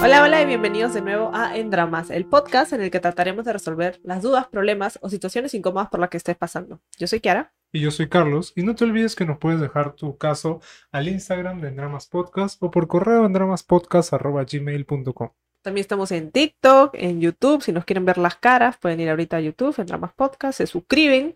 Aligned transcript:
Hola, 0.00 0.22
hola 0.22 0.40
y 0.40 0.46
bienvenidos 0.46 0.94
de 0.94 1.02
nuevo 1.02 1.32
a 1.34 1.56
En 1.56 1.70
Dramas, 1.70 2.10
el 2.10 2.24
podcast 2.24 2.72
en 2.72 2.82
el 2.82 2.90
que 2.92 3.00
trataremos 3.00 3.44
de 3.44 3.52
resolver 3.52 3.98
las 4.04 4.22
dudas, 4.22 4.46
problemas 4.46 4.96
o 5.02 5.08
situaciones 5.10 5.54
incómodas 5.54 5.88
por 5.88 5.98
las 5.98 6.08
que 6.08 6.18
estés 6.18 6.36
pasando. 6.36 6.80
Yo 6.98 7.08
soy 7.08 7.18
Kiara. 7.18 7.52
Y 7.72 7.80
yo 7.80 7.90
soy 7.90 8.08
Carlos. 8.08 8.52
Y 8.54 8.62
no 8.62 8.76
te 8.76 8.84
olvides 8.84 9.16
que 9.16 9.26
nos 9.26 9.38
puedes 9.38 9.60
dejar 9.60 9.94
tu 9.94 10.16
caso 10.16 10.60
al 10.92 11.08
Instagram 11.08 11.60
de 11.60 11.72
Dramas 11.72 12.06
Podcast 12.06 12.62
o 12.62 12.70
por 12.70 12.86
correo 12.86 13.26
en 13.26 13.32
dramaspodcast.gmail.com. 13.32 15.30
También 15.62 15.82
estamos 15.82 16.12
en 16.12 16.30
TikTok, 16.30 16.94
en 16.94 17.20
YouTube. 17.20 17.62
Si 17.62 17.72
nos 17.72 17.84
quieren 17.84 18.04
ver 18.04 18.18
las 18.18 18.36
caras, 18.36 18.76
pueden 18.78 19.00
ir 19.00 19.10
ahorita 19.10 19.38
a 19.38 19.40
YouTube, 19.40 19.74
en 19.78 19.86
Dramas 19.86 20.12
Podcast, 20.14 20.58
se 20.58 20.68
suscriben, 20.68 21.34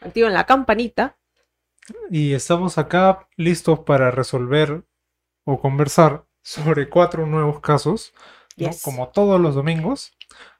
activan 0.00 0.32
la 0.32 0.46
campanita. 0.46 1.18
Y 2.10 2.34
estamos 2.34 2.78
acá 2.78 3.28
listos 3.36 3.80
para 3.80 4.12
resolver 4.12 4.84
o 5.44 5.60
conversar 5.60 6.25
sobre 6.46 6.88
cuatro 6.88 7.26
nuevos 7.26 7.58
casos, 7.58 8.14
¿no? 8.56 8.68
Yes. 8.68 8.82
como 8.82 9.08
todos 9.08 9.40
los 9.40 9.56
domingos. 9.56 10.12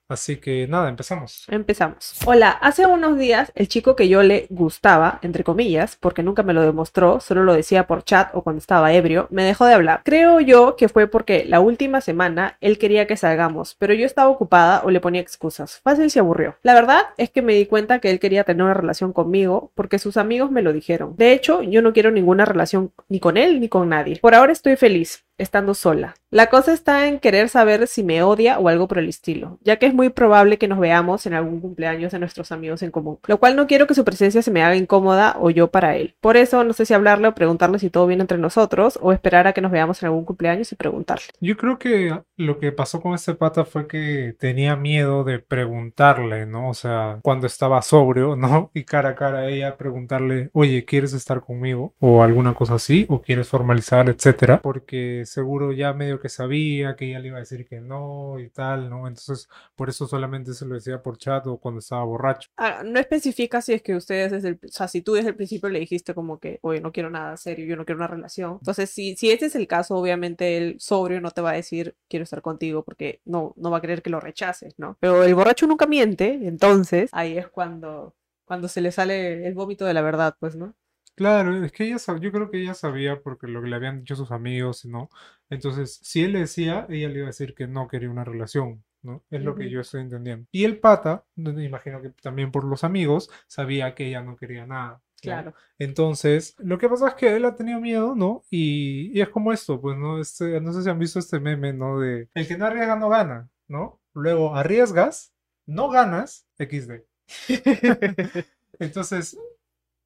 Así 0.09 0.37
que 0.37 0.67
nada, 0.69 0.89
empezamos. 0.89 1.47
Empezamos. 1.49 2.15
Hola, 2.27 2.51
hace 2.51 2.87
unos 2.87 3.19
días 3.19 3.51
el 3.57 3.67
chico 3.67 3.97
que 3.97 4.09
yo 4.09 4.23
le 4.23 4.47
gustaba, 4.51 5.19
entre 5.23 5.43
comillas, 5.43 5.97
porque 5.97 6.23
nunca 6.23 6.45
me 6.45 6.53
lo 6.53 6.63
demostró, 6.63 7.19
solo 7.19 7.43
lo 7.43 7.55
decía 7.55 7.87
por 7.87 8.05
chat 8.05 8.33
o 8.33 8.43
cuando 8.43 8.59
estaba 8.59 8.93
ebrio, 8.93 9.27
me 9.31 9.43
dejó 9.43 9.65
de 9.65 9.75
hablar. 9.75 10.03
Creo 10.05 10.41
yo 10.41 10.77
que 10.77 10.89
fue 10.89 11.09
porque 11.09 11.45
la 11.45 11.59
última 11.59 12.01
semana 12.01 12.57
él 12.61 12.79
quería 12.79 13.09
que 13.09 13.17
salgamos, 13.17 13.75
pero 13.79 13.95
yo 13.95 14.07
estaba 14.07 14.29
ocupada 14.29 14.83
o 14.85 14.91
le 14.91 15.01
ponía 15.01 15.21
excusas. 15.21 15.81
Fácil 15.83 16.11
se 16.11 16.21
aburrió. 16.21 16.57
La 16.63 16.75
verdad 16.75 17.03
es 17.17 17.31
que 17.31 17.43
me 17.43 17.55
di 17.55 17.67
cuenta 17.67 17.99
que 17.99 18.11
él 18.11 18.21
quería 18.21 18.45
tener 18.45 18.63
una 18.63 18.75
relación 18.75 19.13
conmigo 19.13 19.73
porque 19.75 19.99
sus 19.99 20.17
amigos 20.17 20.53
me 20.53 20.63
lo 20.63 20.73
dijeron. 20.73 21.15
De 21.17 21.33
hecho, 21.33 21.63
yo 21.63 21.83
no 21.83 21.93
quiero 21.93 22.13
ninguna 22.13 22.45
relación 22.45 22.93
ni 23.09 23.19
con 23.19 23.37
él 23.37 23.61
ni 23.61 23.69
con 23.69 23.89
nadie. 23.89 24.19
Por 24.21 24.37
ahora 24.37 24.53
estoy 24.53 24.77
feliz 24.77 25.26
estando 25.39 25.75
sola. 25.75 26.15
La 26.31 26.49
cosa 26.49 26.73
está 26.73 27.07
en 27.07 27.21
querer 27.21 27.49
saber 27.49 27.87
si 27.87 28.03
me 28.03 28.23
odia 28.23 28.59
o 28.59 28.69
algo 28.69 28.89
por 28.89 28.99
el 28.99 29.09
estilo, 29.09 29.59
ya 29.63 29.77
que 29.77 29.87
es 29.87 29.95
muy 29.95 30.09
probable 30.09 30.59
que 30.59 30.69
nos 30.69 30.79
veamos 30.79 31.25
en 31.27 31.35
algún 31.35 31.61
cumpleaños 31.61 32.13
de 32.13 32.19
nuestros 32.19 32.53
amigos 32.53 32.83
en 32.83 32.91
común, 32.91 33.19
lo 33.27 33.39
cual 33.39 33.57
no 33.57 33.67
quiero 33.67 33.87
que 33.87 33.95
su 33.95 34.05
presencia 34.05 34.43
se 34.43 34.51
me 34.51 34.63
haga 34.63 34.77
incómoda 34.77 35.37
o 35.39 35.51
yo 35.51 35.71
para 35.71 35.97
él. 35.97 36.15
Por 36.21 36.37
eso 36.37 36.65
no 36.65 36.73
sé 36.73 36.85
si 36.85 36.95
hablarle 36.95 37.29
o 37.29 37.35
preguntarle 37.35 37.79
si 37.79 37.91
todo 37.91 38.07
viene 38.07 38.23
entre 38.23 38.39
nosotros 38.39 38.99
o 39.01 39.13
esperar 39.13 39.47
a 39.47 39.53
que 39.53 39.61
nos 39.61 39.73
veamos 39.73 40.03
en 40.03 40.07
algún 40.07 40.25
cumpleaños 40.25 40.73
y 40.73 40.77
preguntarle. 40.77 41.27
Yo 41.41 41.57
creo 41.57 41.79
que 41.79 42.19
lo 42.37 42.59
que 42.59 42.73
pasó 42.73 43.01
con 43.01 43.15
este 43.15 43.35
pata 43.35 43.65
fue 43.65 43.87
que 43.87 44.35
tenía 44.39 44.77
miedo 44.77 45.25
de 45.25 45.39
preguntarle, 45.39 46.47
¿no? 46.47 46.71
O 46.71 46.75
sea, 46.75 47.19
cuando 47.23 47.47
estaba 47.47 47.83
sobrio, 47.83 48.37
¿no? 48.37 48.71
Y 48.75 48.85
cara 48.85 49.11
a 49.11 49.15
cara 49.15 49.41
a 49.41 49.49
ella 49.49 49.77
preguntarle, 49.77 50.51
oye, 50.53 50.85
¿quieres 50.85 51.13
estar 51.13 51.41
conmigo? 51.41 51.95
O 52.01 52.23
alguna 52.23 52.55
cosa 52.55 52.75
así, 52.75 53.07
o 53.09 53.23
quieres 53.23 53.49
formalizar, 53.49 54.09
etcétera. 54.09 54.61
Porque 54.63 55.25
seguro 55.27 55.73
ya 55.73 55.93
medio 55.93 56.21
que 56.21 56.29
sabía 56.29 56.97
que 56.97 57.07
ella 57.09 57.19
le 57.19 57.29
iba 57.29 57.37
a 57.37 57.41
decir 57.41 57.67
que 57.67 57.81
no 57.81 58.39
y 58.39 58.49
tal, 58.51 58.89
¿no? 58.89 59.07
Entonces, 59.07 59.49
por 59.75 59.89
eso 59.89 60.07
solamente 60.07 60.55
se 60.55 60.67
lo 60.67 60.75
decía 60.75 61.03
por 61.03 61.19
chat 61.19 61.47
o 61.47 61.59
cuando 61.59 61.81
estaba 61.81 62.05
borracho. 62.05 62.51
Ah, 62.57 62.83
no 62.85 62.99
especifica 62.99 63.61
si 63.61 63.75
es 63.75 63.83
que 63.83 63.95
ustedes 63.95 64.33
desde 64.33 64.49
el, 64.49 64.61
o 64.63 64.69
sea, 64.69 64.89
si 64.89 65.03
tú 65.03 65.15
desde 65.15 65.31
el 65.31 65.37
principio 65.37 65.69
le 65.69 65.81
dijiste 65.81 66.15
como 66.15 66.39
que, 66.39 66.59
oye, 66.63 66.81
no 66.81 66.93
quiero 66.93 67.11
nada 67.11 67.37
serio, 67.37 67.67
yo 67.67 67.77
no 67.77 67.85
quiero 67.85 67.99
una 67.99 68.07
relación. 68.07 68.59
Entonces, 68.61 68.91
si, 68.91 69.17
si 69.17 69.31
este 69.31 69.47
es 69.47 69.55
el 69.55 69.67
caso, 69.67 69.97
obviamente 69.97 70.57
el 70.57 70.81
sobrio 70.81 71.21
no 71.21 71.31
te 71.31 71.41
va 71.41 71.51
a 71.51 71.55
decir, 71.55 71.97
quiero 72.09 72.25
estar 72.25 72.43
contigo, 72.43 72.85
porque 72.85 73.21
no, 73.25 73.55
no 73.57 73.71
va 73.71 73.79
a 73.79 73.81
querer 73.81 74.03
que 74.03 74.11
lo 74.11 74.21
rechaces, 74.21 74.75
¿no? 74.79 74.97
Pero 75.01 75.25
el 75.25 75.35
borracho 75.35 75.67
nunca 75.67 75.87
miente, 75.87 76.41
entonces 76.43 77.11
ahí 77.13 77.37
es 77.37 77.49
cuando, 77.49 78.15
cuando 78.45 78.69
se 78.69 78.81
le 78.81 78.93
sale 78.93 79.47
el 79.47 79.55
vómito 79.55 79.85
de 79.85 79.95
la 79.95 80.03
verdad, 80.03 80.37
pues, 80.39 80.57
¿no? 80.57 80.75
Claro, 81.17 81.65
es 81.65 81.73
que 81.73 81.85
ella 81.85 81.97
sab- 81.97 82.21
yo 82.21 82.31
creo 82.31 82.51
que 82.51 82.61
ella 82.61 82.75
sabía 82.75 83.23
porque 83.23 83.47
lo 83.47 83.63
que 83.63 83.69
le 83.69 83.77
habían 83.77 84.01
dicho 84.01 84.17
sus 84.17 84.31
amigos, 84.33 84.85
¿no? 84.85 85.09
Entonces, 85.49 85.99
si 86.03 86.23
él 86.25 86.33
le 86.33 86.41
decía, 86.41 86.87
ella 86.91 87.09
le 87.09 87.17
iba 87.19 87.25
a 87.27 87.29
decir 87.29 87.55
que 87.55 87.67
no 87.67 87.89
quería 87.89 88.11
una 88.11 88.25
relación, 88.25 88.85
¿no? 89.03 89.25
Es 89.31 89.43
lo 89.43 89.55
que 89.55 89.71
yo 89.71 89.81
estoy 89.81 90.03
entendiendo. 90.03 90.47
Y 90.53 90.65
el 90.65 90.79
pata, 90.79 91.25
me 91.37 91.65
imagino 91.65 92.03
que 92.03 92.11
también 92.11 92.53
por 92.53 92.65
los 92.65 92.85
amigos, 92.85 93.31
sabía 93.47 93.95
que 93.95 94.09
ella 94.09 94.23
no 94.23 94.37
quería 94.37 94.67
nada. 94.67 95.01
Claro. 95.23 95.55
Entonces, 95.79 96.55
lo 96.59 96.77
que 96.79 96.89
pasa 96.89 97.09
es 97.09 97.15
que 97.15 97.35
él 97.35 97.47
ha 97.47 97.55
tenido 97.57 97.81
miedo, 97.81 98.15
¿no? 98.15 98.43
Y, 98.51 99.11
y 99.19 99.23
es 99.23 99.31
como 99.31 99.53
esto, 99.55 99.81
pues, 99.81 99.97
¿no? 99.97 100.21
Este, 100.21 100.61
no 100.61 100.73
sé 100.75 100.83
si 100.83 100.91
han 100.91 100.99
visto 100.99 101.19
este 101.19 101.41
meme, 101.41 101.73
¿no? 101.73 101.99
De 101.99 102.29
el 102.35 102.47
que 102.47 102.59
no 102.59 102.67
arriesga 102.67 102.97
no 102.97 103.09
gana, 103.09 103.49
¿no? 103.69 104.01
Luego 104.13 104.55
arriesgas, 104.55 105.33
no 105.67 105.89
ganas, 105.89 106.47
XD. 106.59 107.07
Entonces, 108.79 109.39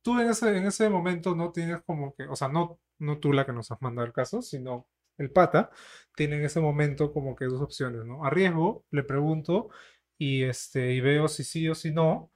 tú 0.03 0.19
en 0.21 0.29
ese, 0.31 0.57
en 0.57 0.67
ese 0.67 0.89
momento 0.91 1.35
no 1.35 1.53
tienes 1.53 1.83
como 1.83 2.15
que, 2.15 2.25
o 2.29 2.37
sea, 2.37 2.49
no, 2.49 2.79
no 2.99 3.19
tú 3.19 3.33
la 3.33 3.45
que 3.47 3.53
nos 3.53 3.71
has 3.71 3.81
mandado 3.83 4.07
el 4.07 4.13
caso, 4.13 4.43
sino 4.43 4.87
el 5.19 5.31
pata, 5.31 5.71
tiene 6.17 6.37
en 6.37 6.45
ese 6.45 6.61
momento 6.61 7.13
como 7.13 7.37
que 7.37 7.45
dos 7.47 7.61
opciones, 7.61 8.05
¿no? 8.07 8.25
Arriesgo, 8.25 8.85
le 8.91 9.03
pregunto 9.05 9.69
y, 10.19 10.45
este, 10.45 10.93
y 10.95 11.01
veo 11.01 11.29
si 11.29 11.45
sí 11.45 11.69
o 11.69 11.75
si 11.75 11.93
no, 11.93 12.31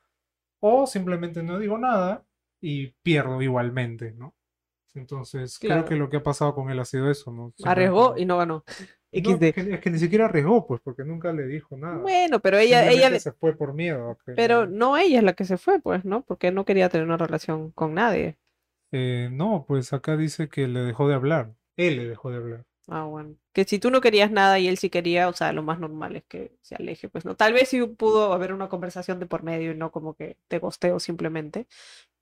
o 0.61 0.87
simplemente 0.87 1.43
no 1.43 1.59
digo 1.59 1.79
nada 1.79 2.25
y 2.61 2.89
pierdo 3.03 3.41
igualmente, 3.43 4.13
¿no? 4.13 4.35
Entonces, 4.95 5.59
creo 5.59 5.71
Claro. 5.73 5.89
que 5.89 5.97
lo 5.97 6.09
que 6.09 6.19
ha 6.19 6.23
pasado 6.23 6.55
con 6.55 6.71
él 6.71 6.79
ha 6.79 6.85
sido 6.85 7.11
eso, 7.11 7.33
¿no? 7.33 7.53
Arriesgó 7.65 8.17
y 8.17 8.25
no 8.27 8.39
ganó. 8.39 8.65
No- 9.23 9.39
es 9.41 9.55
que, 9.55 9.61
es 9.61 9.81
que 9.81 9.91
ni 9.91 9.99
siquiera 9.99 10.27
arriesgó, 10.27 10.67
pues, 10.67 10.81
porque 10.83 11.05
nunca 11.05 11.33
le 11.33 11.47
dijo 11.47 11.77
nada. 11.77 11.99
Bueno, 11.99 12.41
pero 12.41 12.59
ella, 12.59 12.91
ella, 12.91 13.19
se 13.19 13.33
fue 13.33 13.57
por 13.57 13.75
miedo. 13.75 14.19
que 14.25 14.33
pero 14.33 14.67
no 14.67 14.97
ella 14.97 15.19
es 15.19 15.25
la 15.25 15.35
que 15.35 15.45
se 15.45 15.57
fue, 15.57 15.81
pues, 15.81 16.05
¿no? 16.05 16.23
Porque 16.23 16.51
no 16.51 16.65
quería 16.65 16.89
tener 16.89 17.07
una 17.07 17.17
relación 17.17 17.71
con 17.73 17.95
nadie. 17.95 18.37
Eh, 18.93 19.29
no, 19.33 19.65
pues 19.67 19.93
acá 19.93 20.17
dice 20.17 20.49
que 20.49 20.69
le 20.69 20.81
dejó 20.81 21.09
de 21.09 21.15
hablar. 21.15 21.55
Él 21.77 21.97
le 21.97 22.09
dejó 22.09 22.31
de 22.31 22.37
hablar. 22.37 22.65
Ah, 22.89 23.05
bueno. 23.05 23.37
Que 23.53 23.65
si 23.65 23.79
tú 23.79 23.91
no 23.91 24.01
querías 24.01 24.31
nada 24.31 24.59
y 24.59 24.69
él 24.69 24.79
sí 24.79 24.91
quería, 24.91 25.29
o 25.29 25.33
sea, 25.33 25.53
lo 25.53 25.63
más 25.63 25.81
normal 25.81 26.17
es 26.17 26.25
que 26.25 26.53
se 26.61 26.75
aleje, 26.75 27.09
pues 27.09 27.25
no. 27.25 27.35
Tal 27.35 27.53
vez 27.53 27.69
sí 27.69 27.83
pudo 27.87 28.33
haber 28.33 28.53
una 28.53 28.69
conversación 28.69 29.21
de 29.21 29.27
por 29.27 29.43
medio 29.43 29.73
y 29.73 29.77
no 29.77 29.91
como 29.91 30.15
que 30.15 30.37
te 30.49 30.59
gosteo 30.59 31.01
simplemente. 31.01 31.67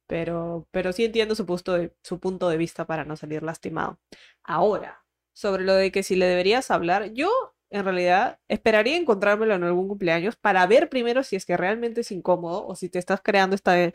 Pero, 0.06 0.66
pero 0.70 0.92
sí 0.92 1.04
entiendo 1.04 1.34
su 1.34 1.47
punto 1.47 1.74
de, 1.74 1.94
su 2.03 2.20
punto 2.20 2.48
de 2.48 2.56
vista 2.59 2.86
para 2.86 3.04
no 3.04 3.16
salir 3.16 3.42
lastimado. 3.42 3.98
Ahora, 4.44 5.01
sobre 5.32 5.65
lo 5.65 5.75
de 5.75 5.91
que 5.93 6.03
si 6.03 6.16
le 6.16 6.26
deberías 6.26 6.70
hablar, 6.70 7.12
yo 7.12 7.31
en 7.70 7.84
realidad 7.84 8.38
esperaría 8.48 8.97
encontrármelo 8.97 9.54
en 9.54 9.65
algún 9.65 9.88
cumpleaños 9.88 10.37
para 10.37 10.66
ver 10.66 10.88
primero 10.88 11.22
si 11.22 11.37
es 11.37 11.47
que 11.47 11.56
realmente 11.56 12.03
es 12.03 12.12
incómodo 12.12 12.66
o 12.66 12.75
si 12.75 12.88
te 12.88 12.98
estás 12.98 13.20
creando 13.22 13.56
esta, 13.56 13.92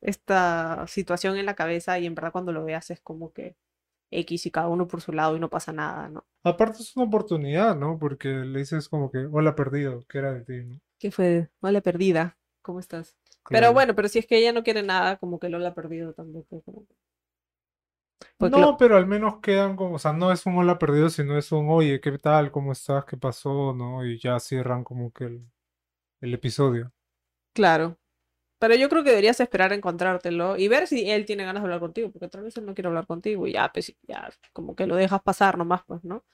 esta 0.00 0.86
situación 0.86 1.36
en 1.36 1.46
la 1.46 1.54
cabeza 1.54 1.98
y 1.98 2.06
en 2.06 2.14
verdad 2.14 2.32
cuando 2.32 2.52
lo 2.52 2.64
veas 2.64 2.90
es 2.90 3.00
como 3.00 3.32
que 3.32 3.56
X 4.12 4.46
y 4.46 4.50
cada 4.50 4.68
uno 4.68 4.86
por 4.86 5.00
su 5.00 5.12
lado 5.12 5.36
y 5.36 5.40
no 5.40 5.50
pasa 5.50 5.72
nada, 5.72 6.08
¿no? 6.08 6.24
Aparte 6.44 6.82
es 6.82 6.96
una 6.96 7.06
oportunidad, 7.06 7.74
¿no? 7.74 7.98
Porque 7.98 8.28
le 8.28 8.60
dices 8.60 8.88
como 8.88 9.10
que, 9.10 9.26
hola 9.32 9.56
perdido, 9.56 10.04
que 10.08 10.18
era 10.18 10.32
de 10.32 10.44
ti, 10.44 10.64
¿no? 10.64 10.80
¿Qué 10.98 11.10
fue? 11.10 11.50
Hola 11.60 11.80
perdida, 11.80 12.38
¿cómo 12.62 12.78
estás? 12.78 13.16
Pero 13.48 13.72
bueno, 13.72 13.94
pero 13.94 14.08
si 14.08 14.18
es 14.18 14.26
que 14.26 14.38
ella 14.38 14.52
no 14.52 14.62
quiere 14.62 14.82
nada, 14.82 15.16
como 15.16 15.38
que 15.38 15.48
Lola 15.48 15.74
perdido 15.74 16.12
tampoco. 16.12 16.62
como 16.62 16.86
Porque 18.38 18.60
No, 18.60 18.60
lo- 18.60 18.78
pero 18.78 18.96
al 18.96 19.06
menos 19.06 19.40
quedan 19.40 19.76
como, 19.76 19.96
o 19.96 19.98
sea, 19.98 20.12
no 20.12 20.30
es 20.32 20.46
un 20.46 20.56
hola 20.58 20.78
perdido, 20.78 21.10
sino 21.10 21.36
es 21.38 21.52
un, 21.52 21.68
oye, 21.70 22.00
¿qué 22.00 22.16
tal? 22.18 22.50
¿Cómo 22.52 22.72
estás? 22.72 23.04
¿Qué 23.04 23.16
pasó? 23.16 23.74
¿No? 23.74 24.04
Y 24.06 24.18
ya 24.18 24.38
cierran 24.40 24.84
como 24.84 25.12
que 25.12 25.24
el, 25.24 25.46
el 26.22 26.34
episodio. 26.34 26.92
Claro. 27.52 27.98
Pero 28.60 28.74
yo 28.76 28.88
creo 28.90 29.04
que 29.04 29.10
deberías 29.10 29.40
esperar 29.40 29.72
a 29.72 29.76
encontrártelo 29.76 30.56
y 30.58 30.68
ver 30.68 30.86
si 30.88 31.10
él 31.10 31.26
tiene 31.26 31.44
ganas 31.44 31.62
de 31.62 31.66
hablar 31.66 31.80
contigo, 31.80 32.12
porque 32.12 32.28
tal 32.28 32.42
vez 32.44 32.56
él 32.58 32.66
no 32.66 32.74
quiere 32.74 32.88
hablar 32.88 33.06
contigo 33.06 33.46
y 33.46 33.52
ya, 33.54 33.70
pues 33.72 33.94
ya, 34.08 34.30
como 34.52 34.76
que 34.76 34.86
lo 34.86 34.96
dejas 34.96 35.22
pasar 35.22 35.58
nomás, 35.58 35.82
pues, 35.86 36.04
¿no? 36.04 36.24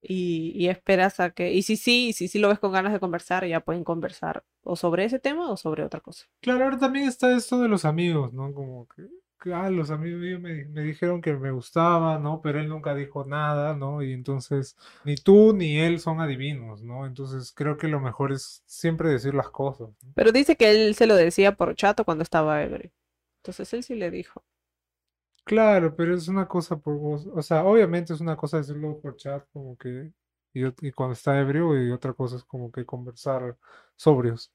Y, 0.00 0.52
y 0.56 0.68
esperas 0.68 1.20
a 1.20 1.30
que, 1.30 1.52
y 1.52 1.62
si 1.62 1.76
sí, 1.76 2.08
y 2.08 2.12
si 2.12 2.26
sí 2.28 2.38
lo 2.38 2.48
ves 2.48 2.58
con 2.58 2.72
ganas 2.72 2.92
de 2.92 3.00
conversar, 3.00 3.46
ya 3.46 3.60
pueden 3.60 3.84
conversar 3.84 4.44
o 4.62 4.74
sobre 4.76 5.04
ese 5.04 5.20
tema 5.20 5.50
o 5.50 5.56
sobre 5.56 5.84
otra 5.84 6.00
cosa. 6.00 6.26
Claro, 6.40 6.64
ahora 6.64 6.78
también 6.78 7.06
está 7.08 7.34
esto 7.36 7.60
de 7.60 7.68
los 7.68 7.84
amigos, 7.84 8.32
¿no? 8.32 8.52
Como 8.52 8.86
que, 8.88 9.02
que, 9.04 9.08
ah, 9.46 9.70
los 9.70 9.90
amigos 9.90 10.20
míos 10.20 10.40
me, 10.40 10.64
me 10.66 10.82
dijeron 10.82 11.20
que 11.20 11.32
me 11.34 11.50
gustaba, 11.50 12.18
¿no? 12.18 12.40
Pero 12.42 12.60
él 12.60 12.68
nunca 12.68 12.94
dijo 12.94 13.24
nada, 13.24 13.74
¿no? 13.74 14.02
Y 14.02 14.12
entonces 14.12 14.76
ni 15.04 15.16
tú 15.16 15.52
ni 15.54 15.78
él 15.78 16.00
son 16.00 16.20
adivinos, 16.20 16.82
¿no? 16.82 17.06
Entonces 17.06 17.52
creo 17.52 17.76
que 17.76 17.88
lo 17.88 18.00
mejor 18.00 18.32
es 18.32 18.62
siempre 18.66 19.08
decir 19.08 19.34
las 19.34 19.50
cosas, 19.50 19.88
¿no? 20.02 20.12
Pero 20.14 20.32
dice 20.32 20.56
que 20.56 20.70
él 20.70 20.94
se 20.94 21.06
lo 21.06 21.16
decía 21.16 21.56
por 21.56 21.74
chat 21.74 21.98
o 22.00 22.04
cuando 22.04 22.22
estaba 22.22 22.62
ebrio. 22.62 22.90
Entonces 23.40 23.72
él 23.72 23.82
sí 23.82 23.94
le 23.94 24.10
dijo. 24.10 24.44
Claro, 25.44 25.94
pero 25.96 26.14
es 26.14 26.28
una 26.28 26.46
cosa 26.46 26.76
por 26.76 26.96
voz, 26.98 27.26
o 27.26 27.42
sea, 27.42 27.64
obviamente 27.64 28.12
es 28.12 28.20
una 28.20 28.36
cosa 28.36 28.58
decirlo 28.58 29.00
por 29.00 29.16
chat, 29.16 29.44
como 29.52 29.76
que, 29.76 30.12
y 30.54 30.92
cuando 30.92 31.14
está 31.14 31.38
ebrio, 31.40 31.76
y 31.82 31.90
otra 31.90 32.12
cosa 32.12 32.36
es 32.36 32.44
como 32.44 32.70
que 32.70 32.86
conversar 32.86 33.56
sobrios. 33.96 34.52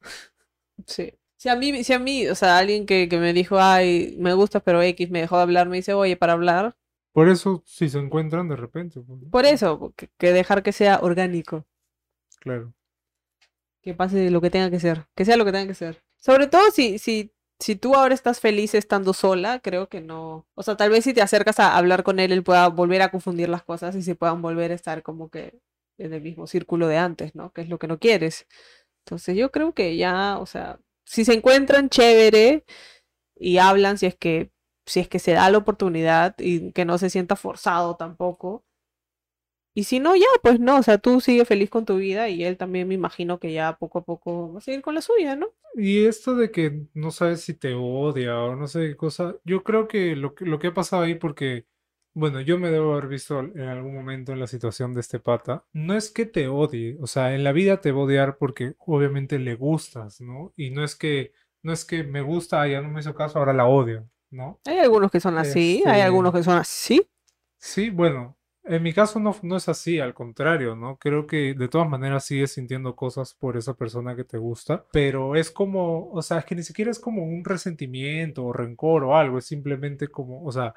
Sí. 0.85 1.17
Si 1.37 1.49
a 1.49 1.55
mí, 1.55 1.83
si 1.83 1.93
a 1.93 1.99
mí, 1.99 2.27
o 2.27 2.35
sea, 2.35 2.57
alguien 2.57 2.85
que, 2.85 3.07
que 3.07 3.19
me 3.19 3.31
dijo, 3.31 3.59
ay, 3.59 4.15
me 4.19 4.33
gusta, 4.33 4.59
pero 4.59 4.81
X 4.81 5.09
me 5.11 5.21
dejó 5.21 5.37
de 5.37 5.43
hablar, 5.43 5.69
me 5.69 5.77
dice, 5.77 5.93
oye, 5.93 6.17
para 6.17 6.33
hablar. 6.33 6.75
Por 7.13 7.29
eso, 7.29 7.63
si 7.65 7.89
se 7.89 7.99
encuentran 7.99 8.49
de 8.49 8.55
repente, 8.55 8.99
pues. 9.01 9.19
Por 9.31 9.45
eso, 9.45 9.93
que, 9.95 10.09
que 10.17 10.33
dejar 10.33 10.63
que 10.63 10.71
sea 10.71 10.99
orgánico. 11.01 11.65
Claro. 12.39 12.73
Que 13.81 13.93
pase 13.93 14.31
lo 14.31 14.41
que 14.41 14.49
tenga 14.49 14.71
que 14.71 14.79
ser. 14.79 15.07
Que 15.15 15.25
sea 15.25 15.37
lo 15.37 15.45
que 15.45 15.51
tenga 15.51 15.67
que 15.67 15.75
ser. 15.75 16.03
Sobre 16.17 16.47
todo 16.47 16.71
si, 16.71 16.97
si, 16.97 17.31
si 17.59 17.75
tú 17.75 17.95
ahora 17.95 18.15
estás 18.15 18.39
feliz 18.39 18.73
estando 18.73 19.13
sola, 19.13 19.59
creo 19.59 19.89
que 19.89 20.01
no. 20.01 20.47
O 20.55 20.63
sea, 20.63 20.75
tal 20.75 20.89
vez 20.89 21.03
si 21.03 21.13
te 21.13 21.21
acercas 21.21 21.59
a 21.59 21.77
hablar 21.77 22.03
con 22.03 22.19
él, 22.19 22.31
él 22.31 22.43
pueda 22.43 22.67
volver 22.69 23.03
a 23.03 23.11
confundir 23.11 23.49
las 23.49 23.63
cosas 23.63 23.95
y 23.95 24.01
se 24.01 24.15
puedan 24.15 24.41
volver 24.41 24.71
a 24.71 24.75
estar 24.75 25.03
como 25.03 25.29
que 25.29 25.59
en 25.99 26.13
el 26.13 26.21
mismo 26.21 26.47
círculo 26.47 26.87
de 26.87 26.97
antes, 26.97 27.35
¿no? 27.35 27.51
Que 27.53 27.61
es 27.61 27.69
lo 27.69 27.79
que 27.79 27.87
no 27.87 27.99
quieres. 27.99 28.47
Entonces 29.05 29.37
yo 29.37 29.51
creo 29.51 29.73
que 29.73 29.97
ya, 29.97 30.37
o 30.39 30.45
sea, 30.45 30.79
si 31.07 31.23
se 31.23 31.33
encuentran 31.33 31.89
chévere 31.89 32.65
y 33.35 33.57
hablan, 33.59 33.97
si 33.97 34.07
es 34.07 34.15
que, 34.15 34.51
si 34.85 34.99
es 34.99 35.07
que 35.07 35.19
se 35.19 35.31
da 35.31 35.49
la 35.49 35.57
oportunidad 35.57 36.35
y 36.37 36.73
que 36.73 36.85
no 36.85 36.97
se 36.97 37.09
sienta 37.09 37.37
forzado 37.37 37.95
tampoco. 37.95 38.65
Y 39.73 39.85
si 39.85 39.99
no, 39.99 40.15
ya, 40.15 40.25
pues 40.41 40.59
no, 40.59 40.77
o 40.77 40.83
sea, 40.83 40.97
tú 40.97 41.21
sigue 41.21 41.45
feliz 41.45 41.69
con 41.69 41.85
tu 41.85 41.97
vida 41.97 42.29
y 42.29 42.43
él 42.43 42.57
también 42.57 42.87
me 42.87 42.95
imagino 42.95 43.39
que 43.39 43.53
ya 43.53 43.77
poco 43.77 43.99
a 43.99 44.03
poco 44.03 44.51
va 44.51 44.57
a 44.57 44.61
seguir 44.61 44.81
con 44.81 44.95
la 44.95 45.01
suya, 45.01 45.35
¿no? 45.35 45.47
Y 45.75 46.05
esto 46.05 46.35
de 46.35 46.51
que 46.51 46.87
no 46.93 47.11
sabes 47.11 47.41
si 47.41 47.53
te 47.53 47.73
odia 47.75 48.39
o 48.39 48.55
no 48.55 48.67
sé 48.67 48.81
qué 48.81 48.97
cosa, 48.97 49.35
yo 49.45 49.63
creo 49.63 49.87
que 49.87 50.15
lo 50.15 50.33
que, 50.35 50.45
lo 50.45 50.59
que 50.59 50.67
ha 50.67 50.73
pasado 50.73 51.03
ahí 51.03 51.15
porque 51.15 51.67
bueno, 52.17 52.41
yo 52.41 52.57
me 52.57 52.71
debo 52.71 52.93
haber 52.93 53.07
visto 53.07 53.39
en 53.39 53.61
algún 53.61 53.93
momento 53.93 54.31
en 54.31 54.39
la 54.39 54.47
situación 54.47 54.91
de 54.91 55.01
este 55.01 55.19
pata. 55.19 55.63
No 55.71 55.93
es 55.95 56.09
que 56.09 56.25
te 56.25 56.47
odie, 56.47 56.97
o 56.99 57.05
sea, 57.05 57.35
en 57.35 57.43
la 57.43 57.51
vida 57.51 57.79
te 57.79 57.91
va 57.91 58.01
a 58.01 58.03
odiar 58.05 58.37
porque 58.37 58.73
obviamente 58.79 59.37
le 59.37 59.53
gustas, 59.53 60.19
¿no? 60.19 60.51
Y 60.55 60.71
no 60.71 60.83
es 60.83 60.95
que, 60.95 61.31
no 61.61 61.71
es 61.71 61.85
que 61.85 62.03
me 62.03 62.21
gusta, 62.21 62.67
ya 62.67 62.81
no 62.81 62.89
me 62.89 63.01
hizo 63.01 63.13
caso, 63.13 63.37
ahora 63.37 63.53
la 63.53 63.67
odio, 63.67 64.09
¿no? 64.31 64.59
Hay 64.65 64.79
algunos 64.79 65.11
que 65.11 65.19
son 65.19 65.37
así, 65.37 65.83
hay 65.85 65.91
Este- 65.99 66.01
algunos 66.01 66.33
que 66.33 66.41
son 66.41 66.57
así. 66.57 67.07
Sí, 67.59 67.91
bueno, 67.91 68.35
en 68.63 68.81
mi 68.83 68.93
caso 68.93 69.19
no, 69.19 69.35
no 69.43 69.55
es 69.57 69.69
así, 69.69 69.99
al 69.99 70.13
contrario, 70.15 70.75
¿no? 70.75 70.97
Creo 70.97 71.27
que 71.27 71.53
de 71.53 71.67
todas 71.67 71.87
maneras 71.87 72.25
sigues 72.25 72.51
sintiendo 72.51 72.95
cosas 72.95 73.33
por 73.35 73.57
esa 73.57 73.75
persona 73.75 74.15
que 74.15 74.23
te 74.23 74.37
gusta, 74.39 74.85
pero 74.91 75.35
es 75.35 75.51
como, 75.51 76.09
o 76.11 76.21
sea, 76.23 76.39
es 76.39 76.45
que 76.45 76.55
ni 76.55 76.63
siquiera 76.63 76.89
es 76.91 76.99
como 76.99 77.23
un 77.23 77.45
resentimiento 77.45 78.43
o 78.45 78.53
rencor 78.53 79.03
o 79.03 79.15
algo, 79.15 79.37
es 79.37 79.45
simplemente 79.45 80.07
como, 80.07 80.43
o 80.43 80.51
sea, 80.51 80.73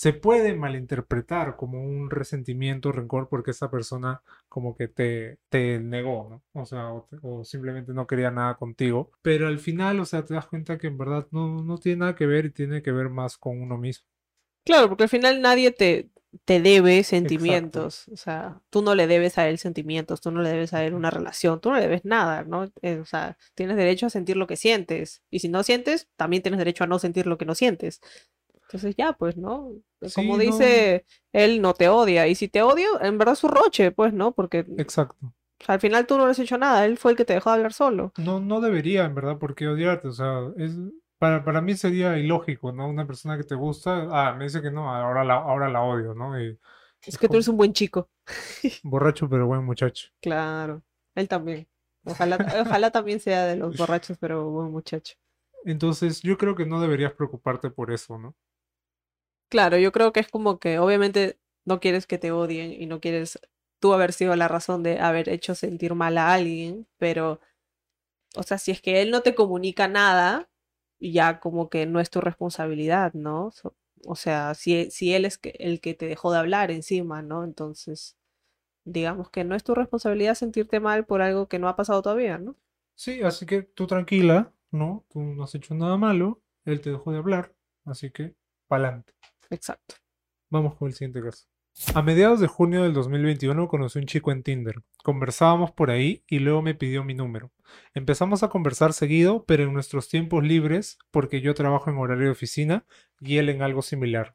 se 0.00 0.12
puede 0.12 0.54
malinterpretar 0.54 1.56
como 1.56 1.82
un 1.84 2.08
resentimiento 2.10 2.92
rencor 2.92 3.28
porque 3.28 3.50
esa 3.50 3.70
persona 3.70 4.22
como 4.48 4.76
que 4.76 4.86
te, 4.88 5.38
te 5.48 5.80
negó, 5.80 6.28
¿no? 6.30 6.60
O 6.62 6.66
sea, 6.66 6.92
o, 6.92 7.02
te- 7.10 7.18
o 7.22 7.44
simplemente 7.44 7.92
no 7.92 8.06
quería 8.06 8.30
nada 8.30 8.54
contigo, 8.56 9.10
pero 9.22 9.48
al 9.48 9.58
final, 9.58 9.98
o 10.00 10.04
sea, 10.04 10.24
te 10.24 10.34
das 10.34 10.46
cuenta 10.46 10.78
que 10.78 10.86
en 10.88 10.98
verdad 10.98 11.26
no, 11.32 11.62
no 11.64 11.78
tiene 11.78 11.98
nada 12.00 12.14
que 12.14 12.26
ver 12.26 12.46
y 12.46 12.50
tiene 12.50 12.82
que 12.82 12.92
ver 12.92 13.08
más 13.08 13.36
con 13.38 13.60
uno 13.60 13.76
mismo. 13.76 14.06
Claro, 14.64 14.88
porque 14.88 15.04
al 15.04 15.08
final 15.08 15.40
nadie 15.40 15.70
te, 15.72 16.10
te 16.44 16.60
debe 16.60 17.02
sentimientos. 17.02 18.06
O 18.08 18.16
sea, 18.16 18.60
tú 18.70 18.82
no 18.82 18.94
le 18.94 19.06
debes 19.06 19.38
a 19.38 19.48
él 19.48 19.58
sentimientos, 19.58 20.20
tú 20.20 20.30
no 20.30 20.42
le 20.42 20.50
debes 20.50 20.74
a 20.74 20.84
él 20.84 20.92
una 20.94 21.10
relación, 21.10 21.60
tú 21.60 21.70
no 21.70 21.76
le 21.76 21.82
debes 21.82 22.04
nada, 22.04 22.44
¿no? 22.44 22.70
Eh, 22.82 22.98
o 22.98 23.04
sea, 23.06 23.38
tienes 23.54 23.76
derecho 23.76 24.06
a 24.06 24.10
sentir 24.10 24.36
lo 24.36 24.46
que 24.46 24.56
sientes. 24.56 25.22
Y 25.30 25.38
si 25.40 25.48
no 25.48 25.62
sientes, 25.62 26.08
también 26.16 26.42
tienes 26.42 26.58
derecho 26.58 26.84
a 26.84 26.86
no 26.86 26.98
sentir 26.98 27.26
lo 27.26 27.38
que 27.38 27.46
no 27.46 27.54
sientes. 27.54 28.00
Entonces 28.68 28.94
ya, 28.96 29.12
pues, 29.14 29.36
¿no? 29.36 29.72
Como 30.14 30.38
Sí, 30.38 30.46
no. 30.46 30.52
dice, 30.52 31.04
él 31.32 31.60
no 31.62 31.74
te 31.74 31.88
odia. 31.88 32.26
Y 32.26 32.34
si 32.34 32.48
te 32.48 32.62
odio, 32.62 33.00
en 33.00 33.16
verdad 33.18 33.32
es 33.32 33.38
su 33.38 33.48
roche, 33.48 33.90
pues, 33.92 34.12
¿no? 34.12 34.32
Porque 34.32 34.64
Exacto. 34.76 35.32
al 35.66 35.80
final 35.80 36.06
tú 36.06 36.18
no 36.18 36.26
le 36.26 36.32
has 36.32 36.38
hecho 36.38 36.58
nada, 36.58 36.84
él 36.84 36.98
fue 36.98 37.12
el 37.12 37.16
que 37.16 37.24
te 37.24 37.32
dejó 37.32 37.50
de 37.50 37.56
hablar 37.56 37.72
solo. 37.72 38.12
No, 38.18 38.40
no 38.40 38.60
debería, 38.60 39.04
en 39.04 39.14
verdad, 39.14 39.38
por 39.38 39.54
qué 39.54 39.68
odiarte. 39.68 40.08
O 40.08 40.12
sea, 40.12 40.40
es, 40.56 40.72
para, 41.18 41.44
para 41.44 41.60
mí 41.60 41.74
sería 41.74 42.18
ilógico, 42.18 42.72
¿no? 42.72 42.88
Una 42.88 43.06
persona 43.06 43.36
que 43.36 43.44
te 43.44 43.54
gusta, 43.54 44.06
ah, 44.10 44.34
me 44.34 44.44
dice 44.44 44.62
que 44.62 44.70
no, 44.70 44.94
ahora 44.94 45.24
la, 45.24 45.34
ahora 45.34 45.68
la 45.68 45.82
odio, 45.82 46.14
¿no? 46.14 46.40
Y 46.40 46.58
Es 47.06 47.18
que 47.18 47.28
tú 47.28 47.34
eres 47.34 47.48
un 47.48 47.56
buen 47.56 47.72
chico. 47.72 48.08
borracho 48.84 49.28
pero 49.28 49.46
buen 49.46 49.64
muchacho. 49.64 50.08
Claro, 50.20 50.82
él 51.14 51.28
también. 51.28 51.66
Ojalá, 52.04 52.36
ojalá 52.62 52.90
también 52.90 53.20
sea 53.20 53.46
de 53.46 53.56
los 53.56 53.76
borrachos, 53.78 54.16
pero 54.18 54.48
buen 54.50 54.70
muchacho. 54.70 55.14
Entonces, 55.64 56.22
yo 56.22 56.38
creo 56.38 56.54
que 56.54 56.66
no 56.66 56.80
deberías 56.80 57.12
preocuparte 57.12 57.70
por 57.70 57.90
eso, 57.92 58.18
¿no? 58.18 58.34
Claro, 59.48 59.78
yo 59.78 59.92
creo 59.92 60.12
que 60.12 60.20
es 60.20 60.28
como 60.28 60.58
que 60.58 60.78
obviamente 60.78 61.38
no 61.64 61.80
quieres 61.80 62.06
que 62.06 62.18
te 62.18 62.32
odien 62.32 62.72
y 62.72 62.86
no 62.86 63.00
quieres 63.00 63.38
tú 63.80 63.94
haber 63.94 64.12
sido 64.12 64.36
la 64.36 64.48
razón 64.48 64.82
de 64.82 64.98
haber 65.00 65.28
hecho 65.28 65.54
sentir 65.54 65.94
mal 65.94 66.18
a 66.18 66.32
alguien, 66.34 66.86
pero, 66.98 67.40
o 68.36 68.42
sea, 68.42 68.58
si 68.58 68.72
es 68.72 68.82
que 68.82 69.02
él 69.02 69.10
no 69.10 69.22
te 69.22 69.34
comunica 69.34 69.88
nada, 69.88 70.48
ya 71.00 71.40
como 71.40 71.70
que 71.70 71.86
no 71.86 72.00
es 72.00 72.10
tu 72.10 72.20
responsabilidad, 72.20 73.14
¿no? 73.14 73.52
O 74.06 74.16
sea, 74.16 74.54
si, 74.54 74.90
si 74.90 75.14
él 75.14 75.24
es 75.24 75.40
el 75.42 75.80
que 75.80 75.94
te 75.94 76.06
dejó 76.06 76.32
de 76.32 76.38
hablar 76.38 76.70
encima, 76.70 77.22
¿no? 77.22 77.44
Entonces, 77.44 78.16
digamos 78.84 79.30
que 79.30 79.44
no 79.44 79.54
es 79.54 79.64
tu 79.64 79.74
responsabilidad 79.74 80.34
sentirte 80.34 80.80
mal 80.80 81.06
por 81.06 81.22
algo 81.22 81.48
que 81.48 81.58
no 81.58 81.68
ha 81.68 81.76
pasado 81.76 82.02
todavía, 82.02 82.38
¿no? 82.38 82.56
Sí, 82.96 83.22
así 83.22 83.46
que 83.46 83.62
tú 83.62 83.86
tranquila, 83.86 84.52
¿no? 84.72 85.06
Tú 85.08 85.20
no 85.22 85.44
has 85.44 85.54
hecho 85.54 85.74
nada 85.74 85.96
malo, 85.96 86.42
él 86.64 86.80
te 86.80 86.90
dejó 86.90 87.12
de 87.12 87.18
hablar, 87.18 87.54
así 87.84 88.10
que 88.10 88.34
pa'lante. 88.66 89.17
Exacto. 89.50 89.96
Vamos 90.50 90.76
con 90.76 90.88
el 90.88 90.94
siguiente 90.94 91.22
caso. 91.22 91.46
A 91.94 92.02
mediados 92.02 92.40
de 92.40 92.48
junio 92.48 92.82
del 92.82 92.92
2021 92.92 93.68
conocí 93.68 93.98
un 94.00 94.06
chico 94.06 94.32
en 94.32 94.42
Tinder. 94.42 94.82
Conversábamos 95.04 95.70
por 95.70 95.90
ahí 95.90 96.24
y 96.26 96.40
luego 96.40 96.60
me 96.60 96.74
pidió 96.74 97.04
mi 97.04 97.14
número. 97.14 97.52
Empezamos 97.94 98.42
a 98.42 98.48
conversar 98.48 98.92
seguido, 98.92 99.44
pero 99.44 99.62
en 99.62 99.72
nuestros 99.72 100.08
tiempos 100.08 100.42
libres, 100.42 100.98
porque 101.12 101.40
yo 101.40 101.54
trabajo 101.54 101.88
en 101.88 101.98
horario 101.98 102.24
de 102.24 102.30
oficina 102.32 102.84
y 103.20 103.36
él 103.36 103.48
en 103.48 103.62
algo 103.62 103.82
similar. 103.82 104.34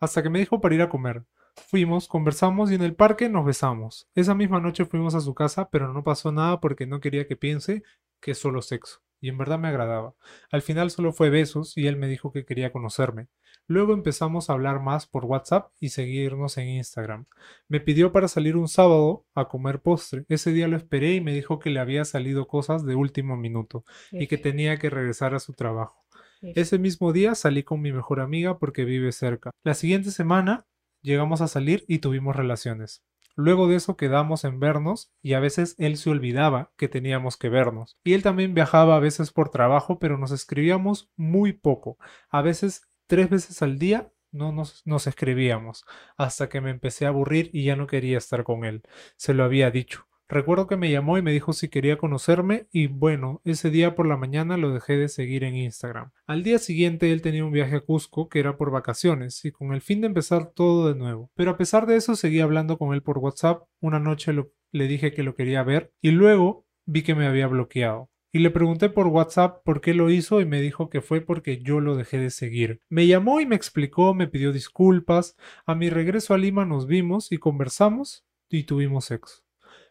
Hasta 0.00 0.22
que 0.22 0.30
me 0.30 0.38
dijo 0.38 0.60
para 0.60 0.74
ir 0.74 0.82
a 0.82 0.88
comer. 0.88 1.24
Fuimos, 1.56 2.08
conversamos 2.08 2.70
y 2.70 2.76
en 2.76 2.82
el 2.82 2.94
parque 2.94 3.28
nos 3.28 3.44
besamos. 3.44 4.08
Esa 4.14 4.34
misma 4.34 4.60
noche 4.60 4.86
fuimos 4.86 5.14
a 5.14 5.20
su 5.20 5.34
casa, 5.34 5.68
pero 5.70 5.92
no 5.92 6.04
pasó 6.04 6.32
nada 6.32 6.60
porque 6.60 6.86
no 6.86 7.00
quería 7.00 7.26
que 7.26 7.36
piense 7.36 7.82
que 8.20 8.30
es 8.30 8.38
solo 8.38 8.62
sexo. 8.62 9.02
Y 9.20 9.28
en 9.28 9.36
verdad 9.36 9.58
me 9.58 9.68
agradaba. 9.68 10.14
Al 10.50 10.62
final 10.62 10.90
solo 10.90 11.12
fue 11.12 11.28
besos 11.28 11.76
y 11.76 11.86
él 11.86 11.96
me 11.96 12.08
dijo 12.08 12.32
que 12.32 12.44
quería 12.44 12.72
conocerme. 12.72 13.28
Luego 13.70 13.92
empezamos 13.92 14.48
a 14.48 14.54
hablar 14.54 14.80
más 14.80 15.06
por 15.06 15.26
WhatsApp 15.26 15.70
y 15.78 15.90
seguirnos 15.90 16.56
en 16.56 16.68
Instagram. 16.68 17.26
Me 17.68 17.80
pidió 17.80 18.12
para 18.12 18.26
salir 18.26 18.56
un 18.56 18.66
sábado 18.66 19.26
a 19.34 19.46
comer 19.48 19.82
postre. 19.82 20.24
Ese 20.30 20.52
día 20.52 20.68
lo 20.68 20.76
esperé 20.78 21.14
y 21.14 21.20
me 21.20 21.34
dijo 21.34 21.58
que 21.58 21.68
le 21.68 21.78
había 21.78 22.06
salido 22.06 22.48
cosas 22.48 22.86
de 22.86 22.94
último 22.94 23.36
minuto 23.36 23.84
y 24.10 24.26
que 24.26 24.38
tenía 24.38 24.78
que 24.78 24.88
regresar 24.88 25.34
a 25.34 25.38
su 25.38 25.52
trabajo. 25.52 26.02
Ese 26.40 26.78
mismo 26.78 27.12
día 27.12 27.34
salí 27.34 27.62
con 27.62 27.82
mi 27.82 27.92
mejor 27.92 28.20
amiga 28.20 28.58
porque 28.58 28.86
vive 28.86 29.12
cerca. 29.12 29.50
La 29.62 29.74
siguiente 29.74 30.12
semana 30.12 30.66
llegamos 31.02 31.42
a 31.42 31.48
salir 31.48 31.84
y 31.88 31.98
tuvimos 31.98 32.36
relaciones. 32.36 33.04
Luego 33.36 33.68
de 33.68 33.76
eso 33.76 33.96
quedamos 33.96 34.42
en 34.42 34.58
vernos 34.58 35.12
y 35.22 35.34
a 35.34 35.40
veces 35.40 35.76
él 35.78 35.96
se 35.96 36.10
olvidaba 36.10 36.72
que 36.76 36.88
teníamos 36.88 37.36
que 37.36 37.48
vernos. 37.48 37.96
Y 38.02 38.14
él 38.14 38.24
también 38.24 38.52
viajaba 38.52 38.96
a 38.96 39.00
veces 39.00 39.30
por 39.30 39.50
trabajo, 39.50 40.00
pero 40.00 40.18
nos 40.18 40.32
escribíamos 40.32 41.08
muy 41.16 41.52
poco. 41.52 41.98
A 42.30 42.42
veces 42.42 42.87
tres 43.08 43.28
veces 43.28 43.60
al 43.62 43.78
día 43.78 44.12
no 44.30 44.52
nos, 44.52 44.86
nos 44.86 45.08
escribíamos, 45.08 45.84
hasta 46.16 46.48
que 46.48 46.60
me 46.60 46.70
empecé 46.70 47.06
a 47.06 47.08
aburrir 47.08 47.50
y 47.52 47.64
ya 47.64 47.74
no 47.74 47.88
quería 47.88 48.18
estar 48.18 48.44
con 48.44 48.64
él. 48.64 48.82
Se 49.16 49.34
lo 49.34 49.42
había 49.42 49.72
dicho. 49.72 50.08
Recuerdo 50.30 50.66
que 50.66 50.76
me 50.76 50.90
llamó 50.90 51.16
y 51.16 51.22
me 51.22 51.32
dijo 51.32 51.54
si 51.54 51.70
quería 51.70 51.96
conocerme 51.96 52.68
y 52.70 52.86
bueno, 52.86 53.40
ese 53.44 53.70
día 53.70 53.94
por 53.94 54.06
la 54.06 54.18
mañana 54.18 54.58
lo 54.58 54.74
dejé 54.74 54.98
de 54.98 55.08
seguir 55.08 55.42
en 55.42 55.56
Instagram. 55.56 56.10
Al 56.26 56.42
día 56.42 56.58
siguiente 56.58 57.12
él 57.12 57.22
tenía 57.22 57.46
un 57.46 57.52
viaje 57.52 57.76
a 57.76 57.80
Cusco 57.80 58.28
que 58.28 58.38
era 58.38 58.58
por 58.58 58.70
vacaciones 58.70 59.42
y 59.46 59.52
con 59.52 59.72
el 59.72 59.80
fin 59.80 60.02
de 60.02 60.08
empezar 60.08 60.52
todo 60.54 60.86
de 60.88 60.98
nuevo. 60.98 61.30
Pero 61.34 61.52
a 61.52 61.56
pesar 61.56 61.86
de 61.86 61.96
eso 61.96 62.14
seguí 62.14 62.40
hablando 62.40 62.76
con 62.76 62.92
él 62.92 63.02
por 63.02 63.16
WhatsApp. 63.16 63.62
Una 63.80 64.00
noche 64.00 64.34
le 64.70 64.86
dije 64.86 65.14
que 65.14 65.22
lo 65.22 65.34
quería 65.34 65.62
ver 65.62 65.94
y 66.02 66.10
luego 66.10 66.66
vi 66.84 67.02
que 67.02 67.14
me 67.14 67.26
había 67.26 67.46
bloqueado. 67.46 68.10
Y 68.38 68.40
le 68.40 68.50
pregunté 68.52 68.88
por 68.88 69.08
WhatsApp 69.08 69.64
por 69.64 69.80
qué 69.80 69.94
lo 69.94 70.10
hizo 70.10 70.40
y 70.40 70.44
me 70.46 70.60
dijo 70.60 70.88
que 70.90 71.00
fue 71.00 71.20
porque 71.20 71.58
yo 71.60 71.80
lo 71.80 71.96
dejé 71.96 72.18
de 72.18 72.30
seguir. 72.30 72.80
Me 72.88 73.08
llamó 73.08 73.40
y 73.40 73.46
me 73.46 73.56
explicó, 73.56 74.14
me 74.14 74.28
pidió 74.28 74.52
disculpas. 74.52 75.36
A 75.66 75.74
mi 75.74 75.90
regreso 75.90 76.34
a 76.34 76.38
Lima 76.38 76.64
nos 76.64 76.86
vimos 76.86 77.32
y 77.32 77.38
conversamos 77.38 78.24
y 78.48 78.62
tuvimos 78.62 79.06
sexo. 79.06 79.42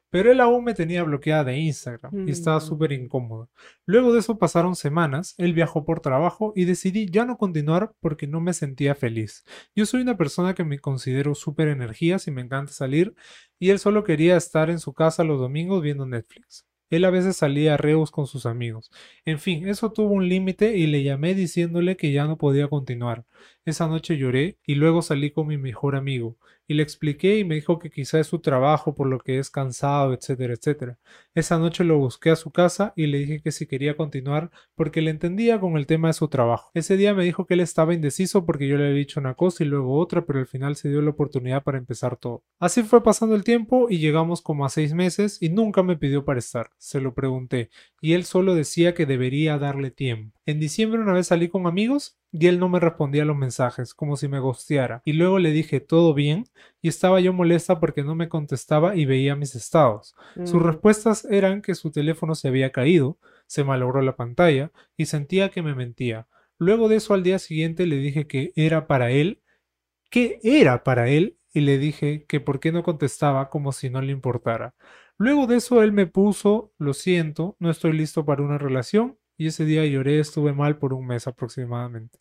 Pero 0.10 0.32
él 0.32 0.40
aún 0.40 0.64
me 0.64 0.74
tenía 0.74 1.04
bloqueada 1.04 1.44
de 1.44 1.58
Instagram 1.58 2.26
y 2.26 2.32
estaba 2.32 2.60
Mm. 2.60 2.62
súper 2.62 2.94
incómodo. 2.94 3.50
Luego 3.86 4.14
de 4.14 4.20
eso 4.20 4.38
pasaron 4.38 4.78
semanas, 4.78 5.36
él 5.38 5.52
viajó 5.52 5.84
por 5.84 6.00
trabajo 6.00 6.54
y 6.56 6.64
decidí 6.64 7.12
ya 7.12 7.26
no 7.26 7.38
continuar 7.38 7.92
porque 8.00 8.28
no 8.28 8.40
me 8.40 8.54
sentía 8.54 8.96
feliz. 8.96 9.44
Yo 9.76 9.86
soy 9.86 10.00
una 10.04 10.16
persona 10.16 10.54
que 10.56 10.64
me 10.64 10.80
considero 10.80 11.36
súper 11.36 11.68
energías 11.68 12.28
y 12.28 12.32
me 12.32 12.44
encanta 12.44 12.72
salir 12.72 13.14
y 13.60 13.72
él 13.72 13.80
solo 13.80 14.06
quería 14.06 14.38
estar 14.38 14.70
en 14.70 14.80
su 14.80 14.94
casa 14.94 15.26
los 15.26 15.38
domingos 15.42 15.84
viendo 15.84 16.06
Netflix. 16.06 16.66
Él 16.90 17.06
a 17.06 17.10
veces 17.10 17.38
salía 17.38 17.74
a 17.76 17.78
reus 17.78 18.12
con 18.12 18.28
sus 18.28 18.46
amigos. 18.46 18.92
En 19.26 19.40
fin, 19.40 19.68
eso 19.68 19.92
tuvo 19.92 20.12
un 20.14 20.30
límite 20.30 20.78
y 20.78 20.88
le 20.88 21.04
llamé 21.04 21.34
diciéndole 21.36 21.98
que 21.98 22.12
ya 22.12 22.26
no 22.26 22.38
podía 22.38 22.68
continuar. 22.68 23.26
Esa 23.68 23.86
noche 23.90 24.18
lloré 24.18 24.58
y 24.66 24.76
luego 24.76 25.02
salí 25.02 25.32
con 25.32 25.48
mi 25.48 25.58
mejor 25.58 25.98
amigo 25.98 26.38
y 26.68 26.76
le 26.76 26.84
expliqué 26.84 27.38
y 27.38 27.44
me 27.44 27.56
dijo 27.56 27.80
que 27.80 27.90
quizá 27.90 28.18
es 28.18 28.28
su 28.28 28.40
trabajo 28.40 28.96
por 28.96 29.08
lo 29.08 29.20
que 29.20 29.40
es 29.40 29.50
cansado, 29.50 30.14
etcétera, 30.14 30.54
etcétera. 30.54 30.98
Esa 31.36 31.58
noche 31.58 31.84
lo 31.84 31.98
busqué 31.98 32.30
a 32.30 32.38
su 32.38 32.52
casa 32.52 32.94
y 32.96 33.08
le 33.08 33.18
dije 33.18 33.42
que 33.42 33.52
si 33.52 33.68
quería 33.68 33.98
continuar 33.98 34.52
porque 34.74 35.02
le 35.02 35.12
entendía 35.12 35.60
con 35.60 35.76
el 35.76 35.86
tema 35.86 36.08
de 36.08 36.14
su 36.14 36.30
trabajo. 36.30 36.72
Ese 36.76 36.96
día 36.96 37.14
me 37.14 37.26
dijo 37.26 37.46
que 37.46 37.56
él 37.56 37.60
estaba 37.60 37.94
indeciso 37.94 38.46
porque 38.46 38.70
yo 38.70 38.78
le 38.78 38.86
había 38.86 39.00
dicho 39.00 39.20
una 39.20 39.34
cosa 39.34 39.66
y 39.66 39.68
luego 39.68 40.00
otra, 40.00 40.26
pero 40.26 40.40
al 40.40 40.48
final 40.48 40.78
se 40.78 40.88
dio 40.88 41.02
la 41.02 41.10
oportunidad 41.10 41.62
para 41.62 41.78
empezar 41.78 42.16
todo. 42.16 42.44
Así 42.60 42.84
fue 42.84 43.04
pasando 43.04 43.36
el 43.36 43.44
tiempo 43.44 43.88
y 43.90 43.98
llegamos 43.98 44.42
como 44.42 44.66
a 44.66 44.70
seis 44.70 44.94
meses 44.94 45.42
y 45.42 45.50
nunca 45.50 45.84
me 45.84 45.98
pidió 45.98 46.24
para 46.24 46.40
estar. 46.40 46.70
Se 46.78 47.02
lo 47.02 47.14
pregunté 47.14 47.70
y 48.00 48.14
él 48.14 48.24
solo 48.24 48.56
decía 48.56 48.94
que 48.94 49.06
debería 49.06 49.58
darle 49.58 49.92
tiempo. 49.92 50.40
En 50.46 50.62
diciembre 50.62 51.02
una 51.02 51.12
vez 51.12 51.28
salí 51.28 51.50
con 51.50 51.68
amigos 51.68 52.18
y 52.40 52.48
él 52.48 52.60
no 52.60 52.70
me 52.70 52.80
respondía 52.80 53.24
a 53.24 53.26
los 53.26 53.38
mensajes, 53.38 53.94
como 53.94 54.16
si 54.18 54.28
me 54.28 54.40
gosteara. 54.40 55.02
Y 55.06 55.14
luego 55.14 55.40
le 55.40 55.52
dije 55.52 55.80
todo 55.80 56.14
bien 56.14 56.46
y 56.82 56.90
estaba 56.90 57.20
yo 57.20 57.34
molesta 57.34 57.80
porque 57.80 58.04
no 58.04 58.16
me 58.16 58.30
contestaba 58.30 58.96
y 58.96 59.06
veía 59.06 59.36
mis 59.36 59.56
estados. 59.56 60.16
Sus 60.44 60.62
Mm, 60.62 60.62
respuestas 60.62 61.26
eran 61.26 61.62
que 61.62 61.76
su 61.76 61.92
teléfono 61.92 62.36
se 62.36 62.48
había 62.50 62.72
caído, 62.72 63.18
se 63.48 63.64
malogró 63.64 64.02
la 64.02 64.16
pantalla 64.16 64.72
y 64.98 65.06
sentía 65.06 65.50
que 65.50 65.62
me 65.62 65.76
mentía. 65.76 66.28
Luego 66.60 66.90
de 66.90 66.98
eso 66.98 67.14
al 67.14 67.24
día 67.24 67.40
siguiente 67.40 67.86
le 67.88 67.98
dije 67.98 68.28
que 68.28 68.52
era 68.56 68.88
para 68.88 69.12
él, 69.12 69.42
que 70.10 70.40
era 70.44 70.84
para 70.84 71.10
él 71.10 71.38
y 71.54 71.62
le 71.62 71.78
dije 71.78 72.26
que 72.28 72.40
por 72.40 72.60
qué 72.60 72.72
no 72.72 72.84
contestaba 72.84 73.50
como 73.50 73.72
si 73.72 73.90
no 73.90 74.02
le 74.02 74.12
importara. 74.12 74.76
Luego 75.18 75.48
de 75.48 75.58
eso 75.58 75.82
él 75.82 75.92
me 75.92 76.08
puso, 76.08 76.74
lo 76.78 76.94
siento, 76.94 77.56
no 77.60 77.70
estoy 77.72 77.94
listo 77.94 78.26
para 78.26 78.44
una 78.44 78.58
relación 78.58 79.18
y 79.38 79.48
ese 79.48 79.66
día 79.66 79.86
lloré, 79.86 80.20
estuve 80.20 80.54
mal 80.54 80.78
por 80.78 80.94
un 80.94 81.08
mes 81.08 81.28
aproximadamente. 81.28 82.20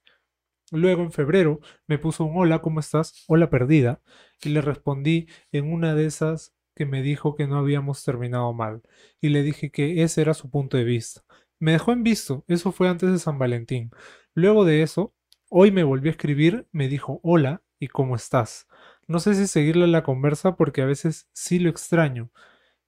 Luego 0.73 1.03
en 1.03 1.13
febrero 1.13 1.61
me 1.87 1.97
puso 1.99 2.25
un 2.25 2.37
hola, 2.37 2.61
¿cómo 2.61 2.81
estás? 2.81 3.25
Hola 3.29 3.51
perdida 3.51 4.01
y 4.43 4.49
le 4.49 4.61
respondí 4.61 5.29
en 5.53 5.73
una 5.73 5.95
de 5.95 6.07
esas 6.07 6.55
que 6.75 6.87
me 6.87 7.03
dijo 7.03 7.37
que 7.37 7.47
no 7.47 7.57
habíamos 7.57 8.03
terminado 8.03 8.53
mal 8.53 8.83
y 9.21 9.29
le 9.29 9.43
dije 9.43 9.71
que 9.71 10.03
ese 10.03 10.23
era 10.23 10.35
su 10.35 10.51
punto 10.51 10.77
de 10.77 10.83
vista. 10.83 11.23
Me 11.61 11.73
dejó 11.73 11.93
en 11.93 12.03
visto, 12.03 12.45
eso 12.49 12.73
fue 12.73 12.89
antes 12.89 13.13
de 13.13 13.21
San 13.21 13.39
Valentín. 13.39 13.91
Luego 14.35 14.65
de 14.65 14.83
eso, 14.83 15.15
hoy 15.49 15.71
me 15.71 15.85
volvió 15.85 16.11
a 16.11 16.13
escribir, 16.13 16.67
me 16.73 16.89
dijo 16.89 17.21
hola 17.23 17.63
y 17.79 17.87
cómo 17.87 18.17
estás. 18.17 18.67
No 19.07 19.21
sé 19.21 19.37
si 19.37 19.47
seguirle 19.47 19.87
la 19.87 20.03
conversa 20.03 20.57
porque 20.57 20.83
a 20.83 20.87
veces 20.87 21.29
sí 21.33 21.61
lo 21.61 21.71
extraño. 21.71 22.33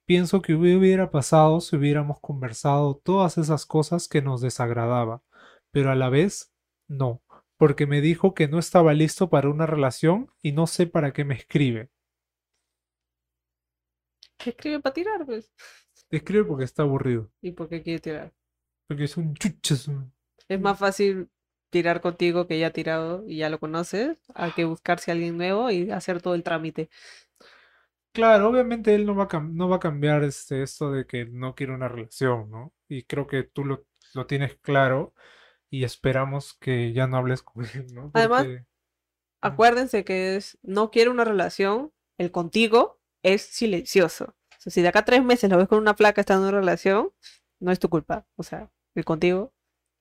Pienso 0.05 0.43
que 0.43 0.55
hubiera 0.55 1.11
pasado 1.13 1.61
si 1.61 1.77
hubiéramos 1.77 2.19
conversado 2.21 2.97
todas 2.97 3.39
esas 3.39 3.67
cosas 3.67 4.09
que 4.09 4.21
nos 4.21 4.41
desagradaba, 4.41 5.23
pero 5.71 5.93
a 5.93 5.95
la 5.95 6.09
vez 6.09 6.53
no, 6.89 7.23
porque 7.59 7.87
me 7.87 8.01
dijo 8.03 8.35
que 8.35 8.49
no 8.49 8.59
estaba 8.61 8.95
listo 8.95 9.31
para 9.31 9.51
una 9.51 9.67
relación 9.67 10.31
y 10.43 10.53
no 10.53 10.67
sé 10.69 10.87
para 10.89 11.13
qué 11.15 11.25
me 11.27 11.37
escribe. 11.37 11.91
¿Qué 14.37 14.51
escribe 14.51 14.81
para 14.81 14.95
tirar, 14.95 15.25
pues? 15.27 15.53
Escribe 16.11 16.45
porque 16.45 16.65
está 16.65 16.83
aburrido, 16.83 17.31
¿Y 17.43 17.51
por 17.51 17.69
qué 17.69 17.83
quiere 17.83 17.99
tirar? 17.99 18.33
porque 18.87 19.05
es 19.05 19.17
un 19.17 19.35
chuches. 19.35 19.89
Es 20.49 20.61
más 20.61 20.79
fácil 20.79 21.31
tirar 21.71 22.01
contigo 22.01 22.47
que 22.47 22.59
ya 22.59 22.69
ha 22.69 22.73
tirado 22.73 23.25
y 23.29 23.39
ya 23.39 23.51
lo 23.51 23.59
conoces, 23.61 24.19
a 24.35 24.51
que 24.55 24.65
buscarse 24.65 25.11
a 25.11 25.15
alguien 25.15 25.37
nuevo 25.37 25.71
y 25.71 25.91
hacer 25.91 26.23
todo 26.23 26.35
el 26.35 26.43
trámite. 26.43 26.89
Claro, 28.13 28.49
obviamente 28.49 28.95
él 28.95 29.07
no 29.07 29.15
va 29.15 29.25
a, 29.25 29.29
cam- 29.29 29.53
no 29.53 29.69
va 29.69 29.77
a 29.77 29.79
cambiar 29.81 30.25
este, 30.25 30.63
esto 30.63 30.91
de 30.91 31.07
que 31.07 31.27
no 31.27 31.55
quiere 31.55 31.73
una 31.75 31.89
relación, 31.89 32.51
¿no? 32.51 32.75
Y 32.89 33.05
creo 33.05 33.27
que 33.29 33.45
tú 33.45 33.65
lo, 33.65 33.87
lo 34.15 34.27
tienes 34.27 34.57
claro 34.57 35.15
y 35.71 35.85
esperamos 35.85 36.55
que 36.55 36.93
ya 36.93 37.07
no 37.07 37.17
hables 37.17 37.43
con 37.43 37.65
él, 37.65 37.87
¿no? 37.95 38.11
Además, 38.15 38.47
Acuérdense 39.41 40.05
que 40.05 40.37
es, 40.37 40.59
no 40.63 40.91
quiere 40.91 41.11
una 41.11 41.25
relación, 41.25 41.93
el 42.19 42.33
contigo 42.33 43.01
es 43.23 43.43
silencioso. 43.43 44.35
O 44.51 44.61
sea, 44.61 44.73
si 44.73 44.83
de 44.83 44.89
acá 44.89 45.01
a 45.01 45.05
tres 45.05 45.23
meses 45.23 45.49
lo 45.49 45.59
ves 45.59 45.69
con 45.69 45.79
una 45.79 45.95
placa 45.95 46.21
estando 46.21 46.49
en 46.49 46.55
una 46.55 46.61
relación, 46.61 47.13
no 47.61 47.71
es 47.71 47.79
tu 47.79 47.89
culpa. 47.89 48.27
O 48.37 48.43
sea, 48.43 48.73
el 48.97 49.05
contigo 49.05 49.53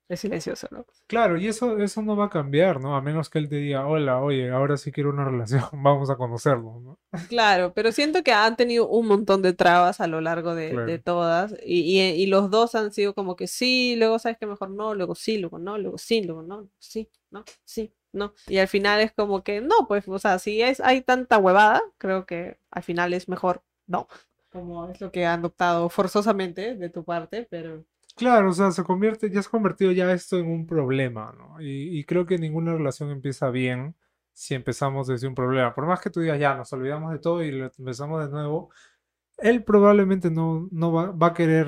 es 0.09 0.19
silencioso, 0.21 0.67
¿no? 0.71 0.85
Claro, 1.07 1.37
y 1.37 1.47
eso, 1.47 1.77
eso 1.79 2.01
no 2.01 2.15
va 2.15 2.25
a 2.25 2.29
cambiar, 2.29 2.79
¿no? 2.79 2.95
A 2.95 3.01
menos 3.01 3.29
que 3.29 3.39
él 3.39 3.49
te 3.49 3.57
diga, 3.57 3.85
hola, 3.87 4.21
oye, 4.21 4.49
ahora 4.49 4.77
sí 4.77 4.91
quiero 4.91 5.09
una 5.09 5.25
relación, 5.29 5.63
vamos 5.73 6.09
a 6.09 6.15
conocerlo, 6.15 6.79
¿no? 6.79 6.99
Claro, 7.27 7.73
pero 7.73 7.91
siento 7.91 8.23
que 8.23 8.31
han 8.31 8.55
tenido 8.55 8.87
un 8.87 9.07
montón 9.07 9.41
de 9.41 9.53
trabas 9.53 9.99
a 9.99 10.07
lo 10.07 10.21
largo 10.21 10.55
de, 10.55 10.73
de 10.73 10.99
todas 10.99 11.55
y, 11.65 11.99
y, 11.99 12.01
y 12.01 12.25
los 12.27 12.49
dos 12.49 12.75
han 12.75 12.91
sido 12.91 13.13
como 13.13 13.35
que 13.35 13.47
sí, 13.47 13.95
luego 13.97 14.19
sabes 14.19 14.37
que 14.37 14.45
mejor 14.45 14.69
no, 14.69 14.93
luego 14.95 15.15
sí, 15.15 15.37
luego 15.37 15.59
no, 15.59 15.77
luego 15.77 15.97
sí, 15.97 16.23
luego 16.23 16.43
no, 16.43 16.69
sí, 16.79 17.09
no, 17.31 17.43
sí, 17.65 17.93
no. 18.13 18.33
Y 18.47 18.57
al 18.59 18.67
final 18.67 19.01
es 19.01 19.11
como 19.11 19.43
que 19.43 19.61
no, 19.61 19.87
pues, 19.87 20.07
o 20.07 20.19
sea, 20.19 20.39
si 20.39 20.61
es, 20.61 20.79
hay 20.79 21.01
tanta 21.01 21.37
huevada, 21.37 21.81
creo 21.97 22.25
que 22.25 22.57
al 22.71 22.83
final 22.83 23.13
es 23.13 23.27
mejor 23.27 23.63
no. 23.87 24.07
Como 24.49 24.89
es 24.89 25.01
lo 25.01 25.11
que 25.11 25.25
han 25.25 25.43
optado 25.43 25.89
forzosamente 25.89 26.75
de 26.75 26.89
tu 26.89 27.03
parte, 27.03 27.47
pero 27.49 27.85
Claro, 28.17 28.49
o 28.49 28.53
sea, 28.53 28.71
se 28.71 28.83
convierte, 28.83 29.29
ya 29.29 29.41
se 29.43 29.47
ha 29.47 29.51
convertido 29.51 29.91
ya 29.91 30.11
esto 30.11 30.39
en 30.39 30.47
un 30.47 30.65
problema, 30.65 31.33
¿no? 31.37 31.61
Y, 31.61 31.99
y 31.99 32.03
creo 32.03 32.25
que 32.25 32.39
ninguna 32.39 32.73
relación 32.73 33.11
empieza 33.11 33.51
bien 33.51 33.95
si 34.33 34.55
empezamos 34.55 35.07
desde 35.07 35.27
un 35.27 35.35
problema. 35.35 35.73
Por 35.75 35.85
más 35.85 36.01
que 36.01 36.09
tú 36.09 36.19
digas, 36.19 36.39
ya, 36.39 36.55
nos 36.55 36.73
olvidamos 36.73 37.11
de 37.11 37.19
todo 37.19 37.43
y 37.43 37.51
lo 37.51 37.71
empezamos 37.77 38.25
de 38.25 38.31
nuevo, 38.31 38.71
él 39.37 39.63
probablemente 39.63 40.31
no, 40.31 40.67
no 40.71 40.91
va, 40.91 41.11
va 41.11 41.27
a 41.27 41.33
querer, 41.33 41.67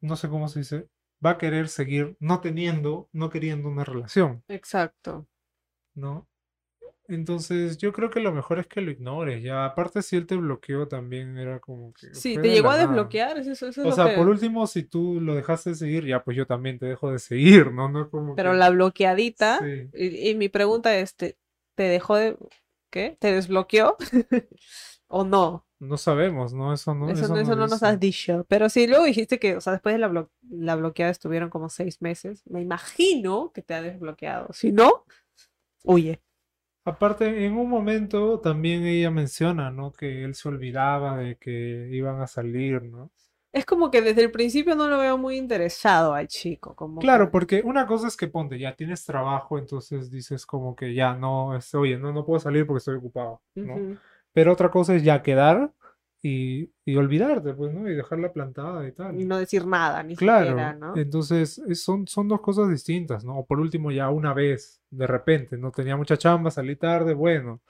no 0.00 0.16
sé 0.16 0.28
cómo 0.28 0.48
se 0.48 0.60
dice, 0.60 0.88
va 1.24 1.30
a 1.30 1.38
querer 1.38 1.68
seguir 1.68 2.16
no 2.20 2.40
teniendo, 2.40 3.08
no 3.12 3.30
queriendo 3.30 3.68
una 3.68 3.84
relación, 3.84 4.44
exacto. 4.48 5.26
¿no? 5.94 6.28
Entonces, 7.06 7.76
yo 7.76 7.92
creo 7.92 8.08
que 8.08 8.20
lo 8.20 8.32
mejor 8.32 8.58
es 8.58 8.66
que 8.66 8.80
lo 8.80 8.90
ignores, 8.90 9.42
ya. 9.42 9.64
Aparte, 9.66 10.00
si 10.02 10.16
él 10.16 10.26
te 10.26 10.36
bloqueó 10.36 10.88
también 10.88 11.36
era 11.36 11.60
como 11.60 11.92
que 11.92 12.14
Sí, 12.14 12.36
te 12.38 12.48
llegó 12.48 12.70
a 12.70 12.76
nada. 12.76 12.86
desbloquear, 12.86 13.36
eso, 13.38 13.50
eso 13.52 13.66
es 13.68 13.78
O 13.78 13.82
lo 13.84 13.92
sea, 13.92 14.10
que- 14.10 14.16
por 14.16 14.28
último, 14.28 14.66
si 14.66 14.84
tú 14.84 15.20
lo 15.20 15.34
dejaste 15.34 15.70
de 15.70 15.76
seguir, 15.76 16.06
ya 16.06 16.24
pues 16.24 16.36
yo 16.36 16.46
también 16.46 16.78
te 16.78 16.86
dejo 16.86 17.12
de 17.12 17.18
seguir, 17.18 17.72
¿no? 17.72 17.90
No 17.90 18.08
como 18.08 18.34
Pero 18.34 18.52
que- 18.52 18.56
la 18.56 18.70
bloqueadita, 18.70 19.58
Sí. 19.60 19.88
y, 19.92 20.30
y 20.30 20.34
mi 20.34 20.48
pregunta 20.48 20.96
es, 20.96 21.14
¿te, 21.14 21.36
te 21.74 21.82
dejó 21.84 22.16
de... 22.16 22.36
¿Qué? 22.90 23.16
¿Te 23.20 23.32
desbloqueó? 23.32 23.96
¿O 25.08 25.24
no? 25.24 25.66
No 25.80 25.96
sabemos, 25.98 26.54
¿no? 26.54 26.72
Eso 26.72 26.94
no, 26.94 27.10
Eso, 27.10 27.28
no- 27.28 27.36
eso 27.36 27.54
no 27.56 27.66
nos 27.66 27.82
has 27.82 28.00
dicho. 28.00 28.46
Pero 28.48 28.68
sí, 28.70 28.86
luego 28.86 29.04
dijiste 29.04 29.38
que, 29.38 29.56
o 29.56 29.60
sea, 29.60 29.72
después 29.74 29.94
de 29.94 29.98
la, 29.98 30.08
blo- 30.08 30.30
la 30.48 30.76
bloqueada 30.76 31.10
estuvieron 31.10 31.50
como 31.50 31.68
seis 31.68 32.00
meses. 32.00 32.42
Me 32.46 32.62
imagino 32.62 33.50
que 33.52 33.60
te 33.62 33.74
ha 33.74 33.82
desbloqueado. 33.82 34.48
Si 34.52 34.72
no, 34.72 35.04
huye. 35.82 36.22
Aparte, 36.84 37.46
en 37.46 37.56
un 37.56 37.68
momento 37.70 38.40
también 38.40 38.84
ella 38.84 39.10
menciona, 39.10 39.70
¿no? 39.70 39.92
Que 39.92 40.24
él 40.24 40.34
se 40.34 40.48
olvidaba 40.48 41.16
de 41.16 41.36
que 41.36 41.88
iban 41.90 42.20
a 42.20 42.26
salir, 42.26 42.82
¿no? 42.82 43.10
Es 43.52 43.64
como 43.64 43.90
que 43.90 44.02
desde 44.02 44.22
el 44.22 44.30
principio 44.32 44.74
no 44.74 44.88
lo 44.88 44.98
veo 44.98 45.16
muy 45.16 45.36
interesado 45.36 46.12
al 46.12 46.26
chico. 46.28 46.74
Como 46.74 47.00
Claro, 47.00 47.26
que- 47.26 47.30
porque 47.30 47.62
una 47.64 47.86
cosa 47.86 48.08
es 48.08 48.16
que 48.16 48.26
ponte, 48.28 48.58
ya 48.58 48.74
tienes 48.74 49.04
trabajo, 49.04 49.58
entonces 49.58 50.10
dices 50.10 50.44
como 50.44 50.74
que 50.76 50.92
ya 50.94 51.14
no, 51.14 51.56
este, 51.56 51.76
oye, 51.76 51.96
no, 51.98 52.12
no 52.12 52.24
puedo 52.26 52.40
salir 52.40 52.66
porque 52.66 52.78
estoy 52.78 52.96
ocupado, 52.96 53.40
¿no? 53.54 53.80
Pero 54.32 54.52
otra 54.52 54.70
cosa 54.70 54.94
es 54.94 55.02
ya 55.04 55.22
quedar 55.22 55.72
y, 56.24 56.72
y 56.86 56.96
olvidarte, 56.96 57.54
pues, 57.54 57.74
¿no? 57.74 57.88
Y 57.88 57.94
dejarla 57.94 58.32
plantada 58.32 58.86
y 58.88 58.92
tal. 58.92 59.16
Y 59.20 59.24
no 59.24 59.38
decir 59.38 59.66
nada, 59.66 60.02
ni 60.02 60.14
Claro, 60.16 60.50
siquiera, 60.50 60.74
¿no? 60.74 60.94
entonces 61.00 61.58
es- 61.58 61.82
son, 61.84 62.06
son 62.06 62.28
dos 62.28 62.40
cosas 62.40 62.68
distintas, 62.70 63.24
¿no? 63.24 63.38
O 63.40 63.46
por 63.46 63.60
último, 63.60 63.90
ya 63.92 64.10
una 64.10 64.32
vez, 64.34 64.80
de 64.90 65.06
repente, 65.08 65.58
no 65.58 65.72
tenía 65.72 65.96
mucha 65.96 66.16
chamba, 66.16 66.50
salí 66.52 66.76
tarde, 66.76 67.14
bueno, 67.14 67.62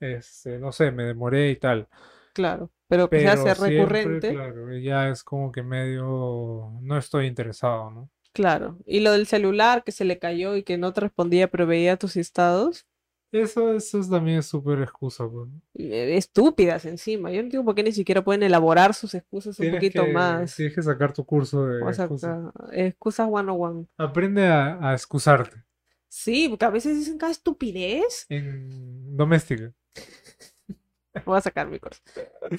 este, 0.00 0.58
no 0.58 0.72
sé, 0.72 0.92
me 0.92 1.04
demoré 1.04 1.50
y 1.52 1.56
tal. 1.56 1.88
Claro. 2.32 2.70
Pero 2.88 3.10
que 3.10 3.20
se 3.20 3.28
Pero 3.28 3.42
hace 3.50 3.54
siempre, 3.54 3.62
recurrente. 3.70 4.24
claro, 4.24 4.72
ya 4.78 5.08
es 5.10 5.22
como 5.24 5.50
que 5.52 5.62
medio, 5.62 6.70
no 6.82 6.96
estoy 6.98 7.26
interesado, 7.26 7.90
¿no? 7.90 8.10
Claro. 8.32 8.78
Y 8.86 9.00
lo 9.00 9.12
del 9.12 9.26
celular 9.26 9.82
que 9.84 9.92
se 9.92 10.04
le 10.04 10.18
cayó 10.18 10.54
y 10.56 10.62
que 10.62 10.78
no 10.78 10.92
te 10.92 11.00
respondía, 11.02 11.50
pero 11.50 11.66
veía 11.66 11.96
tus 11.96 12.16
estados. 12.16 12.86
Eso, 13.30 13.74
eso 13.74 13.98
es 14.00 14.08
también 14.08 14.38
es 14.38 14.46
súper 14.46 14.80
excusa, 14.80 15.28
pues, 15.28 15.48
Estúpidas 15.74 16.84
encima. 16.86 17.30
Yo 17.30 17.36
no 17.36 17.42
entiendo 17.44 17.64
por 17.64 17.74
qué 17.74 17.82
ni 17.82 17.92
siquiera 17.92 18.24
pueden 18.24 18.42
elaborar 18.42 18.94
sus 18.94 19.14
excusas 19.14 19.58
un 19.58 19.64
Tienes 19.64 19.78
poquito 19.80 20.04
que, 20.06 20.12
más. 20.12 20.56
tienes 20.56 20.74
que 20.74 20.82
sacar 20.82 21.12
tu 21.12 21.24
curso 21.26 21.66
de 21.66 21.82
O 21.82 21.92
sea, 21.92 22.06
excusa. 22.06 22.52
excusas 22.72 23.28
one 23.30 23.50
on 23.52 23.60
one. 23.60 23.86
Aprende 23.98 24.46
a, 24.46 24.78
a 24.90 24.94
excusarte 24.94 25.62
Sí, 26.08 26.48
porque 26.48 26.64
a 26.64 26.70
veces 26.70 26.96
dicen 26.96 27.18
cada 27.18 27.30
estupidez. 27.32 28.24
en 28.30 29.14
doméstica. 29.16 29.72
Voy 31.26 31.36
a 31.36 31.40
sacar 31.40 31.68
mi 31.68 31.78
cosa. 31.78 32.00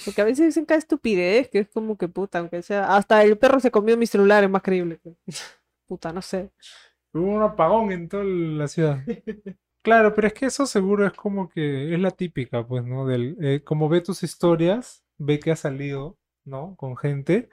Porque 0.06 0.22
a 0.22 0.26
veces 0.26 0.46
dicen 0.48 0.66
cada 0.66 0.78
estupidez, 0.78 1.50
que 1.50 1.60
es 1.60 1.70
como 1.70 1.98
que 1.98 2.08
puta, 2.08 2.40
aunque 2.40 2.62
sea. 2.62 2.96
Hasta 2.96 3.24
el 3.24 3.38
perro 3.38 3.60
se 3.60 3.72
comió 3.72 3.98
mi 3.98 4.06
celular, 4.06 4.44
es 4.44 4.50
más 4.50 4.62
creíble. 4.62 5.00
Puta, 5.88 6.14
no 6.14 6.22
sé. 6.22 6.52
Hubo 7.14 7.26
un 7.38 7.42
apagón 7.42 7.92
en 7.92 8.08
toda 8.08 8.24
la 8.24 8.68
ciudad. 8.68 9.00
Claro, 9.82 10.14
pero 10.14 10.28
es 10.28 10.34
que 10.34 10.46
eso 10.48 10.66
seguro 10.66 11.06
es 11.08 11.14
como 11.14 11.50
que 11.50 11.94
es 11.94 12.00
la 12.00 12.12
típica, 12.12 12.66
pues, 12.68 12.84
¿no? 12.84 13.06
Del, 13.08 13.38
eh, 13.42 13.62
como 13.64 13.88
ve 13.90 14.02
tus 14.02 14.24
historias, 14.24 15.04
ve 15.18 15.40
que 15.40 15.52
ha 15.52 15.56
salido, 15.56 16.18
¿no? 16.46 16.76
Con 16.76 16.98
gente. 16.98 17.50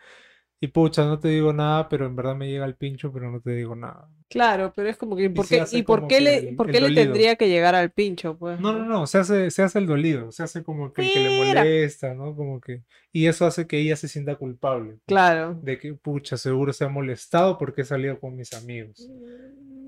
Y 0.60 0.68
pucha, 0.68 1.04
no 1.04 1.20
te 1.20 1.28
digo 1.28 1.52
nada, 1.52 1.88
pero 1.88 2.06
en 2.06 2.16
verdad 2.16 2.34
me 2.34 2.48
llega 2.48 2.64
el 2.64 2.76
pincho, 2.76 3.12
pero 3.12 3.30
no 3.30 3.40
te 3.40 3.50
digo 3.50 3.76
nada. 3.76 4.08
Claro, 4.30 4.72
pero 4.74 4.88
es 4.88 4.96
como 4.96 5.14
que. 5.14 5.28
¿por 5.30 5.46
qué, 5.46 5.62
¿Y 5.70 5.82
por 5.82 6.08
qué 6.08 6.20
le, 6.20 6.36
el- 6.50 6.56
por 6.56 6.66
qué 6.66 6.74
le 6.80 6.88
dolido. 6.88 7.02
tendría 7.04 7.36
que 7.36 7.48
llegar 7.48 7.74
al 7.74 7.90
pincho? 7.92 8.38
Pues, 8.38 8.58
No, 8.58 8.72
no, 8.72 8.84
no, 8.86 9.06
se 9.06 9.18
hace, 9.18 9.50
se 9.50 9.62
hace 9.62 9.78
el 9.78 9.86
dolido, 9.86 10.32
se 10.32 10.42
hace 10.42 10.64
como 10.64 10.92
que 10.92 11.02
el 11.02 11.12
que 11.12 11.20
le 11.20 11.44
molesta, 11.54 12.14
¿no? 12.14 12.34
Como 12.34 12.60
que. 12.60 12.82
Y 13.12 13.26
eso 13.26 13.44
hace 13.46 13.66
que 13.66 13.78
ella 13.78 13.96
se 13.96 14.08
sienta 14.08 14.36
culpable. 14.36 14.92
pues, 14.92 15.02
Claro. 15.06 15.54
De 15.62 15.78
que, 15.78 15.92
pucha, 15.94 16.38
seguro 16.38 16.72
se 16.72 16.84
ha 16.84 16.88
molestado 16.88 17.58
porque 17.58 17.82
he 17.82 17.84
salido 17.84 18.18
con 18.18 18.34
mis 18.34 18.54
amigos. 18.54 19.08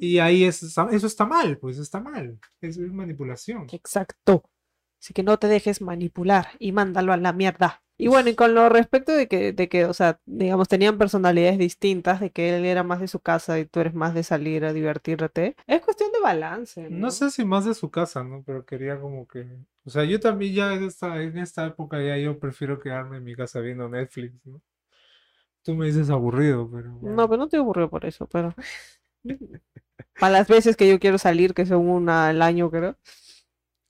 Y 0.00 0.18
ahí 0.18 0.44
es, 0.44 0.62
eso 0.62 1.06
está 1.06 1.26
mal, 1.26 1.58
pues 1.58 1.78
está 1.78 2.00
mal. 2.00 2.38
Es, 2.60 2.76
es 2.76 2.92
manipulación. 2.92 3.66
Exacto. 3.72 4.44
Así 5.00 5.14
que 5.14 5.22
no 5.22 5.38
te 5.38 5.46
dejes 5.46 5.80
manipular 5.80 6.48
y 6.58 6.72
mándalo 6.72 7.12
a 7.12 7.16
la 7.16 7.32
mierda. 7.32 7.82
Y 8.00 8.06
bueno, 8.06 8.30
y 8.30 8.36
con 8.36 8.54
lo 8.54 8.68
respecto 8.68 9.12
de 9.12 9.26
que, 9.26 9.52
de 9.52 9.68
que, 9.68 9.84
o 9.84 9.92
sea, 9.92 10.20
digamos, 10.24 10.68
tenían 10.68 10.98
personalidades 10.98 11.58
distintas, 11.58 12.20
de 12.20 12.30
que 12.30 12.56
él 12.56 12.64
era 12.64 12.84
más 12.84 13.00
de 13.00 13.08
su 13.08 13.18
casa 13.18 13.58
y 13.58 13.66
tú 13.66 13.80
eres 13.80 13.92
más 13.92 14.14
de 14.14 14.22
salir 14.22 14.64
a 14.64 14.72
divertirte, 14.72 15.56
es 15.66 15.80
cuestión 15.82 16.12
de 16.12 16.20
balance, 16.20 16.88
¿no? 16.88 16.96
No 16.96 17.10
sé 17.10 17.32
si 17.32 17.44
más 17.44 17.64
de 17.64 17.74
su 17.74 17.90
casa, 17.90 18.22
¿no? 18.22 18.44
Pero 18.46 18.64
quería 18.64 19.00
como 19.00 19.26
que... 19.26 19.48
O 19.84 19.90
sea, 19.90 20.04
yo 20.04 20.20
también 20.20 20.54
ya 20.54 20.74
en 20.74 20.84
esta, 20.84 21.20
en 21.20 21.38
esta 21.38 21.66
época 21.66 22.00
ya 22.00 22.16
yo 22.18 22.38
prefiero 22.38 22.78
quedarme 22.78 23.16
en 23.16 23.24
mi 23.24 23.34
casa 23.34 23.58
viendo 23.58 23.88
Netflix, 23.88 24.46
¿no? 24.46 24.62
Tú 25.62 25.74
me 25.74 25.86
dices 25.86 26.08
aburrido, 26.08 26.70
pero... 26.70 26.90
No, 26.90 26.98
bueno. 27.00 27.28
pero 27.28 27.36
no 27.36 27.44
estoy 27.44 27.58
aburrido 27.58 27.90
por 27.90 28.06
eso, 28.06 28.28
pero... 28.28 28.54
Para 30.18 30.32
las 30.34 30.48
veces 30.48 30.76
que 30.76 30.88
yo 30.88 30.98
quiero 31.00 31.18
salir, 31.18 31.54
que 31.54 31.66
son 31.66 31.88
una 31.88 32.28
al 32.28 32.42
año, 32.42 32.70
creo. 32.70 32.96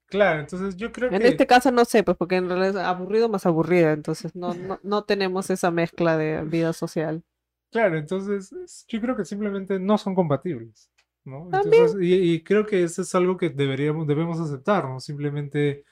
Claro, 0.06 0.40
entonces 0.40 0.76
yo 0.76 0.90
creo 0.92 1.10
En 1.10 1.14
que... 1.14 1.26
este 1.26 1.46
caso 1.46 1.70
no 1.70 1.84
sé, 1.84 2.02
pues 2.02 2.16
porque 2.16 2.36
en 2.36 2.48
realidad 2.48 2.70
es 2.70 2.76
aburrido 2.76 3.28
más 3.28 3.44
aburrida, 3.46 3.92
entonces 3.92 4.34
no, 4.34 4.54
no, 4.54 4.80
no 4.82 5.04
tenemos 5.04 5.50
esa 5.50 5.70
mezcla 5.70 6.16
de 6.16 6.42
vida 6.44 6.72
social. 6.72 7.22
Claro, 7.70 7.98
entonces 7.98 8.50
es- 8.52 8.86
yo 8.88 9.00
creo 9.00 9.16
que 9.16 9.24
simplemente 9.24 9.78
no 9.78 9.98
son 9.98 10.14
compatibles, 10.14 10.90
¿no? 11.24 11.50
Entonces, 11.52 11.94
y, 12.00 12.34
y 12.34 12.42
creo 12.42 12.64
que 12.66 12.82
eso 12.82 13.02
es 13.02 13.14
algo 13.14 13.36
que 13.36 13.50
deberíamos, 13.50 14.06
debemos 14.06 14.40
aceptar, 14.40 14.88
¿no? 14.88 15.00
Simplemente 15.00 15.84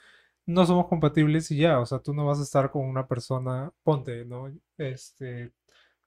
no 0.46 0.66
somos 0.66 0.88
compatibles 0.88 1.50
y 1.50 1.58
ya, 1.58 1.80
o 1.80 1.86
sea, 1.86 1.98
tú 2.00 2.14
no 2.14 2.26
vas 2.26 2.40
a 2.40 2.44
estar 2.44 2.70
con 2.70 2.86
una 2.86 3.08
persona, 3.08 3.72
ponte, 3.84 4.24
¿no? 4.26 4.52
Este, 4.78 5.52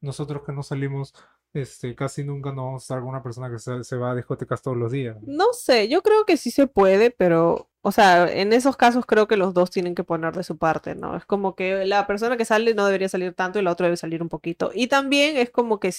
nosotros 0.01 0.43
que 0.45 0.53
no 0.53 0.63
salimos, 0.63 1.13
este, 1.53 1.95
casi 1.95 2.23
nunca 2.23 2.51
no 2.51 2.65
vamos 2.65 2.89
una 2.89 3.23
persona 3.23 3.49
que 3.49 3.59
se, 3.59 3.95
va 3.95 4.11
a 4.11 4.15
discotecas 4.15 4.61
todos 4.61 4.77
los 4.77 4.91
días. 4.91 5.17
¿no? 5.21 5.53
Sé, 5.53 5.87
yo 5.87 6.01
creo 6.01 6.25
que 6.25 6.37
sí 6.37 6.51
se 6.51 6.67
puede, 6.67 7.11
pero, 7.11 7.69
o 7.81 7.91
sea, 7.91 8.31
en 8.31 8.53
esos 8.53 8.77
casos 8.77 9.05
creo 9.05 9.27
que 9.27 9.37
los 9.37 9.53
dos 9.53 9.71
tienen 9.71 9.95
que 9.95 10.03
poner 10.03 10.35
de 10.35 10.43
su 10.43 10.57
parte, 10.57 10.95
¿no? 10.95 11.15
Es 11.15 11.25
como 11.25 11.55
que 11.55 11.85
la 11.85 12.05
persona 12.07 12.37
que 12.37 12.45
sale 12.45 12.73
no 12.73 12.85
debería 12.85 13.09
salir 13.09 13.33
tanto 13.33 13.59
y 13.59 13.63
la 13.63 13.71
otra 13.71 13.87
debe 13.87 13.97
salir 13.97 14.21
un 14.21 14.29
poquito. 14.29 14.71
Y 14.73 14.87
también 14.87 15.37
es 15.37 15.49
como 15.49 15.79
que, 15.79 15.93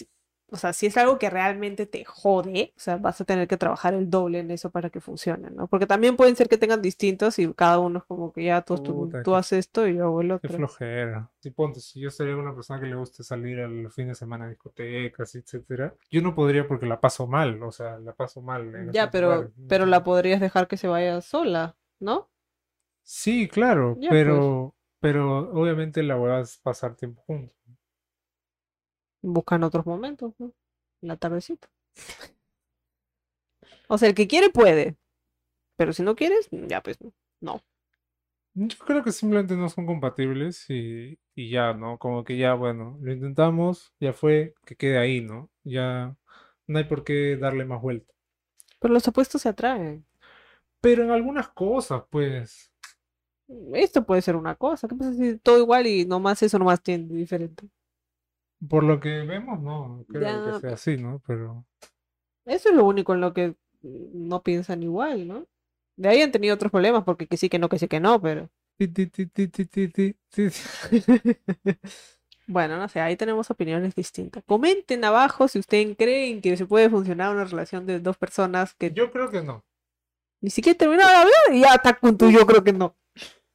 o 0.53 0.57
sea, 0.57 0.73
si 0.73 0.87
es 0.87 0.97
algo 0.97 1.19
que 1.19 1.31
realmente 1.31 1.87
te 1.87 2.05
jode, 2.05 2.73
o 2.77 2.81
sea, 2.81 2.97
vas 2.97 3.21
a 3.21 3.25
tener 3.25 3.49
que 3.49 3.57
trabajar 3.57 3.95
el 3.95 4.11
doble 4.11 4.41
en 4.41 4.51
eso 4.51 4.71
para 4.71 4.91
que 4.91 5.01
funcione, 5.01 5.51
¿no? 5.51 5.67
Porque 5.69 5.87
también 5.87 6.17
pueden 6.17 6.37
ser 6.37 6.49
que 6.49 6.59
tengan 6.59 6.83
distintos 6.83 7.39
y 7.39 7.53
cada 7.55 7.79
uno 7.79 7.99
es 8.01 8.05
como 8.05 8.33
que 8.33 8.45
ya 8.45 8.63
tú, 8.63 8.77
tú, 8.79 8.93
Puta, 8.95 9.23
tú 9.23 9.31
qué- 9.33 9.37
haces 9.37 9.59
esto 9.61 9.87
y 9.87 9.97
yo 9.97 10.05
hago 10.07 10.21
el 10.23 10.29
Qué 10.41 10.49
otro. 10.49 10.57
flojera. 10.57 11.31
Si 11.41 11.51
ponte, 11.51 11.81
si 11.81 12.01
yo 12.01 12.11
sería 12.11 12.37
una 12.37 12.55
persona 12.55 12.81
que 12.81 12.87
le 12.87 12.97
guste 12.97 13.23
salir 13.23 13.61
al 13.61 13.91
fin 13.93 14.09
de 14.09 14.15
semana 14.15 14.47
a 14.47 14.49
discotecas, 14.49 15.35
etcétera, 15.35 15.95
yo 16.11 16.23
no 16.23 16.35
podría 16.35 16.67
porque 16.67 16.87
la 16.87 17.01
paso 17.01 17.27
mal, 17.27 17.63
o 17.63 17.71
sea, 17.73 17.99
la 17.99 18.15
paso 18.15 18.41
mal 18.41 18.91
Ya, 18.93 19.11
pero, 19.11 19.31
lugares, 19.35 19.51
pero 19.69 19.87
la 19.87 20.03
podrías 20.05 20.41
dejar 20.41 20.67
que 20.69 20.77
se 20.79 20.89
vaya 20.89 21.21
sola, 21.21 21.77
¿no? 22.01 22.29
Sí, 23.03 23.49
claro, 23.49 23.99
Ya, 24.01 24.09
pues. 24.11 24.17
pero, 24.17 24.75
pero 25.01 25.51
obviamente 25.53 26.03
la 26.03 26.15
voy 26.17 26.31
a 26.33 26.43
pasar 26.63 26.97
tiempo 26.97 27.23
juntos. 27.27 27.55
Buscan 29.23 29.63
otros 29.65 29.87
momentos, 29.87 30.35
¿no? 30.39 30.53
La 31.01 31.17
tardecita. 31.17 31.69
O 33.89 33.99
sea, 33.99 34.09
el 34.09 34.15
que 34.15 34.27
quiere 34.29 34.49
puede. 34.51 34.97
Pero 35.77 35.93
si 35.93 36.03
no 36.03 36.17
quieres, 36.17 36.49
ya 36.53 36.83
pues 36.83 36.99
no. 37.41 37.63
Yo 38.55 38.79
creo 38.79 39.03
que 39.05 39.13
simplemente 39.13 39.57
no 39.57 39.69
son 39.69 39.87
compatibles 39.87 40.67
y, 40.71 41.19
y 41.35 41.51
ya, 41.51 41.73
¿no? 41.75 41.99
Como 41.99 42.25
que 42.25 42.37
ya, 42.37 42.55
bueno, 42.55 42.99
lo 43.01 43.13
intentamos, 43.13 43.93
ya 44.01 44.13
fue, 44.13 44.55
que 44.67 44.77
quede 44.77 44.99
ahí, 44.99 45.21
¿no? 45.21 45.51
Ya 45.65 46.17
no 46.67 46.79
hay 46.79 46.85
por 46.85 47.05
qué 47.05 47.37
darle 47.37 47.65
más 47.65 47.81
vuelta. 47.83 48.13
Pero 48.79 48.93
los 48.95 49.07
opuestos 49.09 49.43
se 49.43 49.49
atraen. 49.49 50.05
Pero 50.83 51.03
en 51.05 51.11
algunas 51.11 51.49
cosas, 51.49 52.03
pues, 52.11 52.71
Esto 53.75 54.05
puede 54.07 54.23
ser 54.23 54.37
una 54.37 54.55
cosa. 54.55 54.89
¿Qué 54.89 54.95
pasa 54.95 55.13
si 55.13 55.37
todo 55.39 55.59
igual 55.59 55.87
y 55.87 56.07
nomás 56.07 56.43
eso 56.43 56.59
nomás 56.59 56.83
tiene 56.83 57.15
diferente? 57.15 57.69
Por 58.69 58.85
lo 58.85 59.01
que 59.01 59.23
vemos, 59.25 59.61
no 59.61 60.05
creo 60.09 60.23
Ya, 60.23 60.45
que 60.45 60.53
sea 60.55 60.73
así, 60.75 60.97
¿no? 60.97 61.21
Pero... 61.27 61.67
Eso 62.45 62.69
es 62.71 62.75
lo 62.75 62.85
único 62.85 63.15
en 63.15 63.21
lo 63.21 63.33
que 63.33 63.51
mm, 63.83 64.29
no 64.29 64.43
piensan 64.43 64.83
igual, 64.83 65.27
¿no? 65.27 65.47
De 65.97 66.09
ahí 66.09 66.23
han 66.23 66.33
tenido 66.33 66.55
otros 66.55 66.71
problemas 66.73 67.05
porque 67.05 67.27
que 67.27 67.37
sí, 67.37 67.49
que 67.49 67.59
no, 67.59 67.69
que 67.69 67.79
sí, 67.79 67.89
que 67.89 68.01
no, 68.01 68.21
pero... 68.21 68.51
Bueno, 72.47 72.77
no 72.79 72.89
sé, 72.89 73.01
ahí 73.01 73.17
tenemos 73.17 73.51
opiniones 73.51 73.95
distintas. 73.95 74.43
Comenten 74.45 75.05
abajo 75.05 75.47
si 75.47 75.59
ustedes 75.61 75.97
creen 75.97 76.41
que 76.41 76.57
se 76.57 76.67
puede 76.67 76.91
funcionar 76.91 77.33
una 77.35 77.45
relación 77.45 77.87
de 77.87 78.01
dos 78.01 78.17
personas 78.19 78.75
que 78.75 78.93
Yo 78.93 79.11
creo 79.13 79.31
que 79.31 79.43
no. 79.43 79.65
ni 80.43 80.51
siquiera 80.51 80.77
terminaron 80.79 81.13
de 81.13 81.19
hablar 81.19 81.55
y 81.55 81.61
ya 81.61 81.75
está 81.75 81.95
con 81.99 82.17
tu 82.19 82.31
yo 82.31 82.47
creo 82.47 82.65
que 82.65 82.73
no. 82.73 82.97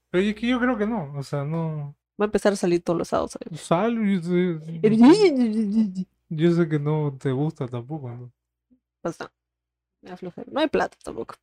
Pero 0.10 0.23
es 0.23 0.36
que 0.36 0.47
yo 0.47 0.60
creo 0.60 0.77
que 0.77 0.88
no. 0.88 1.13
O 1.17 1.23
sea, 1.23 1.43
no. 1.43 1.95
Va 2.19 2.25
a 2.25 2.25
empezar 2.25 2.54
a 2.54 2.56
salir 2.56 2.82
todos 2.82 2.97
los 2.97 3.08
sábados. 3.10 3.38
Sal, 3.56 3.95
yo 3.95 4.21
sé, 4.21 6.08
yo 6.30 6.51
sé 6.51 6.69
que 6.69 6.80
no 6.80 7.17
te 7.19 7.32
gusta 7.32 7.67
tampoco, 7.67 8.10
¿no? 8.10 8.32
Pues 9.01 9.19
no, 9.19 9.30
me. 10.01 10.43
No 10.51 10.60
hay 10.60 10.67
plata 10.67 10.97
tampoco. 11.04 11.36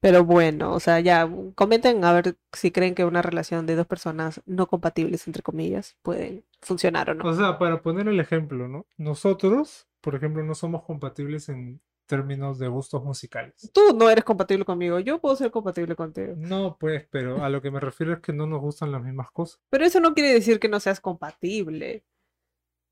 Pero 0.00 0.24
bueno, 0.24 0.72
o 0.72 0.80
sea, 0.80 1.00
ya 1.00 1.28
comenten 1.54 2.04
a 2.04 2.12
ver 2.12 2.36
si 2.52 2.70
creen 2.70 2.94
que 2.94 3.04
una 3.04 3.22
relación 3.22 3.66
de 3.66 3.74
dos 3.74 3.86
personas 3.86 4.42
no 4.46 4.66
compatibles, 4.68 5.26
entre 5.26 5.42
comillas, 5.42 5.96
pueden 6.02 6.44
funcionar 6.60 7.10
o 7.10 7.14
no. 7.14 7.24
O 7.28 7.34
sea, 7.34 7.58
para 7.58 7.82
poner 7.82 8.06
el 8.06 8.20
ejemplo, 8.20 8.68
¿no? 8.68 8.86
Nosotros, 8.98 9.88
por 10.00 10.14
ejemplo, 10.14 10.44
no 10.44 10.54
somos 10.54 10.84
compatibles 10.84 11.48
en 11.48 11.80
términos 12.06 12.58
de 12.58 12.68
gustos 12.68 13.02
musicales. 13.04 13.70
Tú 13.72 13.80
no 13.94 14.08
eres 14.08 14.24
compatible 14.24 14.64
conmigo, 14.64 14.98
yo 15.00 15.20
puedo 15.20 15.36
ser 15.36 15.50
compatible 15.50 15.94
contigo. 15.96 16.34
No, 16.36 16.76
pues, 16.78 17.06
pero 17.10 17.42
a 17.44 17.48
lo 17.50 17.60
que 17.60 17.70
me 17.70 17.80
refiero 17.80 18.12
es 18.14 18.20
que 18.20 18.32
no 18.32 18.46
nos 18.46 18.60
gustan 18.60 18.92
las 18.92 19.02
mismas 19.02 19.30
cosas. 19.30 19.60
Pero 19.70 19.84
eso 19.84 20.00
no 20.00 20.14
quiere 20.14 20.32
decir 20.32 20.58
que 20.60 20.68
no 20.68 20.80
seas 20.80 21.00
compatible. 21.00 22.04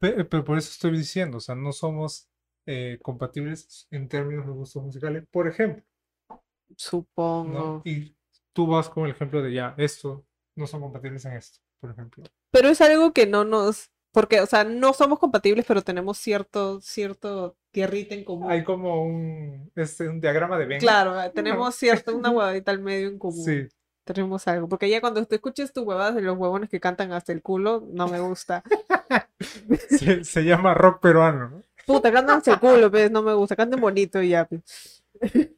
Pe- 0.00 0.24
Pero 0.24 0.44
por 0.44 0.58
eso 0.58 0.70
estoy 0.70 0.92
diciendo, 0.92 1.38
o 1.38 1.40
sea, 1.40 1.54
no 1.54 1.72
somos 1.72 2.28
eh, 2.66 2.98
compatibles 3.02 3.86
en 3.90 4.08
términos 4.08 4.46
de 4.46 4.52
gustos 4.52 4.82
musicales. 4.82 5.24
Por 5.30 5.46
ejemplo, 5.48 5.82
¿no? 6.28 6.42
Supongo. 6.76 7.82
Y 7.84 8.16
tú 8.52 8.66
vas 8.66 8.88
con 8.88 9.04
el 9.04 9.12
ejemplo 9.12 9.42
de 9.42 9.52
ya, 9.52 9.74
esto, 9.78 10.24
no 10.56 10.66
son 10.66 10.80
compatibles 10.80 11.24
en 11.24 11.34
esto, 11.34 11.60
por 11.80 11.90
ejemplo. 11.90 12.24
Pero 12.50 12.68
es 12.68 12.80
algo 12.80 13.12
que 13.12 13.26
no 13.26 13.44
nos. 13.44 13.90
Porque, 14.12 14.40
o 14.40 14.46
sea, 14.46 14.62
no 14.64 14.92
somos 14.92 15.18
compatibles, 15.18 15.64
pero 15.66 15.82
tenemos 15.82 16.18
cierto, 16.18 16.80
cierto 16.80 17.56
tierrita 17.74 18.14
en 18.14 18.24
común. 18.24 18.50
Hay 18.50 18.64
como 18.64 19.02
un, 19.02 19.70
este, 19.74 20.08
un 20.08 20.20
diagrama 20.20 20.56
de 20.56 20.64
Venn. 20.64 20.80
Claro, 20.80 21.20
eh, 21.20 21.30
tenemos 21.34 21.74
cierto, 21.74 22.16
una 22.16 22.30
huevadita 22.30 22.70
al 22.70 22.78
medio 22.80 23.08
en 23.08 23.18
común. 23.18 23.44
Sí. 23.44 23.68
Tenemos 24.04 24.46
algo. 24.48 24.68
Porque 24.68 24.88
ya 24.88 25.00
cuando 25.00 25.24
te 25.26 25.34
escuches 25.34 25.72
tus 25.72 25.84
huevadas 25.84 26.14
de 26.14 26.22
los 26.22 26.38
huevones 26.38 26.70
que 26.70 26.80
cantan 26.80 27.12
hasta 27.12 27.32
el 27.32 27.42
culo, 27.42 27.84
no 27.92 28.08
me 28.08 28.20
gusta. 28.20 28.62
Se, 29.90 30.24
se 30.24 30.44
llama 30.44 30.72
rock 30.72 31.00
peruano, 31.02 31.50
¿no? 31.50 31.62
Puta, 31.86 32.10
cantan 32.12 32.38
hasta 32.38 32.52
el 32.52 32.60
culo, 32.60 32.90
pues, 32.90 33.10
no 33.10 33.22
me 33.22 33.34
gusta. 33.34 33.56
Canten 33.56 33.80
bonito 33.80 34.22
y 34.22 34.30
ya. 34.30 34.46
pues. 34.46 35.02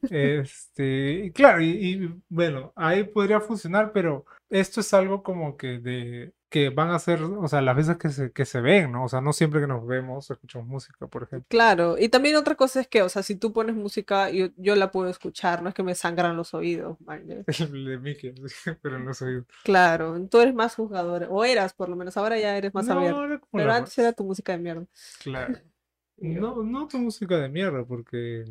Este, 0.09 1.25
y 1.25 1.31
claro, 1.31 1.61
y, 1.61 1.69
y, 1.69 2.21
bueno, 2.29 2.73
ahí 2.75 3.03
podría 3.03 3.39
funcionar, 3.39 3.91
pero 3.91 4.25
esto 4.49 4.81
es 4.81 4.93
algo 4.93 5.23
como 5.23 5.57
que 5.57 5.79
de 5.79 6.33
que 6.49 6.69
van 6.69 6.91
a 6.91 6.99
ser, 6.99 7.21
o 7.21 7.47
sea, 7.47 7.61
las 7.61 7.75
veces 7.75 7.97
que 7.97 8.09
se, 8.09 8.31
que 8.31 8.45
se 8.45 8.61
ven, 8.61 8.91
¿no? 8.93 9.03
O 9.03 9.09
sea, 9.09 9.19
no 9.19 9.33
siempre 9.33 9.59
que 9.59 9.67
nos 9.67 9.85
vemos 9.85 10.31
escuchamos 10.31 10.65
música, 10.67 11.05
por 11.07 11.23
ejemplo. 11.23 11.45
Claro, 11.49 11.97
y 11.97 12.07
también 12.09 12.35
otra 12.37 12.55
cosa 12.55 12.79
es 12.79 12.87
que, 12.87 13.01
o 13.01 13.09
sea, 13.09 13.21
si 13.23 13.35
tú 13.35 13.51
pones 13.51 13.75
música, 13.75 14.29
yo, 14.29 14.47
yo 14.55 14.75
la 14.75 14.89
puedo 14.91 15.09
escuchar, 15.09 15.61
no 15.61 15.69
es 15.69 15.75
que 15.75 15.83
me 15.83 15.93
sangran 15.93 16.37
los 16.37 16.53
oídos, 16.53 16.99
man, 17.01 17.27
de 17.27 17.43
Mickey, 18.01 18.33
pero 18.81 18.95
en 18.95 19.05
los 19.05 19.21
oídos. 19.21 19.45
Claro, 19.63 20.17
tú 20.29 20.39
eres 20.39 20.53
más 20.53 20.75
juzgador, 20.75 21.27
o 21.29 21.43
eras 21.43 21.73
por 21.73 21.89
lo 21.89 21.95
menos, 21.97 22.15
ahora 22.15 22.39
ya 22.39 22.55
eres 22.57 22.73
más 22.73 22.85
No, 22.87 22.93
abierto. 22.93 23.25
era 23.25 23.39
como 23.39 23.49
Pero 23.51 23.71
antes 23.73 23.91
más- 23.91 23.97
era 23.99 24.13
tu 24.13 24.23
música 24.23 24.51
de 24.53 24.57
mierda. 24.59 24.85
Claro. 25.23 25.53
No, 26.19 26.63
no 26.63 26.87
tu 26.87 26.97
música 26.97 27.37
de 27.37 27.47
mierda, 27.47 27.83
porque, 27.85 28.43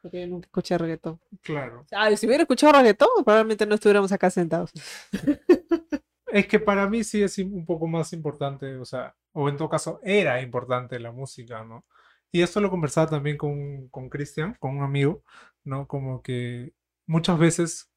Porque 0.00 0.22
yo 0.22 0.26
nunca 0.26 0.46
escuché 0.46 0.78
reggaetón. 0.78 1.20
claro. 1.42 1.84
Ah, 1.92 2.10
si 2.16 2.26
hubiera 2.26 2.44
escuchado 2.44 2.72
reggaetón, 2.72 3.08
probablemente 3.24 3.66
no 3.66 3.74
estuviéramos 3.74 4.10
acá 4.10 4.30
sentados. 4.30 4.70
Es 6.32 6.46
que 6.46 6.60
para 6.60 6.88
mí 6.88 7.04
sí 7.04 7.22
es 7.22 7.38
un 7.38 7.64
poco 7.66 7.86
más 7.86 8.12
importante, 8.12 8.76
o 8.76 8.84
sea, 8.84 9.16
o 9.32 9.48
en 9.48 9.56
todo 9.56 9.68
caso 9.68 10.00
era 10.02 10.40
importante 10.42 10.98
la 11.00 11.12
música, 11.12 11.64
¿no? 11.64 11.84
Y 12.32 12.42
esto 12.42 12.60
lo 12.60 12.70
conversaba 12.70 13.08
también 13.10 13.36
con, 13.36 13.88
con 13.88 14.08
Cristian, 14.08 14.54
con 14.60 14.76
un 14.78 14.84
amigo, 14.84 15.24
¿no? 15.64 15.88
Como 15.88 16.22
que 16.22 16.72
muchas 17.06 17.38
veces 17.38 17.90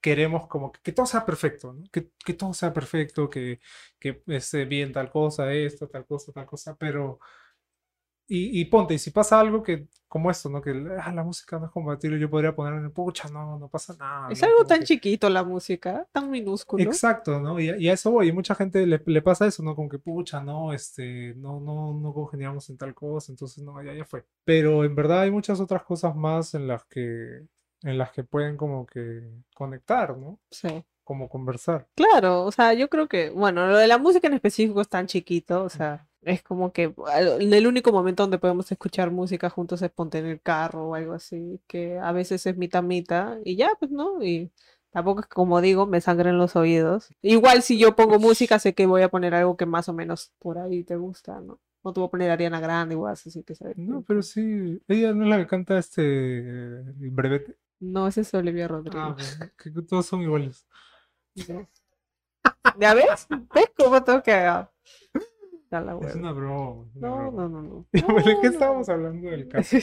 queremos 0.00 0.46
como 0.48 0.72
que, 0.72 0.92
todo 0.92 1.06
sea 1.06 1.26
perfecto, 1.26 1.72
¿no? 1.74 1.84
Que, 1.92 2.10
que 2.24 2.34
todo 2.34 2.54
sea 2.54 2.72
perfecto, 2.72 3.28
que, 3.30 3.60
que 3.98 4.22
esté 4.28 4.64
bien 4.64 4.92
tal 4.92 5.10
cosa, 5.10 5.52
esto, 5.52 5.88
tal 5.88 6.06
cosa, 6.06 6.32
tal 6.32 6.46
cosa, 6.46 6.76
pero... 6.76 7.20
Y, 8.28 8.60
y 8.60 8.64
ponte, 8.64 8.94
y 8.94 8.98
si 8.98 9.10
pasa 9.10 9.38
algo 9.38 9.62
que, 9.62 9.86
como 10.08 10.30
esto, 10.30 10.48
¿no? 10.48 10.60
Que 10.60 10.70
ah, 11.00 11.12
la 11.12 11.22
música 11.22 11.58
no 11.60 11.66
es 11.66 11.70
compatible, 11.70 12.18
yo 12.18 12.28
podría 12.28 12.54
poner 12.56 12.74
en 12.74 12.90
pucha, 12.90 13.28
no, 13.28 13.56
no 13.58 13.68
pasa 13.68 13.94
nada. 13.98 14.28
Es 14.30 14.40
¿no? 14.40 14.46
algo 14.48 14.56
Como 14.58 14.68
tan 14.68 14.78
que- 14.80 14.84
chiquito 14.86 15.30
la 15.30 15.44
música, 15.44 16.06
tan 16.10 16.28
minúsculo. 16.30 16.82
Exacto, 16.82 17.38
¿no? 17.40 17.60
Y, 17.60 17.68
a- 17.70 17.76
y 17.76 17.88
a 17.88 17.92
eso 17.92 18.10
voy, 18.10 18.28
y 18.28 18.32
mucha 18.32 18.54
gente 18.56 18.84
le, 18.86 19.00
le 19.06 19.22
pasa 19.22 19.46
eso, 19.46 19.62
¿no? 19.62 19.76
Con 19.76 19.88
que, 19.88 19.98
pucha, 20.00 20.40
no, 20.42 20.72
este, 20.72 21.34
no, 21.36 21.60
no, 21.60 21.94
no 21.94 22.12
congeniamos 22.12 22.68
en 22.70 22.78
tal 22.78 22.94
cosa, 22.94 23.30
entonces 23.30 23.62
no, 23.62 23.80
ya, 23.82 23.94
ya 23.94 24.04
fue. 24.04 24.24
Pero 24.44 24.84
en 24.84 24.94
verdad 24.96 25.20
hay 25.20 25.30
muchas 25.30 25.60
otras 25.60 25.84
cosas 25.84 26.16
más 26.16 26.54
en 26.54 26.66
las 26.66 26.84
que, 26.86 27.46
en 27.82 27.98
las 27.98 28.10
que 28.10 28.24
pueden 28.24 28.56
como 28.56 28.86
que 28.86 29.22
conectar, 29.54 30.16
¿no? 30.16 30.40
Sí. 30.50 30.82
como 31.04 31.28
conversar. 31.28 31.86
Claro, 31.94 32.42
o 32.44 32.50
sea, 32.50 32.72
yo 32.74 32.88
creo 32.88 33.06
que, 33.06 33.30
bueno, 33.30 33.68
lo 33.68 33.76
de 33.76 33.86
la 33.86 33.98
música 33.98 34.26
en 34.26 34.34
específico 34.34 34.80
es 34.80 34.88
tan 34.88 35.06
chiquito, 35.06 35.62
o 35.62 35.68
sea, 35.68 36.08
es 36.26 36.42
como 36.42 36.72
que 36.72 36.92
el 37.14 37.66
único 37.68 37.92
momento 37.92 38.24
donde 38.24 38.38
podemos 38.38 38.70
escuchar 38.72 39.12
música 39.12 39.48
juntos 39.48 39.80
es 39.80 39.90
ponte 39.90 40.18
en 40.18 40.26
el 40.26 40.40
carro 40.40 40.88
o 40.88 40.94
algo 40.96 41.12
así, 41.12 41.60
que 41.68 41.98
a 42.00 42.10
veces 42.10 42.44
es 42.46 42.56
mitad 42.56 42.82
mitad 42.82 43.38
y 43.44 43.54
ya, 43.54 43.70
pues, 43.78 43.92
¿no? 43.92 44.20
Y 44.22 44.50
tampoco 44.90 45.20
es 45.20 45.28
como 45.28 45.60
digo, 45.60 45.86
me 45.86 46.00
sangren 46.00 46.36
los 46.36 46.56
oídos. 46.56 47.10
Igual 47.22 47.62
si 47.62 47.78
yo 47.78 47.94
pongo 47.94 48.18
música, 48.18 48.58
sé 48.58 48.74
que 48.74 48.86
voy 48.86 49.02
a 49.02 49.08
poner 49.08 49.36
algo 49.36 49.56
que 49.56 49.66
más 49.66 49.88
o 49.88 49.92
menos 49.92 50.32
por 50.40 50.58
ahí 50.58 50.82
te 50.82 50.96
gusta, 50.96 51.40
¿no? 51.40 51.60
No 51.84 51.92
te 51.92 52.00
voy 52.00 52.08
a 52.08 52.10
poner 52.10 52.30
Ariana 52.32 52.58
Grande 52.58 52.96
igual, 52.96 53.12
así 53.12 53.44
que 53.44 53.54
sabes. 53.54 53.78
No, 53.78 54.02
pero 54.02 54.20
sí, 54.20 54.82
ella 54.88 55.12
no 55.14 55.22
es 55.22 55.30
la 55.30 55.38
que 55.38 55.46
canta 55.46 55.78
este 55.78 56.38
el 56.40 57.10
brevete. 57.12 57.56
No, 57.78 58.08
ese 58.08 58.22
es 58.22 58.34
Olivia 58.34 58.66
Rodrigo. 58.66 58.98
Ah, 58.98 59.16
bueno, 59.38 59.52
que 59.56 59.82
todos 59.82 60.06
son 60.06 60.22
iguales. 60.22 60.66
¿Ya 61.36 62.94
ves? 62.94 63.28
¿Ves 63.54 63.70
cómo 63.78 64.02
tengo 64.02 64.24
que 64.24 64.32
La 65.80 65.98
Es 66.08 66.14
una 66.14 66.32
broma. 66.32 66.84
una 66.94 67.08
No, 67.08 67.16
broma. 67.16 67.42
no, 67.42 67.48
no, 67.48 67.62
no. 67.62 67.86
Bueno, 68.06 68.18
¿de 68.24 68.36
qué 68.40 68.46
No, 68.48 68.52
estábamos 68.52 68.88
no. 68.88 68.94
hablando 68.94 69.28
del 69.30 69.48
caso? 69.48 69.76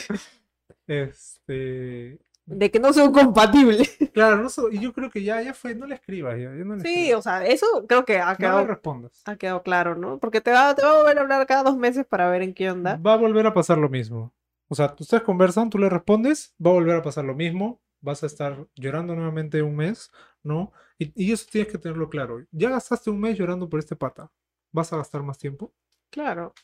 Este. 0.86 2.18
De 2.46 2.70
que 2.70 2.78
no 2.78 2.92
son 2.92 3.12
compatibles. 3.12 3.96
Claro, 4.14 4.36
no 4.36 4.48
so- 4.48 4.70
y 4.70 4.78
yo 4.78 4.92
creo 4.92 5.10
que 5.10 5.24
ya, 5.24 5.42
ya 5.42 5.54
fue, 5.54 5.74
no 5.74 5.86
le 5.86 5.96
escribas, 5.96 6.34
ya, 6.36 6.54
ya 6.54 6.64
no 6.64 6.76
le 6.76 6.82
Sí, 6.82 6.94
escribas. 6.94 7.18
o 7.18 7.22
sea, 7.22 7.44
eso 7.46 7.66
creo 7.88 8.04
que 8.04 8.18
ha 8.18 8.26
No 8.26 8.30
le 8.32 8.36
quedado, 8.36 8.66
respondas. 8.66 9.22
ha 9.24 9.36
quedado 9.36 9.62
claro, 9.64 9.96
¿no? 9.96 10.18
Porque 10.18 10.40
te 10.40 10.52
va, 10.52 10.72
te 10.74 10.82
va 10.82 10.90
a 10.92 10.98
volver 10.98 11.18
a 11.18 11.22
hablar 11.22 11.46
cada 11.46 11.64
dos 11.64 11.76
meses 11.76 12.06
para 12.06 12.30
ver 12.30 12.42
en 12.42 12.54
qué 12.54 12.70
onda. 12.70 12.96
Va 12.96 13.14
a 13.14 13.16
volver 13.16 13.46
a 13.46 13.54
pasar 13.54 13.78
lo 13.78 13.88
mismo. 13.88 14.32
O 14.68 14.74
sea, 14.76 14.94
ustedes 14.98 15.22
conversan, 15.24 15.68
tú 15.68 15.78
le 15.78 15.88
respondes, 15.88 16.54
va 16.64 16.70
a 16.70 16.74
volver 16.74 16.96
a 16.96 17.02
pasar 17.02 17.24
lo 17.24 17.34
mismo, 17.34 17.80
vas 18.00 18.22
a 18.22 18.26
estar 18.26 18.66
llorando 18.76 19.14
nuevamente 19.16 19.62
un 19.62 19.74
mes, 19.76 20.12
¿no? 20.44 20.72
Y, 20.98 21.12
y 21.16 21.32
eso 21.32 21.46
tienes 21.50 21.72
que 21.72 21.78
tenerlo 21.78 22.08
claro. 22.08 22.44
Ya 22.52 22.70
gastaste 22.70 23.10
un 23.10 23.18
mes 23.20 23.36
llorando 23.36 23.68
por 23.68 23.80
este 23.80 23.96
pata. 23.96 24.30
¿Vas 24.70 24.92
a 24.92 24.96
gastar 24.98 25.22
más 25.24 25.38
tiempo? 25.38 25.72
Claro. 26.14 26.54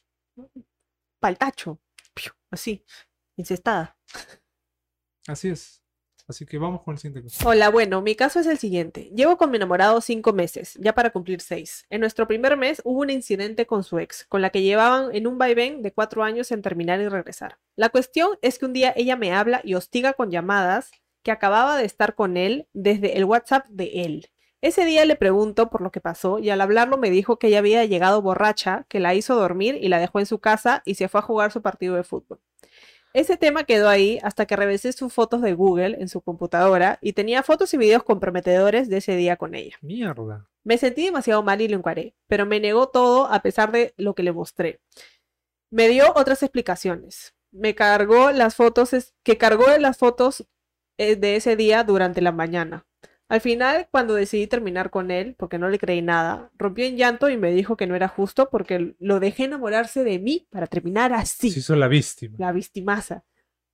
Paltacho. 1.19 1.81
Así. 2.53 2.85
Incestada. 3.37 3.99
Así 5.27 5.49
es. 5.49 5.83
Así 6.29 6.47
que 6.47 6.57
vamos 6.57 6.83
con 6.83 6.95
el 6.95 6.99
siguiente 6.99 7.29
caso. 7.29 7.49
Hola, 7.49 7.69
bueno, 7.69 8.01
mi 8.01 8.15
caso 8.15 8.39
es 8.39 8.47
el 8.47 8.59
siguiente. 8.59 9.11
Llevo 9.13 9.37
con 9.37 9.51
mi 9.51 9.57
enamorado 9.57 10.01
cinco 10.01 10.33
meses, 10.33 10.79
ya 10.81 10.95
para 10.95 11.11
cumplir 11.11 11.41
seis. 11.41 11.85
En 11.91 12.01
nuestro 12.01 12.29
primer 12.29 12.57
mes 12.57 12.81
hubo 12.85 13.01
un 13.01 13.11
incidente 13.11 13.67
con 13.67 13.83
su 13.83 13.99
ex, 13.99 14.25
con 14.27 14.41
la 14.41 14.51
que 14.51 14.63
llevaban 14.63 15.13
en 15.13 15.27
un 15.27 15.37
vaivén 15.37 15.83
de 15.83 15.93
cuatro 15.93 16.23
años 16.23 16.53
en 16.53 16.63
terminar 16.63 17.01
y 17.01 17.09
regresar. 17.09 17.59
La 17.75 17.89
cuestión 17.89 18.39
es 18.43 18.61
que 18.61 18.67
un 18.67 18.73
día 18.73 18.95
ella 18.95 19.17
me 19.17 19.33
habla 19.33 19.63
y 19.65 19.75
hostiga 19.75 20.13
con 20.13 20.31
llamadas 20.31 20.93
que 21.25 21.33
acababa 21.33 21.77
de 21.77 21.87
estar 21.87 22.15
con 22.15 22.37
él 22.37 22.69
desde 22.73 23.17
el 23.17 23.25
WhatsApp 23.25 23.67
de 23.67 24.05
él. 24.05 24.31
Ese 24.63 24.85
día 24.85 25.07
le 25.07 25.17
pregunto 25.17 25.71
por 25.71 25.81
lo 25.81 25.91
que 25.91 26.03
pasó 26.03 26.39
y 26.39 26.51
al 26.51 26.61
hablarlo 26.61 26.99
me 26.99 27.11
dijo 27.11 27.39
que 27.39 27.47
ella 27.47 27.61
había 27.61 27.85
llegado 27.87 28.21
borracha, 28.21 28.85
que 28.89 29.01
la 29.01 29.15
hizo 29.15 29.35
dormir 29.35 29.79
y 29.81 29.89
la 29.89 29.99
dejó 29.99 30.21
en 30.21 30.27
su 30.27 30.39
casa 30.39 30.83
y 30.85 30.97
se 30.97 31.09
fue 31.09 31.21
a 31.21 31.23
jugar 31.23 31.51
su 31.51 31.63
partido 31.63 31.97
de 31.97 32.05
fútbol. 32.05 32.41
Ese 33.13 33.37
tema 33.37 33.65
quedó 33.65 33.89
ahí 33.89 34.21
hasta 34.23 34.47
que 34.47 34.55
revisé 34.55 34.93
sus 34.93 35.13
fotos 35.13 35.41
de 35.41 35.55
Google 35.55 35.97
en 35.99 36.09
su 36.09 36.21
computadora 36.21 36.99
y 37.01 37.15
tenía 37.15 37.43
fotos 37.43 37.73
y 37.75 37.79
videos 37.79 38.05
comprometedores 38.05 38.89
de 38.89 38.99
ese 38.99 39.17
día 39.17 39.37
con 39.37 39.55
ella. 39.55 39.77
Mierda. 39.81 40.49
Me 40.63 40.79
sentí 40.79 41.07
demasiado 41.07 41.43
mal 41.43 41.61
y 41.61 41.69
lo 41.69 41.77
encaré, 41.77 42.15
pero 42.29 42.45
me 42.45 42.61
negó 42.61 42.89
todo 42.89 43.27
a 43.27 43.41
pesar 43.41 43.73
de 43.73 43.95
lo 43.97 44.15
que 44.15 44.23
le 44.23 44.33
mostré. 44.33 44.81
Me 45.71 45.89
dio 45.89 46.13
otras 46.15 46.43
explicaciones. 46.43 47.35
Me 47.51 47.75
cargó 47.75 48.31
las 48.31 48.55
fotos, 48.55 49.15
que 49.25 49.39
cargó 49.39 49.67
las 49.79 49.99
fotos 49.99 50.47
eh, 50.99 51.17
de 51.17 51.37
ese 51.37 51.57
día 51.57 51.83
durante 51.83 52.21
la 52.21 52.31
mañana. 52.31 52.87
Al 53.31 53.41
final, 53.41 53.87
cuando 53.93 54.15
decidí 54.15 54.49
terminar 54.49 54.91
con 54.91 55.13
él, 55.13 55.37
porque 55.39 55.57
no 55.57 55.69
le 55.69 55.79
creí 55.79 56.03
nada, 56.03 56.51
rompió 56.59 56.85
en 56.85 56.97
llanto 56.97 57.31
y 57.31 57.37
me 57.37 57.53
dijo 57.53 57.77
que 57.77 57.87
no 57.87 57.95
era 57.95 58.09
justo 58.09 58.51
porque 58.51 58.97
lo 58.99 59.21
dejé 59.21 59.45
enamorarse 59.45 60.03
de 60.03 60.19
mí 60.19 60.49
para 60.51 60.67
terminar 60.67 61.13
así 61.13 61.53
Se 61.53 61.61
hizo 61.61 61.77
la 61.77 61.87
víctima. 61.87 62.35
la 62.39 62.51
vistimaza. 62.51 63.23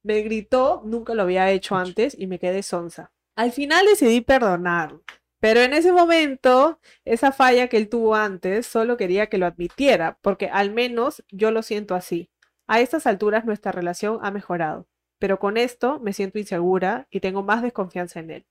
Me 0.03 0.21
gritó, 0.21 0.83
nunca 0.85 1.15
lo 1.15 1.23
había 1.23 1.51
hecho 1.51 1.75
antes 1.75 2.15
y 2.19 2.27
me 2.27 2.39
quedé 2.39 2.63
sonsa. 2.63 3.13
Al 3.35 3.51
final 3.51 3.87
decidí 3.87 4.21
perdonarlo, 4.21 5.03
pero 5.41 5.61
en 5.61 5.73
ese 5.73 5.91
momento, 5.91 6.79
esa 7.07 7.33
falla 7.33 7.69
que 7.69 7.79
él 7.79 7.89
tuvo 7.89 8.15
antes, 8.15 8.67
solo 8.67 8.99
quería 8.99 9.29
que 9.29 9.39
lo 9.39 9.47
admitiera, 9.47 10.19
porque 10.21 10.51
al 10.51 10.71
menos 10.71 11.25
yo 11.31 11.51
lo 11.51 11.63
siento 11.63 11.95
así. 11.95 12.29
A 12.67 12.81
estas 12.81 13.07
alturas 13.07 13.47
nuestra 13.47 13.73
relación 13.73 14.19
ha 14.21 14.31
mejorado, 14.31 14.87
pero 15.19 15.39
con 15.39 15.57
esto 15.57 15.99
me 15.99 16.13
siento 16.13 16.39
insegura 16.39 17.09
y 17.11 17.21
tengo 17.21 17.43
más 17.43 17.63
desconfianza 17.63 18.21
en 18.21 18.31
él. 18.33 18.47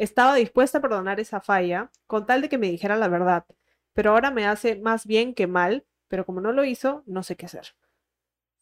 Estaba 0.00 0.34
dispuesta 0.34 0.78
a 0.78 0.80
perdonar 0.80 1.20
esa 1.20 1.42
falla 1.42 1.90
con 2.06 2.24
tal 2.24 2.40
de 2.40 2.48
que 2.48 2.56
me 2.56 2.70
dijera 2.70 2.96
la 2.96 3.06
verdad, 3.08 3.44
pero 3.92 4.12
ahora 4.12 4.30
me 4.30 4.46
hace 4.46 4.76
más 4.76 5.04
bien 5.06 5.34
que 5.34 5.46
mal, 5.46 5.84
pero 6.08 6.24
como 6.24 6.40
no 6.40 6.52
lo 6.52 6.64
hizo, 6.64 7.02
no 7.06 7.22
sé 7.22 7.36
qué 7.36 7.44
hacer. 7.44 7.74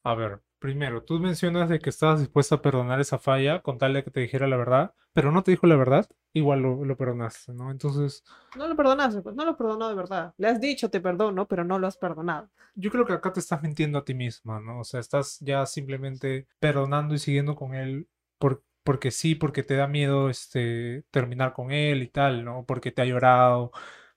A 0.03 0.15
ver, 0.17 0.43
primero, 0.59 1.05
tú 1.05 1.21
mencionas 1.21 1.69
de 1.69 1.79
que 1.79 1.91
estabas 1.91 2.19
dispuesta 2.21 2.57
a 2.57 2.63
perdonar 2.63 3.01
esa 3.01 3.19
falla 3.19 3.63
con 3.63 3.79
tal 3.79 3.93
de 3.95 4.03
que 4.03 4.11
te 4.11 4.21
dijera 4.21 4.49
la 4.49 4.57
verdad, 4.57 4.95
pero 5.13 5.31
no 5.31 5.43
te 5.45 5.53
dijo 5.53 5.67
la 5.69 5.77
verdad, 5.77 6.09
igual 6.33 6.61
lo, 6.63 6.85
lo 6.85 6.97
perdonaste, 6.97 7.53
¿no? 7.53 7.71
Entonces, 7.71 8.25
No 8.57 8.67
lo 8.67 8.77
perdonaste, 8.77 9.23
pues 9.23 9.35
no 9.37 9.45
lo 9.45 9.57
perdonó 9.57 9.89
de 9.89 9.95
verdad. 9.95 10.35
Le 10.39 10.49
has 10.49 10.61
dicho 10.61 10.91
te 10.91 11.01
perdono, 11.01 11.47
pero 11.49 11.65
no 11.65 11.79
lo 11.79 11.87
has 11.87 11.97
perdonado. 11.97 12.51
yo 12.75 12.91
creo 12.91 13.05
que 13.07 13.13
acá 13.13 13.33
te 13.33 13.41
estás 13.41 13.63
mintiendo 13.63 13.99
a 13.99 14.05
ti 14.05 14.15
misma, 14.15 14.61
¿no? 14.61 14.81
O 14.81 14.85
sea, 14.85 15.01
estás 15.01 15.39
ya 15.41 15.67
simplemente 15.67 16.47
perdonando 16.59 17.15
y 17.15 17.19
siguiendo 17.19 17.55
con 17.57 17.75
él 17.75 18.09
por, 18.39 18.63
porque 18.85 19.11
sí, 19.11 19.35
porque 19.35 19.63
te 19.63 19.77
da 19.77 19.87
miedo 19.87 20.31
este, 20.31 21.05
terminar 21.11 21.53
con 21.53 21.73
él 21.73 22.03
y 22.03 22.09
tal, 22.09 22.45
¿no? 22.45 22.65
Porque 22.67 22.93
te 22.93 23.03
ha 23.03 23.05
llorado. 23.05 23.73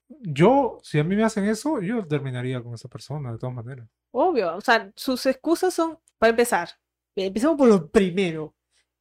Yo, 0.07 0.79
si 0.83 0.99
a 0.99 1.03
mí 1.03 1.15
me 1.15 1.23
hacen 1.23 1.45
eso, 1.45 1.81
yo 1.81 2.05
terminaría 2.07 2.61
con 2.61 2.73
esa 2.73 2.89
persona, 2.89 3.31
de 3.31 3.37
todas 3.37 3.55
maneras. 3.55 3.87
Obvio, 4.11 4.55
o 4.55 4.61
sea, 4.61 4.91
sus 4.95 5.25
excusas 5.25 5.73
son, 5.73 5.99
para 6.17 6.31
empezar, 6.31 6.69
empecemos 7.15 7.57
por 7.57 7.67
lo 7.67 7.89
primero. 7.89 8.55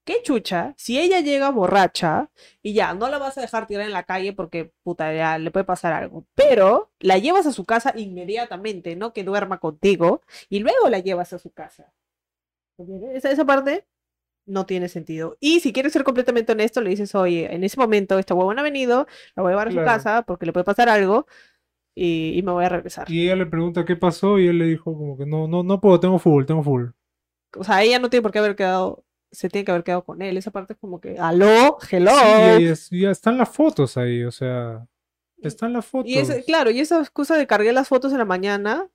¿Qué 0.04 0.22
chucha? 0.22 0.74
Si 0.76 0.98
ella 0.98 1.20
llega 1.20 1.50
borracha 1.50 2.30
y 2.62 2.72
ya, 2.72 2.94
no 2.94 3.08
la 3.08 3.18
vas 3.18 3.38
a 3.38 3.42
dejar 3.42 3.66
tirar 3.66 3.86
en 3.86 3.92
la 3.92 4.04
calle 4.04 4.32
porque, 4.32 4.72
puta, 4.82 5.14
ya 5.14 5.38
le 5.38 5.50
puede 5.50 5.64
pasar 5.64 5.92
algo. 5.92 6.26
Pero 6.34 6.90
la 6.98 7.18
llevas 7.18 7.46
a 7.46 7.52
su 7.52 7.64
casa 7.64 7.92
inmediatamente, 7.96 8.96
no 8.96 9.12
que 9.12 9.24
duerma 9.24 9.60
contigo, 9.60 10.22
y 10.48 10.60
luego 10.60 10.88
la 10.88 11.00
llevas 11.00 11.32
a 11.32 11.38
su 11.38 11.52
casa. 11.52 11.92
Esa, 13.12 13.30
esa 13.30 13.44
parte 13.44 13.86
no 14.50 14.66
tiene 14.66 14.88
sentido. 14.88 15.36
Y 15.40 15.60
si 15.60 15.72
quieres 15.72 15.92
ser 15.92 16.04
completamente 16.04 16.52
honesto, 16.52 16.80
le 16.80 16.90
dices, 16.90 17.14
oye, 17.14 17.54
en 17.54 17.64
ese 17.64 17.78
momento 17.78 18.18
esta 18.18 18.34
huevona 18.34 18.60
ha 18.60 18.64
venido, 18.64 19.06
la 19.36 19.42
voy 19.42 19.50
a 19.50 19.52
llevar 19.52 19.68
a 19.68 19.70
su 19.70 19.76
casa 19.86 20.22
porque 20.22 20.46
le 20.46 20.52
puede 20.52 20.64
pasar 20.64 20.88
algo 20.88 21.26
y, 21.94 22.32
y 22.38 22.42
me 22.42 22.52
voy 22.52 22.64
a 22.64 22.68
regresar. 22.68 23.10
Y 23.10 23.24
ella 23.24 23.36
le 23.36 23.46
pregunta 23.46 23.84
qué 23.84 23.96
pasó 23.96 24.38
y 24.38 24.46
él 24.48 24.58
le 24.58 24.66
dijo 24.66 24.84
como 24.96 25.16
que 25.16 25.26
no, 25.26 25.48
no, 25.48 25.62
no 25.62 25.80
puedo, 25.80 26.00
tengo 26.00 26.18
fútbol, 26.18 26.46
tengo 26.46 26.62
fútbol. 26.62 26.94
O 27.56 27.64
sea, 27.64 27.82
ella 27.82 27.98
no 27.98 28.10
tiene 28.10 28.22
por 28.22 28.30
qué 28.32 28.38
haber 28.38 28.56
quedado, 28.56 29.04
se 29.32 29.48
tiene 29.48 29.64
que 29.64 29.72
haber 29.72 29.84
quedado 29.84 30.04
con 30.04 30.22
él. 30.22 30.36
Esa 30.36 30.50
parte 30.50 30.74
es 30.74 30.78
como 30.78 31.00
que, 31.00 31.18
aló, 31.18 31.78
hello. 31.90 32.10
Sí, 32.12 32.26
y 32.26 32.30
ahí 32.30 32.64
es- 32.66 32.90
ya 32.90 33.10
están 33.10 33.38
las 33.38 33.48
fotos 33.48 33.96
ahí, 33.96 34.22
o 34.24 34.30
sea, 34.30 34.86
están 35.42 35.72
las 35.72 35.86
fotos. 35.86 36.10
Y 36.12 36.42
claro, 36.44 36.70
y 36.70 36.80
esa 36.80 37.00
excusa 37.00 37.36
de 37.36 37.46
cargué 37.46 37.72
las 37.72 37.88
fotos 37.88 38.12
en 38.12 38.18
la 38.18 38.24
mañana, 38.24 38.88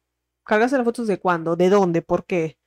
¿cargaste 0.46 0.78
las 0.78 0.86
fotos 0.86 1.08
de 1.08 1.20
cuándo? 1.20 1.56
¿De 1.56 1.70
dónde? 1.70 2.02
¿Por 2.02 2.26
qué? 2.26 2.58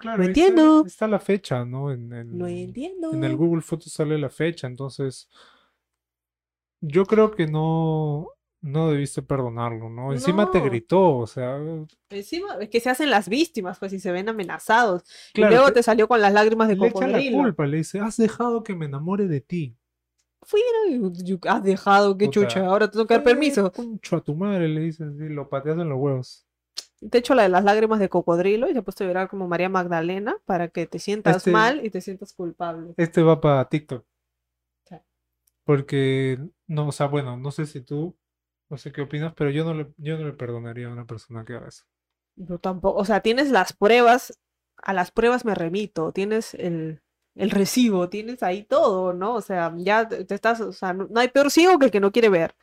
Claro, 0.00 0.18
no 0.18 0.24
está- 0.24 0.40
entiendo. 0.40 0.84
Está, 0.86 1.06
la 1.06 1.20
fecha, 1.20 1.64
¿no? 1.64 1.92
En 1.92 2.12
el, 2.12 2.36
No 2.38 2.46
entiendo. 2.48 3.12
en 3.12 3.22
el 3.22 3.36
Google 3.36 3.62
Fotos 3.62 3.92
sale 3.92 4.18
la 4.18 4.30
fecha, 4.30 4.66
entonces 4.66 5.28
yo 6.80 7.04
creo 7.04 7.30
que 7.30 7.46
no, 7.46 8.28
no 8.62 8.90
debiste 8.90 9.22
perdonarlo, 9.22 9.90
¿no? 9.90 10.12
Encima 10.12 10.50
te 10.50 10.60
gritó, 10.60 11.18
o 11.18 11.26
sea, 11.26 11.58
Encima, 12.08 12.54
es 12.60 12.68
que 12.70 12.80
se 12.80 12.90
hacen 12.90 13.10
las 13.10 13.28
víctimas, 13.28 13.78
pues, 13.78 13.92
y 13.92 14.00
se 14.00 14.12
ven 14.12 14.28
amenazados. 14.28 15.02
claro, 15.34 15.52
y 15.52 15.56
luego 15.56 15.72
te- 15.72 15.82
salió 15.82 16.08
con 16.08 16.20
las 16.20 16.32
lágrimas 16.32 16.68
de 16.68 16.76
le 16.76 16.86
echa 16.86 17.00
la 17.00 17.06
cocodrilo. 17.12 17.38
culpa, 17.38 17.66
le 17.66 17.76
dice, 17.78 18.00
has 18.00 18.16
dejado 18.16 18.62
que 18.62 18.74
me 18.74 18.86
enamore 18.86 19.26
de 19.28 19.40
ti. 19.40 19.76
Fueron, 20.42 21.12
y- 21.14 21.32
y- 21.32 21.38
has 21.46 21.62
dejado, 21.62 22.16
qué 22.16 22.24
Puta. 22.24 22.40
chucha, 22.40 22.66
ahora 22.66 22.86
te 22.88 22.92
tengo 22.94 23.06
que 23.06 23.12
dar 23.14 23.22
permiso. 23.22 23.66
Eh, 23.66 23.70
Concho 23.72 24.16
a 24.16 24.20
tu 24.24 24.34
madre, 24.34 24.68
le 24.68 24.80
dice 24.80 25.04
así, 25.04 25.28
lo 25.28 25.48
pateas 25.50 25.76
en 25.78 25.88
los 25.90 25.98
huevos. 25.98 26.46
Te 27.08 27.18
echo 27.18 27.34
la 27.34 27.44
de 27.44 27.48
las 27.48 27.64
lágrimas 27.64 27.98
de 27.98 28.08
cocodrilo 28.08 28.68
y 28.68 28.72
te 28.72 28.80
he 28.80 28.82
puesto 28.82 29.04
a 29.04 29.06
llorar 29.06 29.28
como 29.28 29.48
María 29.48 29.68
Magdalena 29.68 30.36
para 30.44 30.68
que 30.68 30.86
te 30.86 30.98
sientas 30.98 31.38
Este- 31.38 31.50
mal 31.50 31.84
y 31.84 31.90
te 31.90 32.00
sientas 32.00 32.32
culpable. 32.34 32.94
Este 32.96 33.22
va 33.22 33.40
para 33.40 33.68
TikTok. 33.68 34.04
Sí. 34.88 34.96
Porque, 35.64 36.38
no, 36.66 36.88
o 36.88 36.92
sea, 36.92 37.06
bueno, 37.06 37.36
no 37.36 37.50
sé 37.50 37.66
si 37.66 37.80
tú, 37.80 38.16
no 38.68 38.76
sé 38.76 38.92
qué 38.92 39.02
opinas, 39.02 39.32
pero 39.34 39.50
yo 39.50 39.64
no 39.64 39.74
le, 39.74 39.92
yo 39.96 40.18
no 40.18 40.26
le 40.26 40.32
perdonaría 40.32 40.88
a 40.88 40.92
una 40.92 41.06
persona 41.06 41.44
que 41.44 41.54
haga 41.54 41.68
eso. 41.68 41.84
Yo 42.36 42.58
tampoco, 42.58 42.98
o 42.98 43.04
sea, 43.04 43.20
tienes 43.20 43.50
las 43.50 43.72
pruebas, 43.72 44.38
a 44.76 44.92
las 44.92 45.10
pruebas 45.10 45.44
me 45.44 45.54
remito, 45.54 46.12
tienes 46.12 46.54
el, 46.54 47.02
el 47.34 47.50
recibo, 47.50 48.08
tienes 48.08 48.42
ahí 48.42 48.62
todo, 48.64 49.12
¿no? 49.12 49.34
O 49.34 49.40
sea, 49.40 49.72
ya 49.76 50.08
te 50.08 50.24
te 50.24 50.34
estás, 50.34 50.60
o 50.60 50.72
sea, 50.72 50.92
no, 50.92 51.06
no 51.10 51.20
hay 51.20 51.28
peor 51.28 51.50
ciego 51.50 51.78
que 51.78 51.86
el 51.86 51.90
que 51.90 52.00
no 52.00 52.12
quiere 52.12 52.28
ver. 52.30 52.54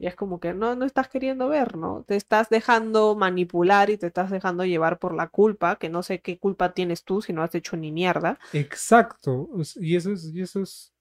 Y 0.00 0.06
es 0.06 0.16
como 0.16 0.40
que 0.40 0.54
no, 0.54 0.74
no 0.76 0.86
estás 0.86 1.08
queriendo 1.08 1.50
ver, 1.50 1.76
¿no? 1.76 2.04
Te 2.08 2.16
estás 2.16 2.48
dejando 2.48 3.14
manipular 3.14 3.90
y 3.90 3.98
te 3.98 4.06
estás 4.06 4.30
dejando 4.30 4.64
llevar 4.64 4.98
por 4.98 5.14
la 5.14 5.28
culpa, 5.28 5.76
que 5.76 5.90
no 5.90 6.02
sé 6.02 6.20
qué 6.20 6.38
culpa 6.38 6.72
tienes 6.72 7.04
tú 7.04 7.20
si 7.20 7.34
no 7.34 7.42
has 7.42 7.54
hecho 7.54 7.76
ni 7.76 7.92
mierda. 7.92 8.38
Exacto. 8.54 9.50
Y 9.76 9.96
eso 9.96 10.12
es, 10.12 10.24
y 10.34 10.40
eso 10.40 10.62
es, 10.62 10.94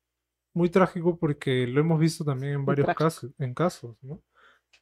muy 0.54 0.70
trágico 0.70 1.18
porque 1.18 1.66
lo 1.66 1.80
hemos 1.80 2.00
visto 2.00 2.26
también 2.26 2.54
en 2.54 2.66
varios 2.66 2.94
casos, 2.96 3.32
en 3.40 3.54
casos, 3.54 3.96
¿no? 4.02 4.22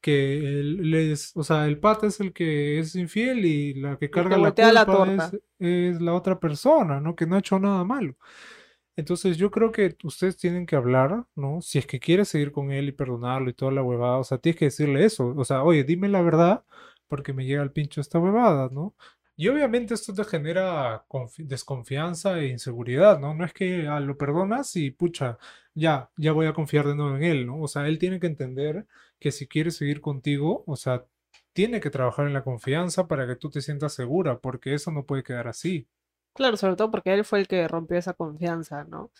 Que 0.01 0.37
él 0.37 0.89
les, 0.89 1.35
o 1.35 1.43
sea, 1.43 1.67
el 1.67 1.79
pata 1.79 2.07
es 2.07 2.19
el 2.19 2.33
que 2.33 2.79
es 2.79 2.95
infiel 2.95 3.45
y 3.45 3.73
la 3.75 3.97
que 3.97 4.09
carga 4.09 4.37
la 4.37 4.85
culpa 4.85 5.31
es, 5.59 5.93
es 5.93 6.01
la 6.01 6.15
otra 6.15 6.39
persona, 6.39 6.99
¿no? 6.99 7.15
Que 7.15 7.27
no 7.27 7.35
ha 7.35 7.39
hecho 7.39 7.59
nada 7.59 7.83
malo. 7.83 8.15
Entonces 8.97 9.37
yo 9.37 9.51
creo 9.51 9.71
que 9.71 9.97
ustedes 10.03 10.37
tienen 10.37 10.65
que 10.67 10.75
hablar, 10.75 11.25
¿no? 11.35 11.61
Si 11.61 11.79
es 11.79 11.87
que 11.87 11.99
quieres 12.01 12.29
seguir 12.29 12.51
con 12.51 12.71
él 12.71 12.89
y 12.89 12.93
perdonarlo 12.93 13.49
y 13.49 13.53
toda 13.55 13.71
la 13.71 13.83
huevada, 13.83 14.17
o 14.19 14.25
sea, 14.25 14.39
tienes 14.39 14.59
que 14.59 14.65
decirle 14.65 15.05
eso, 15.05 15.33
o 15.37 15.45
sea, 15.45 15.63
oye, 15.63 15.83
dime 15.85 16.09
la 16.09 16.21
verdad 16.23 16.65
porque 17.07 17.33
me 17.33 17.45
llega 17.45 17.61
al 17.61 17.71
pincho 17.71 18.01
esta 18.01 18.19
huevada, 18.19 18.69
¿no? 18.71 18.95
Y 19.35 19.49
obviamente 19.49 19.93
esto 19.93 20.13
te 20.15 20.23
genera 20.25 21.05
confi- 21.07 21.45
desconfianza 21.47 22.39
e 22.39 22.47
inseguridad, 22.47 23.19
¿no? 23.19 23.35
No 23.35 23.45
es 23.45 23.53
que 23.53 23.87
ah, 23.87 23.99
lo 23.99 24.17
perdonas 24.17 24.75
y 24.75 24.89
pucha, 24.91 25.37
ya, 25.75 26.09
ya 26.17 26.31
voy 26.33 26.47
a 26.47 26.53
confiar 26.53 26.87
de 26.87 26.95
nuevo 26.95 27.15
en 27.17 27.23
él, 27.23 27.45
¿no? 27.47 27.61
O 27.61 27.67
sea, 27.67 27.87
él 27.87 27.99
tiene 27.99 28.19
que 28.19 28.27
entender 28.27 28.87
que 29.19 29.31
si 29.31 29.47
quiere 29.47 29.71
seguir 29.71 30.01
contigo, 30.01 30.63
o 30.67 30.75
sea, 30.75 31.05
tiene 31.53 31.79
que 31.79 31.89
trabajar 31.91 32.27
en 32.27 32.33
la 32.33 32.43
confianza 32.43 33.07
para 33.07 33.27
que 33.27 33.35
tú 33.35 33.49
te 33.51 33.61
sientas 33.61 33.93
segura, 33.93 34.39
porque 34.39 34.73
eso 34.73 34.91
no 34.91 35.05
puede 35.05 35.23
quedar 35.23 35.47
así. 35.47 35.87
Claro, 36.37 36.55
sobre 36.55 36.75
todo 36.75 36.91
porque 36.91 37.13
él 37.15 37.25
fue 37.25 37.39
el 37.39 37.47
que 37.47 37.67
rompió 37.67 37.97
esa 37.97 38.13
confianza, 38.13 38.83
¿no? 38.83 39.11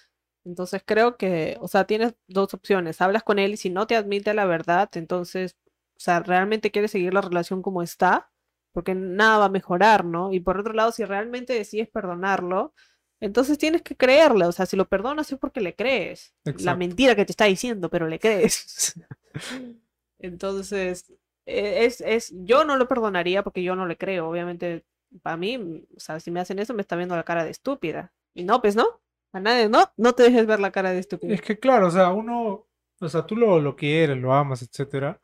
Entonces 0.45 0.83
creo 0.85 1.17
que, 1.17 1.57
o 1.61 1.67
sea, 1.67 1.85
tienes 1.85 2.13
dos 2.27 2.53
opciones. 2.53 3.01
Hablas 3.01 3.23
con 3.23 3.39
él 3.39 3.53
y 3.53 3.57
si 3.57 3.71
no 3.71 3.87
te 3.87 3.95
admite 3.95 4.35
la 4.35 4.45
verdad, 4.45 4.87
entonces, 4.93 5.57
o 5.97 5.99
sea, 5.99 6.19
realmente 6.19 6.69
quieres 6.71 6.91
seguir 6.91 7.15
la 7.15 7.21
relación 7.21 7.63
como 7.63 7.81
está, 7.81 8.29
porque 8.71 8.93
nada 8.93 9.39
va 9.39 9.45
a 9.45 9.49
mejorar, 9.49 10.05
¿no? 10.05 10.31
Y 10.31 10.39
por 10.39 10.59
otro 10.59 10.73
lado, 10.73 10.91
si 10.91 11.05
realmente 11.05 11.53
decides 11.53 11.89
perdonarlo, 11.89 12.75
entonces 13.19 13.57
tienes 13.57 13.81
que 13.81 13.95
creerle. 13.97 14.45
O 14.45 14.51
sea, 14.51 14.67
si 14.67 14.77
lo 14.77 14.87
perdonas 14.87 15.31
es 15.31 15.39
porque 15.39 15.61
le 15.61 15.75
crees. 15.75 16.35
La 16.59 16.75
mentira 16.75 17.15
que 17.15 17.25
te 17.25 17.31
está 17.31 17.45
diciendo, 17.45 17.89
pero 17.89 18.07
le 18.07 18.19
crees. 18.19 18.93
Entonces, 20.19 21.11
e- 21.45 21.85
es, 21.85 22.01
es, 22.01 22.33
yo 22.45 22.63
no 22.65 22.77
lo 22.77 22.87
perdonaría 22.87 23.43
porque 23.43 23.63
yo 23.63 23.75
no 23.75 23.85
le 23.87 23.97
creo. 23.97 24.29
Obviamente, 24.29 24.85
para 25.21 25.37
mí, 25.37 25.85
o 25.95 25.99
sea, 25.99 26.19
si 26.19 26.31
me 26.31 26.39
hacen 26.39 26.59
eso, 26.59 26.73
me 26.73 26.81
está 26.81 26.95
viendo 26.95 27.15
la 27.15 27.23
cara 27.23 27.43
de 27.43 27.51
estúpida. 27.51 28.13
Y 28.33 28.43
no, 28.43 28.61
pues 28.61 28.75
no. 28.75 28.85
A 29.33 29.39
nadie, 29.39 29.69
no, 29.69 29.83
no 29.97 30.13
te 30.13 30.23
dejes 30.23 30.45
ver 30.45 30.59
la 30.59 30.71
cara 30.71 30.91
de 30.91 30.99
estúpida. 30.99 31.33
Es 31.33 31.41
que 31.41 31.59
claro, 31.59 31.87
o 31.87 31.91
sea, 31.91 32.11
uno, 32.11 32.67
o 32.99 33.09
sea, 33.09 33.25
tú 33.25 33.35
lo, 33.35 33.59
lo 33.59 33.75
quieres, 33.75 34.17
lo 34.17 34.33
amas, 34.33 34.61
etcétera, 34.61 35.21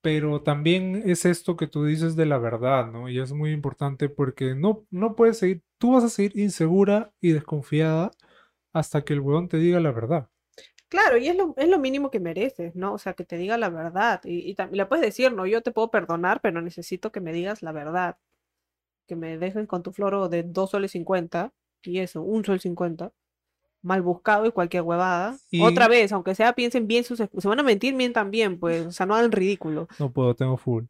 pero 0.00 0.42
también 0.42 1.02
es 1.06 1.24
esto 1.24 1.56
que 1.56 1.66
tú 1.66 1.84
dices 1.84 2.14
de 2.14 2.26
la 2.26 2.38
verdad, 2.38 2.90
¿no? 2.90 3.08
Y 3.08 3.18
es 3.20 3.32
muy 3.32 3.52
importante 3.52 4.08
porque 4.08 4.54
no, 4.54 4.86
no 4.90 5.16
puedes 5.16 5.38
seguir, 5.38 5.62
tú 5.78 5.92
vas 5.92 6.04
a 6.04 6.08
seguir 6.08 6.38
insegura 6.38 7.12
y 7.20 7.32
desconfiada 7.32 8.10
hasta 8.72 9.02
que 9.02 9.14
el 9.14 9.20
weón 9.20 9.48
te 9.48 9.56
diga 9.56 9.80
la 9.80 9.92
verdad. 9.92 10.28
Claro, 10.88 11.18
y 11.18 11.28
es 11.28 11.36
lo, 11.36 11.54
es 11.56 11.68
lo 11.68 11.78
mínimo 11.78 12.10
que 12.10 12.20
mereces, 12.20 12.74
¿no? 12.74 12.94
O 12.94 12.98
sea, 12.98 13.12
que 13.12 13.24
te 13.24 13.36
diga 13.36 13.58
la 13.58 13.68
verdad. 13.68 14.20
Y, 14.24 14.50
y 14.50 14.54
también 14.54 14.78
le 14.78 14.86
puedes 14.86 15.04
decir, 15.04 15.32
no, 15.32 15.46
yo 15.46 15.62
te 15.62 15.72
puedo 15.72 15.90
perdonar, 15.90 16.40
pero 16.40 16.62
necesito 16.62 17.12
que 17.12 17.20
me 17.20 17.32
digas 17.32 17.62
la 17.62 17.72
verdad. 17.72 18.16
Que 19.08 19.16
me 19.16 19.38
dejen 19.38 19.66
con 19.66 19.82
tu 19.82 19.90
floro 19.92 20.28
de 20.28 20.42
2 20.44 20.70
soles 20.70 20.92
50, 20.92 21.52
y 21.82 21.98
eso, 21.98 22.22
un 22.22 22.44
sol 22.44 22.60
50, 22.60 23.10
mal 23.82 24.02
buscado 24.02 24.44
y 24.46 24.52
cualquier 24.52 24.82
huevada. 24.82 25.36
Y- 25.50 25.62
Otra 25.62 25.88
vez, 25.88 26.12
aunque 26.12 26.34
sea, 26.34 26.52
piensen 26.52 26.86
bien 26.86 27.04
sus 27.04 27.18
excusas. 27.18 27.42
Se 27.42 27.48
van 27.48 27.60
a 27.60 27.62
mentir, 27.62 27.94
mientan 27.94 28.30
bien, 28.30 28.58
pues, 28.60 28.86
o 28.86 28.92
sea, 28.92 29.06
no 29.06 29.14
hagan 29.16 29.32
ridículo. 29.32 29.88
No 29.98 30.12
puedo, 30.12 30.34
tengo 30.36 30.56
full. 30.58 30.84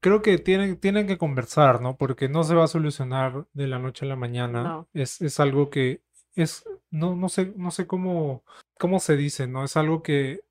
Creo 0.00 0.22
que 0.22 0.38
tienen, 0.38 0.78
tienen 0.78 1.08
que 1.08 1.18
conversar, 1.18 1.80
¿no? 1.82 1.96
Porque 1.96 2.28
no 2.28 2.44
se 2.44 2.54
va 2.54 2.64
a 2.64 2.68
solucionar 2.68 3.46
de 3.52 3.66
la 3.66 3.80
noche 3.80 4.06
a 4.06 4.08
la 4.08 4.14
mañana. 4.16 4.62
No. 4.62 4.88
Es, 4.94 5.20
es 5.20 5.40
algo 5.40 5.70
que 5.70 6.02
es, 6.36 6.64
no, 6.90 7.16
no 7.16 7.28
sé, 7.28 7.52
no 7.56 7.72
sé 7.72 7.88
cómo, 7.88 8.44
cómo 8.78 9.00
se 9.00 9.16
dice, 9.16 9.48
¿no? 9.48 9.64
Es 9.64 9.76
algo 9.76 10.04
que, 10.04 10.42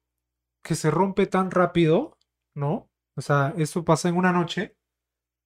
que 0.62 0.76
se 0.76 0.92
rompe 0.92 1.28
tan 1.28 1.50
rápido, 1.52 2.18
¿no? 2.54 2.90
O 3.16 3.22
sea, 3.22 3.54
eso 3.58 3.86
pasa 3.86 4.10
en 4.10 4.18
una 4.18 4.34
noche 4.34 4.76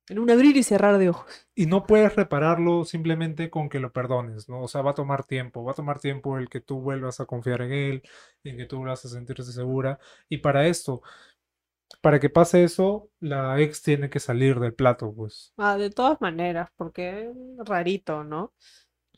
En 0.09 0.19
un 0.19 0.29
abrir 0.29 0.57
y 0.57 0.63
cerrar 0.63 0.97
de 0.99 1.09
ojos. 1.09 1.47
y 1.55 1.65
no 1.65 1.85
puedes 1.85 2.15
repararlo 2.15 2.85
simplemente 2.85 3.49
con 3.49 3.69
que 3.69 3.79
lo 3.79 3.91
perdones, 3.91 4.47
¿no? 4.49 4.61
O 4.63 4.67
sea, 4.67 4.81
va 4.81 4.91
a 4.91 4.93
tomar 4.95 5.25
tiempo, 5.25 5.63
va 5.63 5.73
a 5.73 5.75
tomar 5.75 5.99
tiempo 5.99 6.37
el 6.37 6.49
que 6.49 6.61
tú 6.61 6.79
vuelvas 6.81 7.19
a 7.19 7.25
confiar 7.25 7.61
en 7.61 7.71
él, 7.73 8.03
en 8.43 8.57
que 8.57 8.65
tú 8.65 8.77
vuelvas 8.77 9.05
a 9.05 9.09
sentirte 9.09 9.43
segura. 9.43 9.99
Y 10.29 10.37
para 10.37 10.67
esto, 10.67 11.01
para 12.01 12.19
que 12.19 12.29
pase 12.29 12.63
eso, 12.63 13.09
la 13.19 13.59
ex 13.59 13.81
tiene 13.81 14.09
que 14.09 14.19
salir 14.19 14.59
del 14.59 14.73
plato, 14.73 15.13
pues. 15.13 15.53
Ah, 15.57 15.77
de 15.77 15.89
todas 15.89 16.19
maneras, 16.21 16.69
porque 16.75 17.29
es 17.29 17.67
rarito, 17.67 18.23
¿no? 18.23 18.53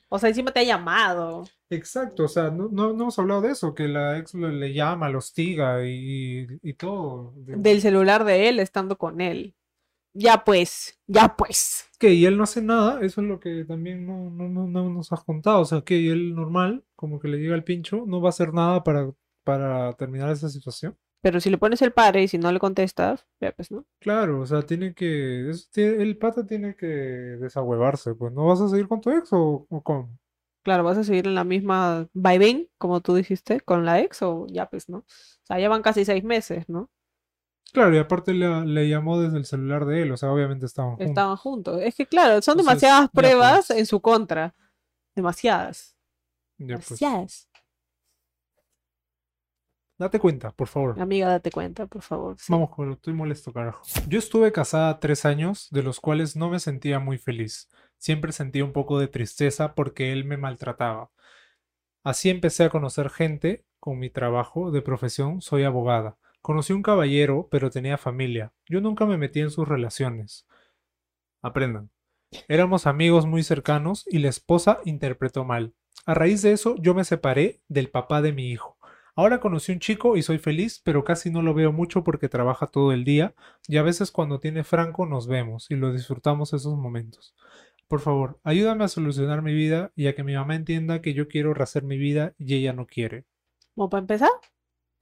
O 0.10 0.20
sea, 0.20 0.30
encima 0.30 0.52
te 0.52 0.62
ha 0.62 0.64
llamado. 0.64 1.46
Exacto, 1.70 2.26
o 2.26 2.28
sea, 2.28 2.52
no, 2.52 2.70
no, 2.72 2.94
no 2.94 3.04
hemos 3.04 3.18
hablado 3.18 3.42
de 3.42 3.52
eso, 3.52 3.74
que 3.74 3.88
la 3.88 4.20
ex 4.20 4.34
le 4.36 4.74
llama, 4.74 5.10
lo 5.10 5.18
hostiga 5.20 5.84
y, 5.86 6.46
y 6.62 6.74
todo. 6.76 7.34
De- 7.38 7.56
del 7.56 7.82
celular 7.82 8.24
de 8.26 8.50
él 8.50 8.60
estando 8.60 8.98
con 8.98 9.22
él. 9.22 9.56
Ya 10.16 10.44
pues, 10.44 11.00
ya 11.08 11.36
pues. 11.36 11.86
que 12.00 12.14
y 12.14 12.26
él 12.26 12.38
no 12.38 12.44
hace 12.44 12.62
nada, 12.62 13.02
eso 13.02 13.22
es 13.22 13.28
lo 13.28 13.40
que 13.40 13.64
también 13.66 14.06
no, 14.06 14.30
no, 14.30 14.50
no, 14.50 14.68
no 14.68 14.90
nos 14.90 15.12
has 15.14 15.24
contado, 15.24 15.62
o 15.62 15.66
sea, 15.66 15.82
que 15.82 16.12
él 16.12 16.36
normal, 16.36 16.84
como 16.96 17.20
que 17.20 17.28
le 17.30 17.38
llega 17.38 17.56
el 17.56 17.64
pincho, 17.64 18.04
no 18.06 18.22
va 18.22 18.30
a 18.30 18.32
hacer 18.32 18.54
nada 18.54 18.84
para, 18.84 19.12
para 19.44 19.94
terminar 19.94 20.30
esa 20.32 20.50
situación. 20.50 20.98
Pero 21.22 21.40
si 21.40 21.50
le 21.50 21.58
pones 21.58 21.82
el 21.82 21.94
padre 21.94 22.24
y 22.24 22.28
si 22.28 22.38
no 22.38 22.52
le 22.52 22.60
contestas, 22.60 23.26
ya 23.40 23.54
pues, 23.54 23.72
¿no? 23.72 23.86
Claro, 24.00 24.42
o 24.42 24.46
sea, 24.46 24.64
tiene 24.64 24.94
que, 24.94 25.50
es- 25.50 25.70
el 25.78 26.18
pata 26.18 26.46
tiene 26.46 26.76
que 26.76 26.86
desahuevarse, 26.88 28.14
pues, 28.16 28.34
¿no 28.34 28.46
vas 28.46 28.60
a 28.62 28.68
seguir 28.68 28.88
con 28.90 29.00
tu 29.02 29.10
ex 29.12 29.32
o, 29.32 29.66
o 29.70 29.82
cómo? 29.84 30.20
Claro, 30.64 30.84
vas 30.84 30.98
a 30.98 31.04
seguir 31.04 31.28
en 31.28 31.36
la 31.36 31.44
misma 31.44 32.08
vaivén, 32.14 32.70
como 32.78 33.02
tú 33.02 33.16
dijiste, 33.16 33.60
con 33.62 33.86
la 33.86 34.00
ex 34.02 34.22
o 34.22 34.48
ya 34.48 34.70
pues, 34.70 34.88
¿no? 34.90 35.00
O 35.00 35.06
sea, 35.46 35.60
ya 35.60 35.68
van 35.70 35.82
casi 35.82 36.06
seis 36.06 36.24
meses, 36.24 36.70
¿no? 36.70 36.90
Claro, 37.74 37.96
y 37.96 37.98
aparte 37.98 38.34
le, 38.34 38.66
le 38.66 38.88
llamó 38.88 39.20
desde 39.20 39.38
el 39.38 39.46
celular 39.46 39.86
de 39.86 40.04
él, 40.04 40.12
o 40.12 40.18
sea, 40.18 40.32
obviamente 40.32 40.68
estaban 40.68 40.92
juntos. 40.92 41.08
Estaban 41.08 41.36
juntos. 41.38 41.82
Es 41.82 41.96
que 41.96 42.06
claro, 42.06 42.40
son 42.42 42.54
Entonces, 42.60 42.66
demasiadas 42.66 43.02
ya, 43.06 43.12
pruebas 43.12 43.68
pues. 43.68 43.80
en 43.80 43.86
su 43.88 44.00
contra. 44.00 44.56
Demasiadas. 45.16 45.98
Ya, 46.60 46.76
pues. 46.76 47.00
Demasiadas. 47.00 47.50
Date 49.98 50.20
cuenta, 50.20 50.52
por 50.52 50.68
favor. 50.68 51.00
Amiga, 51.00 51.30
date 51.30 51.50
cuenta, 51.52 51.88
por 51.88 52.02
favor. 52.02 52.36
sí. 52.38 52.52
Vamos, 52.52 52.70
con 52.72 52.92
estoy 52.92 53.14
molesto, 53.14 53.52
carajo. 53.52 53.84
Yo 54.08 54.20
estuve 54.20 54.52
casada 54.52 55.00
tres 55.00 55.26
años, 55.26 55.68
de 55.72 55.82
los 55.84 56.00
cuales 56.00 56.36
no 56.36 56.50
me 56.50 56.60
sentía 56.60 57.00
muy 57.00 57.18
feliz. 57.18 57.70
Siempre 57.98 58.34
sentía 58.34 58.66
un 58.66 58.74
poco 58.74 59.00
de 59.00 59.08
tristeza 59.08 59.76
porque 59.76 60.12
él 60.12 60.26
me 60.26 60.38
maltrataba. 60.38 61.10
Así 62.04 62.30
empecé 62.30 62.66
a 62.66 62.70
conocer 62.70 63.10
gente 63.10 63.66
con 63.80 63.98
mi 63.98 64.10
trabajo 64.10 64.72
de 64.72 64.82
profesión, 64.82 65.42
soy 65.42 65.64
abogada. 65.64 66.18
Conocí 66.44 66.74
un 66.74 66.84
caballero, 66.84 67.48
pero 67.50 67.70
tenía 67.70 67.98
familia. 67.98 68.52
Yo 68.68 68.82
nunca 68.82 69.06
me 69.06 69.18
metí 69.18 69.40
en 69.40 69.50
sus 69.50 69.66
relaciones. 69.66 70.46
Aprendan. 71.42 71.90
Éramos 72.50 72.86
amigos 72.86 73.26
muy 73.26 73.44
cercanos 73.44 74.04
y 74.10 74.20
la 74.20 74.28
esposa 74.28 74.80
interpretó 74.84 75.46
mal. 75.46 75.74
A 76.06 76.14
raíz 76.14 76.42
de 76.42 76.52
eso, 76.52 76.76
yo 76.82 76.94
me 76.94 77.06
separé 77.06 77.62
del 77.70 77.90
papá 77.90 78.22
de 78.22 78.34
mi 78.34 78.50
hijo. 78.52 78.78
Ahora 79.16 79.40
conocí 79.40 79.72
un 79.72 79.80
chico 79.80 80.18
y 80.18 80.22
soy 80.22 80.38
feliz, 80.38 80.82
pero 80.84 81.06
casi 81.06 81.32
no 81.32 81.42
lo 81.42 81.54
veo 81.54 81.72
mucho 81.72 82.04
porque 82.04 82.28
trabaja 82.28 82.68
todo 82.68 82.92
el 82.92 83.06
día 83.06 83.36
y 83.70 83.78
a 83.78 83.84
veces 83.84 84.12
cuando 84.12 84.42
tiene 84.42 84.66
franco 84.66 85.06
nos 85.06 85.28
vemos 85.28 85.72
y 85.72 85.76
lo 85.76 85.94
disfrutamos 85.94 86.52
esos 86.52 86.78
momentos. 86.78 87.36
Por 87.88 88.02
favor, 88.02 88.42
ayúdame 88.44 88.84
a 88.84 88.90
solucionar 88.90 89.44
mi 89.44 89.54
vida 89.54 89.94
y 89.96 90.08
a 90.08 90.14
que 90.14 90.26
mi 90.26 90.36
mamá 90.36 90.56
entienda 90.56 91.02
que 91.02 91.14
yo 91.14 91.30
quiero 91.30 91.54
rehacer 91.54 91.84
mi 91.84 91.98
vida 91.98 92.34
y 92.38 92.56
ella 92.56 92.74
no 92.74 92.86
quiere. 92.86 93.24
Como 93.76 93.90
para 93.90 94.02
empezar, 94.02 94.30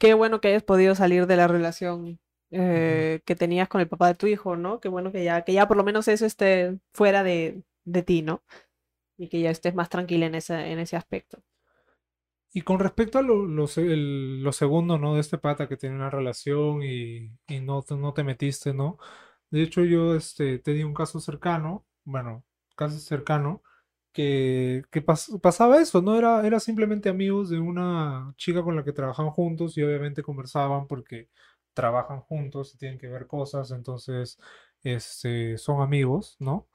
qué 0.01 0.15
bueno 0.15 0.41
que 0.41 0.49
hayas 0.49 0.63
podido 0.63 0.95
salir 0.95 1.27
de 1.27 1.37
la 1.37 1.47
relación 1.49 2.19
eh, 2.51 3.21
que 3.25 3.37
tenías 3.37 3.69
con 3.69 3.81
el 3.81 3.89
papá 3.89 4.09
de 4.09 4.15
tu 4.15 4.27
hijo, 4.27 4.57
¿no? 4.57 4.81
Qué 4.81 4.89
bueno 4.89 5.13
que 5.13 5.23
ya, 5.25 5.43
que 5.43 5.53
ya 5.53 5.67
por 5.69 5.77
lo 5.77 5.85
menos 5.85 6.09
eso 6.09 6.27
esté 6.27 6.79
fuera 6.93 7.23
de, 7.23 7.63
de 7.85 8.03
ti, 8.03 8.23
¿no? 8.23 8.43
Y 9.17 9.29
que 9.29 9.41
ya 9.41 9.51
estés 9.51 9.75
más 9.75 9.89
tranquila 9.89 10.27
en 10.27 10.35
ese, 10.35 10.55
en 10.71 10.79
ese 10.79 10.97
aspecto. 10.97 11.43
Y 12.53 12.61
con 12.63 12.79
respecto 12.79 13.17
a 13.19 13.21
lo, 13.21 13.45
lo 13.45 13.65
el- 13.77 14.43
lo 14.43 14.51
segundo, 14.51 14.97
¿no? 14.97 15.15
De 15.15 15.21
este 15.21 15.37
pata 15.37 15.67
que 15.69 15.77
tiene 15.77 15.95
una 15.95 16.09
relación 16.09 16.83
y, 16.83 17.31
y 17.47 17.61
no, 17.61 17.81
te- 17.83 17.95
no 17.95 18.13
te 18.13 18.23
metiste, 18.23 18.73
¿no? 18.73 18.97
De 19.51 19.63
hecho, 19.63 19.83
yo 19.85 20.15
este, 20.15 20.59
tenía 20.59 20.85
un 20.87 20.93
caso 20.93 21.19
cercano, 21.21 21.85
bueno, 22.05 22.45
caso 22.75 22.99
cercano, 22.99 23.63
que, 24.13 24.83
que 24.91 25.05
pas- 25.05 25.39
pasaba 25.41 25.81
eso, 25.81 26.01
¿no? 26.01 26.17
Era, 26.17 26.45
era 26.45 26.59
simplemente 26.59 27.09
amigos 27.09 27.49
de 27.49 27.59
una 27.59 28.33
chica 28.37 28.63
con 28.63 28.75
la 28.75 28.83
que 28.83 28.93
trabajaban 28.93 29.31
juntos 29.31 29.77
y 29.77 29.83
obviamente 29.83 30.23
conversaban 30.23 30.87
porque 30.87 31.29
trabajan 31.73 32.21
juntos 32.21 32.73
y 32.75 32.77
tienen 32.77 32.99
que 32.99 33.07
ver 33.07 33.27
cosas, 33.27 33.71
entonces 33.71 34.39
este, 34.83 35.57
son 35.57 35.81
amigos, 35.81 36.35
¿no? 36.39 36.67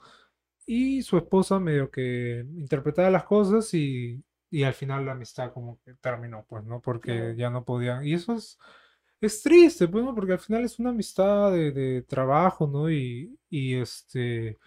Y 0.66 1.02
su 1.02 1.16
esposa 1.16 1.60
medio 1.60 1.90
que 1.90 2.44
interpretaba 2.56 3.10
las 3.10 3.24
cosas 3.24 3.72
y, 3.74 4.22
y 4.50 4.64
al 4.64 4.74
final 4.74 5.06
la 5.06 5.12
amistad 5.12 5.52
como 5.52 5.80
que 5.84 5.94
terminó, 5.94 6.44
pues, 6.48 6.64
¿no? 6.64 6.80
Porque 6.80 7.34
ya 7.36 7.50
no 7.50 7.64
podían. 7.64 8.04
Y 8.06 8.14
eso 8.14 8.34
es, 8.34 8.58
es 9.20 9.42
triste, 9.42 9.86
pues, 9.88 10.04
¿no? 10.04 10.14
Porque 10.14 10.32
al 10.32 10.38
final 10.40 10.64
es 10.64 10.78
una 10.80 10.90
amistad 10.90 11.52
de, 11.52 11.70
de 11.72 12.02
trabajo, 12.02 12.66
¿no? 12.66 12.90
Y, 12.90 13.38
y 13.50 13.76
este, 13.76 14.58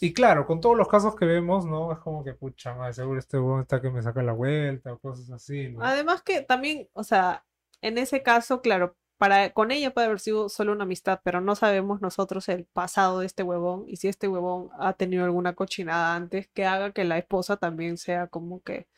Y 0.00 0.12
claro, 0.12 0.46
con 0.46 0.60
todos 0.60 0.76
los 0.76 0.88
casos 0.88 1.16
que 1.16 1.24
vemos, 1.24 1.66
¿no? 1.66 1.92
Es 1.92 1.98
como 1.98 2.24
que, 2.24 2.34
pucha, 2.34 2.74
madre, 2.74 2.92
seguro 2.92 3.18
este 3.18 3.38
huevón 3.38 3.62
está 3.62 3.80
que 3.80 3.90
me 3.90 4.02
saca 4.02 4.22
la 4.22 4.32
vuelta 4.32 4.92
o 4.92 4.98
cosas 4.98 5.30
así, 5.30 5.70
¿no? 5.70 5.82
Además 5.82 6.22
que 6.22 6.42
también, 6.42 6.88
o 6.92 7.04
sea, 7.04 7.44
en 7.80 7.98
ese 7.98 8.22
caso, 8.22 8.60
claro, 8.60 8.96
para, 9.18 9.52
con 9.52 9.70
ella 9.70 9.94
puede 9.94 10.08
haber 10.08 10.20
sido 10.20 10.48
solo 10.48 10.72
una 10.72 10.84
amistad, 10.84 11.20
pero 11.22 11.40
no 11.40 11.54
sabemos 11.54 12.00
nosotros 12.00 12.48
el 12.48 12.64
pasado 12.64 13.20
de 13.20 13.26
este 13.26 13.42
huevón 13.42 13.84
y 13.86 13.96
si 13.96 14.08
este 14.08 14.28
huevón 14.28 14.70
ha 14.78 14.92
tenido 14.94 15.24
alguna 15.24 15.54
cochinada 15.54 16.14
antes 16.14 16.48
que 16.48 16.66
haga 16.66 16.92
que 16.92 17.04
la 17.04 17.18
esposa 17.18 17.56
también 17.56 17.96
sea 17.96 18.26
como 18.26 18.62
que 18.62 18.88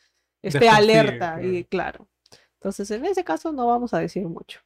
esté 0.41 0.69
alerta 0.69 1.41
y 1.41 1.63
claro. 1.65 2.07
Entonces, 2.55 2.89
en 2.91 3.05
ese 3.05 3.23
caso 3.23 3.51
no 3.51 3.67
vamos 3.67 3.93
a 3.93 3.99
decir 3.99 4.25
mucho. 4.27 4.61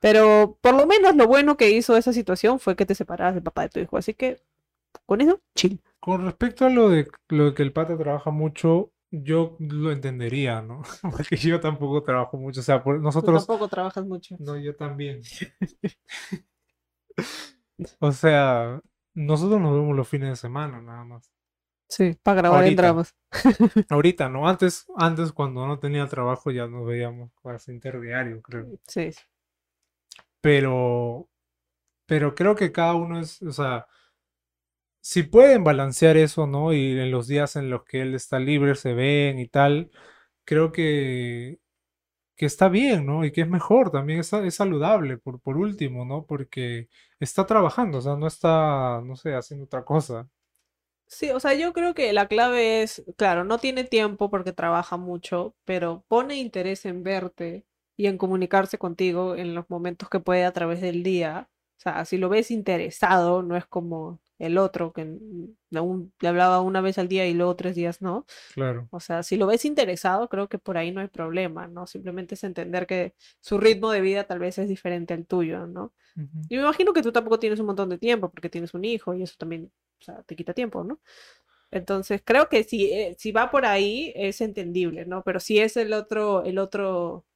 Pero 0.00 0.58
por 0.60 0.74
lo 0.74 0.86
menos 0.86 1.16
lo 1.16 1.26
bueno 1.26 1.56
que 1.56 1.70
hizo 1.70 1.96
esa 1.96 2.12
situación 2.12 2.58
fue 2.58 2.76
que 2.76 2.86
te 2.86 2.94
separaras 2.94 3.34
del 3.34 3.42
papá 3.42 3.62
de 3.62 3.68
tu 3.68 3.80
hijo. 3.80 3.96
Así 3.96 4.14
que 4.14 4.40
con 5.06 5.20
eso, 5.20 5.40
chill. 5.54 5.80
Con 6.00 6.24
respecto 6.24 6.66
a 6.66 6.70
lo 6.70 6.88
de, 6.88 7.08
lo 7.28 7.46
de 7.46 7.54
que 7.54 7.62
el 7.62 7.72
pata 7.72 7.96
trabaja 7.96 8.30
mucho, 8.30 8.92
yo 9.10 9.56
lo 9.60 9.90
entendería, 9.92 10.62
¿no? 10.62 10.82
Porque 11.02 11.36
yo 11.36 11.60
tampoco 11.60 12.02
trabajo 12.02 12.36
mucho. 12.36 12.60
O 12.60 12.62
sea, 12.62 12.82
por- 12.82 12.96
Tú 12.98 13.02
nosotros... 13.02 13.46
tampoco 13.46 13.68
trabajas 13.68 14.04
mucho. 14.04 14.36
No, 14.38 14.56
yo 14.58 14.74
también. 14.76 15.22
O 18.00 18.10
sea, 18.12 18.80
nosotros 19.14 19.60
nos 19.60 19.74
vemos 19.74 19.94
los 19.96 20.08
fines 20.08 20.30
de 20.30 20.36
semana, 20.36 20.80
nada 20.80 21.04
más. 21.04 21.30
Sí, 21.88 22.16
para 22.22 22.36
grabar 22.38 22.60
en 22.60 22.64
Ahorita. 22.64 22.82
dramas. 22.82 23.14
Ahorita, 23.90 24.28
¿no? 24.28 24.48
Antes, 24.48 24.86
antes 24.96 25.32
cuando 25.32 25.66
no 25.66 25.78
tenía 25.78 26.06
trabajo 26.06 26.50
ya 26.50 26.66
nos 26.66 26.86
veíamos 26.86 27.30
casi 27.42 27.72
interdiario, 27.72 28.40
creo. 28.42 28.66
Sí, 28.88 29.12
sí. 29.12 29.20
Pero, 30.40 31.28
pero 32.06 32.34
creo 32.34 32.54
que 32.56 32.72
cada 32.72 32.94
uno 32.94 33.20
es, 33.20 33.42
o 33.42 33.52
sea, 33.52 33.86
si 35.06 35.22
pueden 35.22 35.62
balancear 35.62 36.16
eso, 36.16 36.48
¿no? 36.48 36.72
Y 36.72 36.98
en 36.98 37.12
los 37.12 37.28
días 37.28 37.54
en 37.54 37.70
los 37.70 37.84
que 37.84 38.02
él 38.02 38.14
está 38.16 38.40
libre 38.40 38.74
se 38.74 38.92
ven 38.92 39.38
y 39.38 39.46
tal, 39.48 39.90
creo 40.44 40.72
que, 40.72 41.60
que 42.36 42.46
está 42.46 42.68
bien, 42.68 43.06
¿no? 43.06 43.24
Y 43.24 43.32
que 43.32 43.42
es 43.42 43.48
mejor, 43.48 43.90
también 43.92 44.20
es, 44.20 44.32
es 44.32 44.56
saludable, 44.56 45.18
por, 45.18 45.40
por 45.40 45.58
último, 45.58 46.04
¿no? 46.06 46.26
Porque 46.26 46.88
está 47.20 47.46
trabajando, 47.46 47.98
o 47.98 48.00
sea, 48.02 48.16
no 48.16 48.26
está, 48.26 49.00
no 49.04 49.16
sé, 49.16 49.34
haciendo 49.36 49.66
otra 49.66 49.84
cosa. 49.84 50.28
Sí, 51.06 51.30
o 51.30 51.38
sea, 51.40 51.54
yo 51.54 51.72
creo 51.72 51.94
que 51.94 52.12
la 52.12 52.26
clave 52.26 52.82
es, 52.82 53.04
claro, 53.16 53.44
no 53.44 53.58
tiene 53.58 53.84
tiempo 53.84 54.28
porque 54.28 54.52
trabaja 54.52 54.96
mucho, 54.96 55.54
pero 55.64 56.04
pone 56.08 56.36
interés 56.36 56.84
en 56.84 57.04
verte 57.04 57.64
y 57.96 58.06
en 58.06 58.18
comunicarse 58.18 58.76
contigo 58.78 59.36
en 59.36 59.54
los 59.54 59.70
momentos 59.70 60.08
que 60.10 60.20
puede 60.20 60.44
a 60.44 60.52
través 60.52 60.80
del 60.80 61.02
día. 61.04 61.48
O 61.78 61.80
sea, 61.80 62.04
si 62.04 62.18
lo 62.18 62.28
ves 62.28 62.50
interesado, 62.50 63.42
no 63.42 63.56
es 63.56 63.66
como 63.66 64.20
el 64.38 64.58
otro 64.58 64.92
que 64.92 65.02
un- 65.02 65.58
le 66.20 66.28
hablaba 66.28 66.60
una 66.60 66.80
vez 66.80 66.98
al 66.98 67.08
día 67.08 67.26
y 67.26 67.34
luego 67.34 67.56
tres 67.56 67.74
días 67.76 68.02
no. 68.02 68.26
Claro, 68.54 68.90
O 68.90 69.00
sea, 69.00 69.22
si 69.22 69.36
lo 69.36 69.46
ves 69.46 69.64
interesado, 69.64 70.28
creo 70.28 70.48
que 70.48 70.58
por 70.58 70.78
ahí 70.78 70.92
no 70.92 71.00
hay 71.00 71.08
problema, 71.08 71.66
¿no? 71.68 71.86
Simplemente 71.86 72.34
es 72.36 72.44
entender 72.44 72.86
que 72.86 73.14
su 73.40 73.58
ritmo 73.58 73.90
de 73.90 74.00
vida 74.00 74.24
tal 74.24 74.38
vez 74.38 74.58
es 74.58 74.68
diferente 74.68 75.14
al 75.14 75.26
tuyo, 75.26 75.66
¿no? 75.66 75.92
Ujú. 76.16 76.48
Y 76.48 76.56
me 76.56 76.62
imagino 76.62 76.92
que 76.92 77.02
tú 77.02 77.12
tampoco 77.12 77.38
tienes 77.40 77.60
un 77.60 77.66
montón 77.66 77.90
de 77.90 77.98
tiempo 77.98 78.30
porque 78.30 78.50
tienes 78.50 78.74
un 78.74 78.84
hijo 78.84 79.14
y 79.14 79.22
eso 79.22 79.36
también, 79.38 79.72
o 80.00 80.04
sea, 80.04 80.22
te 80.24 80.36
quita 80.36 80.54
tiempo, 80.54 80.84
¿no? 80.84 81.00
Entonces, 81.70 82.22
creo 82.24 82.48
que 82.48 82.64
si, 82.64 82.92
eh, 82.92 83.16
si 83.18 83.32
va 83.32 83.50
por 83.50 83.66
ahí 83.66 84.12
es 84.16 84.40
entendible, 84.40 85.04
¿no? 85.06 85.22
Pero 85.24 85.40
si 85.40 85.58
es 85.58 85.76
el 85.76 85.92
otro, 85.92 86.44
el 86.44 86.58
otro 86.58 87.26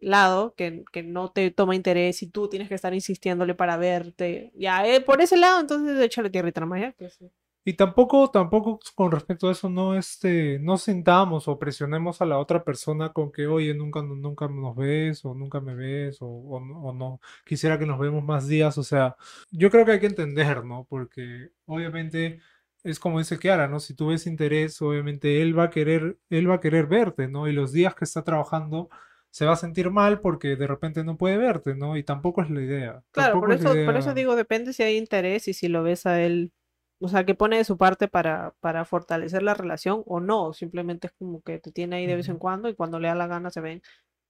lado 0.00 0.54
que, 0.56 0.84
que 0.92 1.02
no 1.02 1.30
te 1.32 1.50
toma 1.50 1.76
interés 1.76 2.22
y 2.22 2.28
tú 2.28 2.48
tienes 2.48 2.68
que 2.68 2.74
estar 2.74 2.94
insistiéndole 2.94 3.54
para 3.54 3.76
verte, 3.76 4.52
ya, 4.54 4.86
eh, 4.86 5.00
por 5.00 5.20
ese 5.20 5.36
lado, 5.36 5.60
entonces 5.60 5.98
échale 6.00 6.30
tierrita 6.30 6.60
nomás, 6.60 6.80
¿ya? 6.80 6.92
Que 6.92 7.10
sí. 7.10 7.30
Y 7.62 7.74
tampoco, 7.74 8.30
tampoco 8.30 8.80
con 8.94 9.12
respecto 9.12 9.48
a 9.48 9.52
eso, 9.52 9.68
no, 9.68 9.94
este, 9.94 10.58
no 10.60 10.78
sintamos 10.78 11.46
o 11.46 11.58
presionemos 11.58 12.22
a 12.22 12.26
la 12.26 12.38
otra 12.38 12.64
persona 12.64 13.12
con 13.12 13.30
que, 13.30 13.46
oye, 13.46 13.74
nunca, 13.74 14.00
nunca 14.02 14.48
nos 14.48 14.74
ves, 14.76 15.24
o 15.26 15.34
nunca 15.34 15.60
me 15.60 15.74
ves, 15.74 16.22
o, 16.22 16.26
o 16.26 16.56
o 16.56 16.92
no, 16.94 17.20
quisiera 17.44 17.78
que 17.78 17.84
nos 17.86 17.98
vemos 17.98 18.24
más 18.24 18.48
días. 18.48 18.78
O 18.78 18.82
sea, 18.82 19.14
yo 19.50 19.70
creo 19.70 19.84
que 19.84 19.92
hay 19.92 20.00
que 20.00 20.06
entender, 20.06 20.64
¿no? 20.64 20.86
Porque 20.88 21.50
obviamente 21.66 22.40
es 22.82 22.98
como 22.98 23.18
dice 23.18 23.38
Kiara, 23.38 23.68
¿no? 23.68 23.78
Si 23.80 23.94
tú 23.94 24.08
ves 24.08 24.26
interés, 24.26 24.80
obviamente 24.80 25.42
él 25.42 25.58
va 25.58 25.64
a 25.64 25.70
querer, 25.70 26.18
él 26.30 26.50
va 26.50 26.54
a 26.56 26.60
querer 26.60 26.86
verte, 26.86 27.28
¿no? 27.28 27.46
Y 27.48 27.52
los 27.52 27.72
días 27.72 27.94
que 27.94 28.04
está 28.04 28.24
trabajando 28.24 28.88
se 29.30 29.46
va 29.46 29.52
a 29.52 29.56
sentir 29.56 29.90
mal 29.90 30.20
porque 30.20 30.56
de 30.56 30.66
repente 30.66 31.04
no 31.04 31.16
puede 31.16 31.36
verte, 31.36 31.74
¿no? 31.74 31.96
Y 31.96 32.02
tampoco 32.02 32.42
es 32.42 32.50
la 32.50 32.62
idea. 32.62 33.02
Claro, 33.12 33.40
por 33.40 33.52
es 33.52 33.60
eso, 33.60 33.74
por 33.84 33.96
eso 33.96 34.14
digo, 34.14 34.36
depende 34.36 34.72
si 34.72 34.82
hay 34.82 34.96
interés 34.96 35.48
y 35.48 35.54
si 35.54 35.68
lo 35.68 35.82
ves 35.82 36.06
a 36.06 36.20
él, 36.20 36.52
o 37.00 37.08
sea, 37.08 37.24
que 37.24 37.34
pone 37.34 37.56
de 37.56 37.64
su 37.64 37.78
parte 37.78 38.08
para, 38.08 38.54
para 38.60 38.84
fortalecer 38.84 39.42
la 39.42 39.54
relación 39.54 40.02
o 40.06 40.20
no, 40.20 40.52
simplemente 40.52 41.06
es 41.06 41.12
como 41.18 41.40
que 41.42 41.58
te 41.58 41.72
tiene 41.72 41.96
ahí 41.96 42.06
de 42.06 42.16
vez 42.16 42.28
en 42.28 42.38
cuando 42.38 42.68
y 42.68 42.74
cuando 42.74 42.98
le 42.98 43.08
da 43.08 43.14
la 43.14 43.26
gana 43.26 43.50
se 43.50 43.60
ven. 43.60 43.82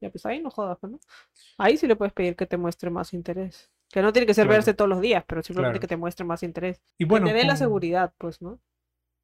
Ya 0.03 0.11
pues 0.11 0.25
ahí 0.25 0.41
no 0.41 0.51
jodas, 0.51 0.79
pues, 0.81 0.93
¿no? 0.93 1.01
Ahí 1.59 1.77
sí 1.77 1.87
le 1.87 1.97
puedes 1.97 2.13
pedir 2.15 2.37
que 2.37 2.47
te 2.47 2.57
muestre 2.57 2.91
más 2.91 3.13
interés. 3.13 3.71
Que 3.91 4.03
no 4.03 4.13
tiene 4.13 4.27
que 4.27 4.35
ser 4.35 4.45
Claro. 4.47 4.57
verse 4.57 4.73
todos 4.75 4.89
los 4.89 5.01
días, 5.01 5.25
pero 5.27 5.43
simplemente 5.43 5.79
Claro. 5.79 5.81
que 5.81 5.89
te 5.89 5.97
muestre 5.97 6.25
más 6.25 6.43
interés. 6.43 6.81
Y 6.99 7.05
Que 7.05 7.07
bueno, 7.07 7.27
te 7.27 7.33
dé 7.35 7.45
la 7.45 7.57
seguridad, 7.57 8.13
pues, 8.19 8.41
¿no? 8.41 8.61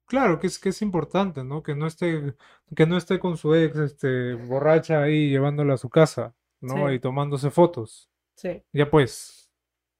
Claro, 0.07 0.39
que 0.39 0.47
es, 0.47 0.57
que 0.57 0.69
es 0.69 0.81
importante, 0.81 1.43
¿no? 1.43 1.61
Que 1.61 1.75
no 1.75 1.85
esté, 1.85 2.33
que 2.75 2.85
no 2.85 2.97
esté 2.97 3.19
con 3.19 3.35
su 3.37 3.53
ex, 3.53 3.77
este, 3.77 4.35
borracha 4.35 5.03
ahí 5.03 5.29
llevándola 5.29 5.73
a 5.73 5.77
su 5.77 5.89
casa, 5.89 6.33
¿no? 6.61 6.87
Sí. 6.87 6.95
Y 6.95 6.99
tomándose 6.99 7.51
fotos. 7.51 8.09
Sí. 8.35 8.63
Ya 8.71 8.89
pues, 8.89 9.51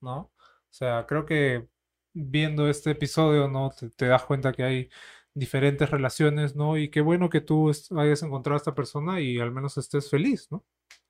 ¿no? 0.02 0.20
O 0.20 0.74
sea, 0.74 1.06
creo 1.06 1.26
que 1.26 1.68
viendo 2.14 2.70
este 2.70 2.92
episodio, 2.92 3.50
¿no? 3.50 3.70
Te, 3.78 3.90
te 3.90 4.08
das 4.08 4.24
cuenta 4.24 4.54
que 4.54 4.64
hay 4.64 4.90
diferentes 5.34 5.90
relaciones, 5.90 6.56
¿no? 6.56 6.78
Y 6.78 6.90
qué 6.90 7.02
bueno 7.02 7.30
que 7.30 7.42
tú 7.42 7.70
hayas 7.98 8.24
encontrado 8.24 8.56
a 8.56 8.58
esta 8.58 8.76
persona 8.76 9.20
y 9.20 9.40
al 9.40 9.52
menos 9.52 9.78
estés 9.78 10.10
feliz, 10.10 10.48
¿no? 10.52 10.66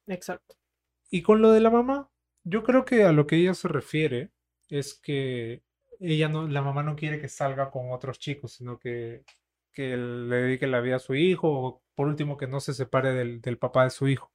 Exacto. 0.07 0.55
Y 1.09 1.21
con 1.21 1.41
lo 1.41 1.51
de 1.51 1.61
la 1.61 1.69
mamá, 1.69 2.09
yo 2.43 2.63
creo 2.63 2.83
que 2.83 3.03
a 3.03 3.11
lo 3.11 3.27
que 3.27 3.37
ella 3.37 3.53
se 3.53 3.67
refiere 3.67 4.31
es 4.69 4.95
que 4.95 5.63
ella 5.99 6.29
no, 6.29 6.47
la 6.47 6.61
mamá 6.61 6.83
no 6.83 6.95
quiere 6.95 7.19
que 7.19 7.29
salga 7.29 7.71
con 7.71 7.91
otros 7.91 8.19
chicos, 8.19 8.53
sino 8.53 8.79
que, 8.79 9.23
que 9.73 9.97
le 9.97 10.35
dedique 10.37 10.67
la 10.67 10.81
vida 10.81 10.97
a 10.97 10.99
su 10.99 11.15
hijo, 11.15 11.49
o 11.49 11.83
por 11.95 12.07
último 12.07 12.37
que 12.37 12.47
no 12.47 12.59
se 12.59 12.73
separe 12.73 13.13
del, 13.13 13.41
del 13.41 13.57
papá 13.57 13.83
de 13.85 13.89
su 13.91 14.07
hijo, 14.07 14.31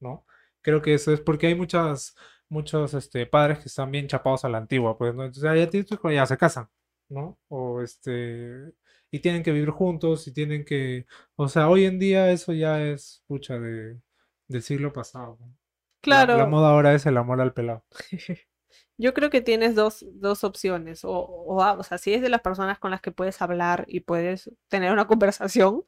¿no? 0.00 0.26
Creo 0.62 0.82
que 0.82 0.94
eso 0.94 1.12
es 1.12 1.20
porque 1.20 1.48
hay 1.48 1.54
muchas, 1.54 2.16
muchos 2.48 2.94
este, 2.94 3.26
padres 3.26 3.58
que 3.60 3.66
están 3.68 3.90
bien 3.90 4.08
chapados 4.08 4.44
a 4.44 4.48
la 4.48 4.58
antigua, 4.58 4.98
pues, 4.98 5.14
¿no? 5.14 5.24
Entonces, 5.24 5.70
ya 5.72 6.12
ya 6.12 6.26
se 6.26 6.36
casan, 6.38 6.68
¿no? 7.08 7.38
O 7.48 7.82
este, 7.82 8.72
y 9.10 9.20
tienen 9.20 9.42
que 9.42 9.52
vivir 9.52 9.70
juntos, 9.70 10.26
y 10.28 10.32
tienen 10.32 10.64
que, 10.64 11.06
o 11.36 11.48
sea, 11.48 11.68
hoy 11.68 11.84
en 11.86 11.98
día 11.98 12.30
eso 12.32 12.52
ya 12.52 12.82
es, 12.82 13.22
pucha, 13.26 13.58
de, 13.58 14.00
del 14.48 14.62
siglo 14.62 14.92
pasado, 14.92 15.36
¿no? 15.40 15.46
La- 15.46 15.56
Claro. 16.00 16.36
La, 16.38 16.46
moda 16.46 16.70
ahora 16.70 16.94
es 16.94 17.06
el 17.06 17.16
amor 17.16 17.40
al 17.40 17.52
pelado. 17.54 17.84
Yo 18.98 19.14
creo 19.14 19.30
que 19.30 19.40
tienes 19.40 19.74
dos, 19.76 20.04
dos 20.12 20.44
opciones. 20.44 21.04
O, 21.04 21.10
o, 21.12 21.56
o 21.78 21.82
sea, 21.84 21.98
si 21.98 22.14
es 22.14 22.22
de 22.22 22.28
las 22.30 22.40
personas 22.42 22.78
con 22.80 22.90
las 22.90 23.00
que 23.00 23.12
puedes 23.12 23.40
hablar 23.42 23.84
y 23.88 24.00
puedes 24.00 24.50
tener 24.68 24.92
una 24.92 25.06
conversación, 25.08 25.84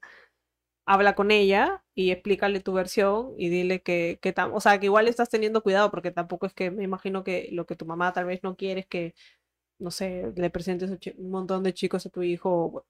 habla 0.87 1.15
con 1.15 1.31
ella 1.31 1.85
y 1.95 2.11
explícale 2.13 2.61
tu 2.61 2.73
versión 2.75 3.35
y 3.39 3.49
dile 3.51 3.83
que, 3.83 4.19
que 4.23 4.35
tam- 4.35 4.53
o 4.55 4.61
sea, 4.61 4.81
que 4.81 4.87
igual 4.87 5.09
estás 5.09 5.31
teniendo 5.31 5.63
cuidado 5.63 5.91
porque 5.91 6.11
tampoco 6.13 6.47
es 6.47 6.55
que 6.55 6.71
me 6.71 6.85
imagino 6.85 7.25
que 7.25 7.49
lo 7.53 7.67
que 7.67 7.77
tu 7.77 7.87
mamá 7.87 8.13
tal 8.13 8.27
vez 8.27 8.43
no 8.43 8.57
quiere 8.57 8.81
es 8.83 8.87
que, 8.89 9.15
no 9.79 9.91
sé, 9.93 10.33
le 10.37 10.51
presentes 10.51 10.91
un 11.19 11.31
montón 11.31 11.63
de 11.65 11.75
chicos 11.75 12.07
a 12.07 12.11
tu 12.11 12.23
hijo 12.25 12.51
o, 12.51 12.87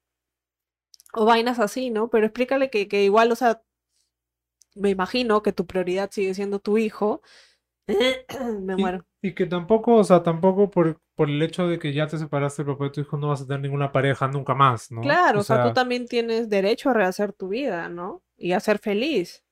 o 1.14 1.24
vainas 1.24 1.59
así, 1.61 1.90
¿no? 1.90 2.11
Pero 2.11 2.26
explícale 2.26 2.68
que, 2.70 2.88
que 2.88 3.04
igual, 3.04 3.30
o 3.33 3.37
sea, 3.37 3.62
me 4.74 4.90
imagino 4.90 5.42
que 5.42 5.52
tu 5.52 5.66
prioridad 5.66 6.11
sigue 6.11 6.35
siendo 6.35 6.59
tu 6.61 6.76
hijo. 6.78 7.22
Me 8.62 8.76
muero. 8.76 9.06
Y 9.22 9.35
que 9.35 9.46
tampoco, 9.46 9.96
o 9.96 10.04
sea, 10.04 10.22
tampoco 10.22 10.70
por, 10.70 11.00
por 11.14 11.28
el 11.30 11.42
hecho 11.42 11.68
de 11.68 11.78
que 11.78 11.92
ya 11.92 12.06
te 12.06 12.18
separaste 12.18 12.64
del 12.64 12.72
papá 12.74 12.85
de 12.85 12.90
tu 12.90 13.00
hijo 13.02 13.16
no 13.18 13.28
vas 13.28 13.42
a 13.42 13.46
tener 13.46 13.61
ninguna 13.62 13.92
pareja 13.92 14.28
nunca 14.28 14.54
más, 14.54 14.90
¿no? 14.90 15.02
Claro, 15.02 15.40
O 15.40 15.42
sea, 15.42 15.61
tú 15.61 15.72
también 15.72 16.06
tienes 16.09 16.48
derecho 16.48 16.88
a 16.90 16.94
rehacer 16.94 17.33
tu 17.35 17.48
vida, 17.48 17.88
¿no? 17.90 18.22
Y 18.38 18.52
a 18.52 18.61
ser 18.61 18.78
feliz. 18.78 19.44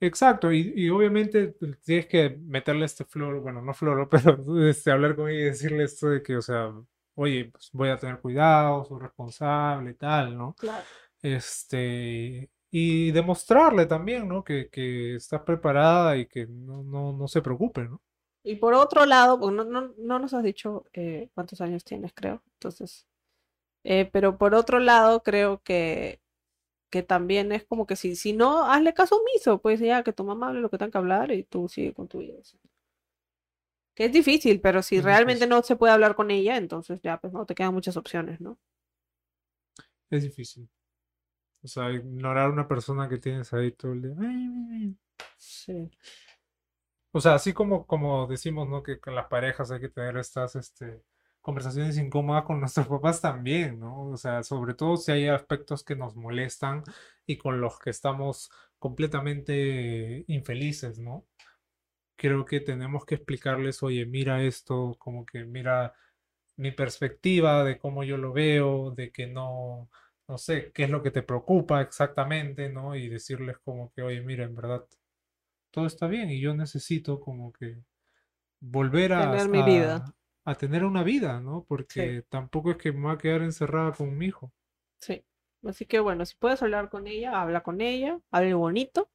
exacto, 0.00 0.52
y, 0.52 0.72
y 0.76 0.88
obviamente 0.90 1.56
tienes 1.84 2.06
que 2.06 2.30
meterle 2.42 2.84
este 2.86 3.04
flor, 3.04 3.40
bueno, 3.40 3.62
no 3.62 3.74
floro, 3.74 4.08
pero 4.10 4.68
este, 4.68 4.90
hablar 4.90 5.16
con 5.16 5.28
ella 5.30 5.40
y 5.40 5.44
decirle 5.44 5.84
esto 5.84 6.08
de 6.10 6.22
que, 6.22 6.36
o 6.36 6.42
sea, 6.42 6.72
oye, 7.14 7.46
pues 7.52 7.70
voy 7.72 7.88
a 7.90 7.98
tener 7.98 8.20
cuidado, 8.20 8.84
soy 8.84 9.00
responsable 9.00 9.90
y 9.92 9.94
tal, 9.94 10.36
¿no? 10.36 10.56
Claro. 10.56 10.86
Este, 11.22 12.50
y 12.70 13.12
demostrarle 13.12 13.86
también, 13.86 14.28
¿no? 14.28 14.44
Que, 14.44 14.70
que 14.70 15.16
estás 15.16 15.42
preparada 15.42 16.16
y 16.18 16.26
que 16.28 16.46
no, 16.48 16.82
no, 16.84 17.12
no 17.14 17.28
se 17.28 17.42
preocupe, 17.42 17.84
¿no? 17.84 18.02
Y 18.46 18.56
por 18.56 18.74
otro 18.74 19.06
lado, 19.06 19.38
no, 19.50 19.64
no, 19.64 19.92
no 19.98 20.18
nos 20.20 20.32
has 20.32 20.44
dicho 20.44 20.84
eh, 20.92 21.30
cuántos 21.34 21.60
años 21.60 21.84
tienes, 21.84 22.12
creo. 22.14 22.42
Entonces, 22.54 23.08
eh, 23.84 24.08
pero 24.12 24.38
por 24.38 24.54
otro 24.54 24.80
lado, 24.80 25.22
creo 25.22 25.62
que, 25.62 26.20
que 26.90 27.02
también 27.02 27.52
es 27.52 27.64
como 27.64 27.86
que 27.86 27.96
si, 27.96 28.16
si 28.16 28.32
no, 28.34 28.64
hazle 28.70 28.94
caso 28.94 29.16
omiso, 29.18 29.60
pues 29.62 29.80
ya 29.80 30.02
que 30.04 30.12
tu 30.12 30.24
mamá 30.24 30.48
hable 30.48 30.60
lo 30.60 30.70
que 30.70 30.78
tenga 30.78 30.92
que 30.92 30.98
hablar 30.98 31.32
y 31.32 31.44
tú 31.44 31.68
sigue 31.68 31.94
con 31.94 32.08
tu 32.08 32.18
vida. 32.20 32.34
Que 33.96 34.04
es 34.04 34.12
difícil, 34.12 34.60
pero 34.60 34.80
si 34.82 34.98
Es 34.98 35.04
realmente 35.04 35.46
difícil. 35.46 35.48
no 35.48 35.62
se 35.62 35.74
puede 35.76 35.92
hablar 35.92 36.14
con 36.14 36.30
ella, 36.30 36.56
entonces 36.56 37.00
ya 37.02 37.20
pues 37.20 37.32
no 37.32 37.46
te 37.46 37.54
quedan 37.56 37.74
muchas 37.74 37.96
opciones, 37.96 38.40
¿no? 38.40 38.58
es 40.10 40.22
difícil. 40.24 40.68
O 41.64 41.68
sea, 41.68 41.92
ignorar 41.92 42.46
a 42.46 42.52
una 42.52 42.68
persona 42.68 43.08
que 43.08 43.18
tienes 43.18 43.52
ahí 43.52 43.72
todo 43.72 43.92
el 43.92 44.02
día. 44.02 44.16
Sí. 45.36 45.90
O 47.16 47.20
sea, 47.20 47.34
así 47.34 47.54
como, 47.54 47.86
como 47.86 48.26
decimos, 48.26 48.68
¿no? 48.68 48.82
Que 48.82 49.00
con 49.00 49.14
las 49.14 49.26
parejas 49.28 49.70
hay 49.70 49.80
que 49.80 49.88
tener 49.88 50.18
estas 50.18 50.54
este, 50.54 51.02
conversaciones 51.40 51.96
incómodas 51.96 52.44
con 52.44 52.60
nuestros 52.60 52.88
papás 52.88 53.22
también, 53.22 53.80
¿no? 53.80 54.10
O 54.10 54.18
sea, 54.18 54.42
sobre 54.42 54.74
todo 54.74 54.98
si 54.98 55.12
hay 55.12 55.28
aspectos 55.28 55.82
que 55.82 55.96
nos 55.96 56.14
molestan 56.14 56.82
y 57.26 57.38
con 57.38 57.58
los 57.62 57.78
que 57.78 57.88
estamos 57.88 58.50
completamente 58.78 60.24
infelices, 60.28 60.98
¿no? 60.98 61.26
Creo 62.16 62.44
que 62.44 62.60
tenemos 62.60 63.06
que 63.06 63.16
explicarles, 63.16 63.82
oye, 63.82 64.06
mira 64.06 64.42
esto, 64.42 64.96
como 64.98 65.24
que 65.26 65.44
mira 65.46 65.94
mi 66.56 66.72
perspectiva 66.72 67.64
de 67.64 67.78
cómo 67.78 68.04
yo 68.04 68.18
lo 68.18 68.32
veo, 68.34 68.92
de 68.92 69.12
que 69.12 69.26
no, 69.26 69.90
no 70.28 70.38
sé, 70.38 70.72
qué 70.74 70.84
es 70.84 70.90
lo 70.90 71.02
que 71.02 71.10
te 71.12 71.22
preocupa 71.22 71.82
exactamente, 71.82 72.70
¿no? 72.70 72.94
Y 72.96 73.08
decirles 73.08 73.58
como 73.64 73.92
que, 73.92 74.02
oye, 74.02 74.20
mira, 74.22 74.44
en 74.44 74.54
verdad, 74.54 74.86
todo 75.70 75.86
está 75.86 76.06
bien 76.06 76.30
y 76.30 76.40
yo 76.40 76.54
necesito 76.54 77.20
como 77.20 77.52
que 77.52 77.82
volver 78.60 79.12
a, 79.12 79.30
Tener 79.30 79.48
mi 79.48 79.62
vida. 79.62 80.04
a, 80.44 80.54
tener 80.54 80.84
una 80.84 81.02
vida, 81.02 81.40
¿no? 81.40 81.64
Porque 81.68 82.24
tampoco 82.28 82.70
es 82.70 82.76
que 82.76 82.92
me 82.92 83.02
voy 83.02 83.14
a 83.14 83.18
quedar 83.18 83.42
encerrada 83.42 83.92
con 83.92 84.16
mi 84.16 84.26
hijo. 84.26 84.52
Sí. 85.00 85.24
Así 85.64 85.84
que 85.86 86.00
bueno, 86.00 86.24
si 86.24 86.36
puedes 86.36 86.62
hablar 86.62 86.88
con 86.88 87.06
ella, 87.06 87.40
habla 87.40 87.62
con 87.62 87.80
ella, 87.80 88.20
hable 88.30 88.54
bonito. 88.54 89.10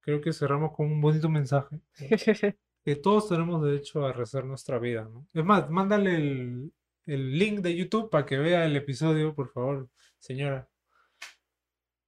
Creo 0.00 0.20
que 0.20 0.32
cerramos 0.32 0.72
con 0.72 0.86
un 0.86 1.00
bonito 1.00 1.28
mensaje. 1.28 1.80
que 2.84 2.96
todos 2.96 3.28
tenemos 3.28 3.62
derecho 3.62 4.04
a 4.04 4.12
rehacer 4.12 4.44
nuestra 4.44 4.78
vida, 4.78 5.04
¿no? 5.04 5.26
Es 5.32 5.44
más, 5.44 5.70
mándale 5.70 6.16
el, 6.16 6.72
el 7.06 7.38
link 7.38 7.60
de 7.60 7.76
YouTube 7.76 8.10
para 8.10 8.26
que 8.26 8.38
vea 8.38 8.64
el 8.64 8.76
episodio, 8.76 9.34
por 9.34 9.50
favor, 9.50 9.88
señora. 10.18 10.68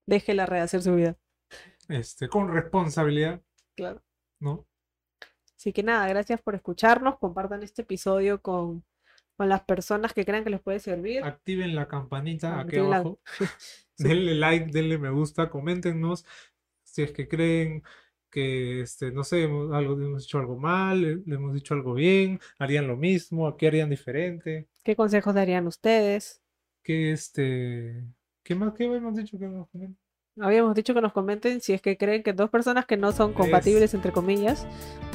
Déjela 0.07 0.47
rehacer 0.47 0.83
su 0.83 0.95
vida. 0.95 1.17
Este, 1.89 2.29
con 2.29 2.53
responsabilidad, 2.53 3.43
Claro. 3.77 4.03
¿no? 4.41 4.67
Así 5.57 5.73
que 5.73 5.83
nada, 5.83 6.07
gracias 6.09 6.41
por 6.43 6.55
escucharnos. 6.55 7.19
Compartan 7.19 7.63
este 7.63 7.83
episodio 7.83 8.41
con, 8.43 8.85
con 9.37 9.49
las 9.49 9.63
personas 9.65 10.13
que 10.13 10.25
crean 10.25 10.45
que 10.45 10.51
les 10.51 10.61
puede 10.61 10.81
servir. 10.81 11.23
Activen 11.25 11.75
la 11.75 11.89
campanita 11.89 12.61
aquí 12.61 12.77
la- 12.77 12.97
abajo. 12.99 13.21
Sí. 13.97 14.05
Denle 14.09 14.35
like, 14.35 14.67
denle 14.73 14.99
me 14.99 15.11
gusta, 15.11 15.49
coméntenos 15.49 16.27
si 16.83 17.03
es 17.03 17.13
que 17.13 17.29
creen 17.29 17.83
que, 18.29 18.81
este, 18.81 19.13
no 19.13 19.23
sé, 19.23 19.45
hemos, 19.45 19.73
algo, 19.73 19.95
hemos 19.95 20.25
hecho 20.25 20.39
algo 20.39 20.59
mal, 20.59 21.01
le, 21.01 21.17
le 21.25 21.35
hemos 21.37 21.55
dicho 21.55 21.75
algo 21.75 21.95
bien, 21.95 22.41
harían 22.59 22.89
lo 22.89 22.97
mismo, 22.97 23.57
qué 23.57 23.69
harían 23.69 23.91
diferente, 23.91 24.69
¿Qué 24.83 24.97
consejos 24.97 25.33
darían 25.35 25.69
ustedes? 25.69 26.43
qué, 26.83 27.13
este, 27.13 28.05
qué 28.43 28.55
más, 28.57 28.75
qué 28.75 28.85
hemos 28.85 29.15
dicho 29.15 29.39
que 29.39 29.47
nos 29.47 29.69
comenten? 29.71 29.97
Habíamos 30.41 30.75
dicho 30.75 30.95
que 30.95 31.01
nos 31.01 31.13
comenten 31.13 31.61
si 31.61 31.75
es 31.75 31.81
que 31.81 31.97
creen 31.97 32.25
que 32.25 32.33
dos 32.33 32.51
personas 32.51 32.87
que 32.87 32.97
no 32.97 33.13
son 33.13 33.33
compatibles, 33.33 33.95
entre 33.95 34.11
comillas, 34.11 34.67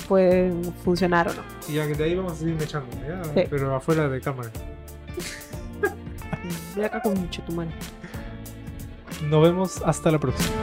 pueden 0.08 0.64
funcionar 0.76 1.28
o 1.28 1.34
no. 1.34 1.42
Y 1.68 1.74
ya 1.74 1.86
que 1.86 1.94
de 1.94 2.06
ahí 2.06 2.16
vamos 2.16 2.34
a 2.34 2.36
seguir 2.38 2.56
echando, 2.62 2.90
¿ya? 3.06 3.22
Sí. 3.26 3.44
Pero 3.50 3.76
afuera 3.76 4.08
de 4.08 4.22
cámara. 4.22 4.50
Voy 6.76 6.86
acá 6.86 7.02
con 7.02 7.20
mucho 7.20 7.42
tu 7.42 7.52
mano. 7.52 7.72
Nos 9.24 9.44
vemos 9.44 9.82
hasta 9.84 10.10
la 10.10 10.20
próxima. 10.20 10.56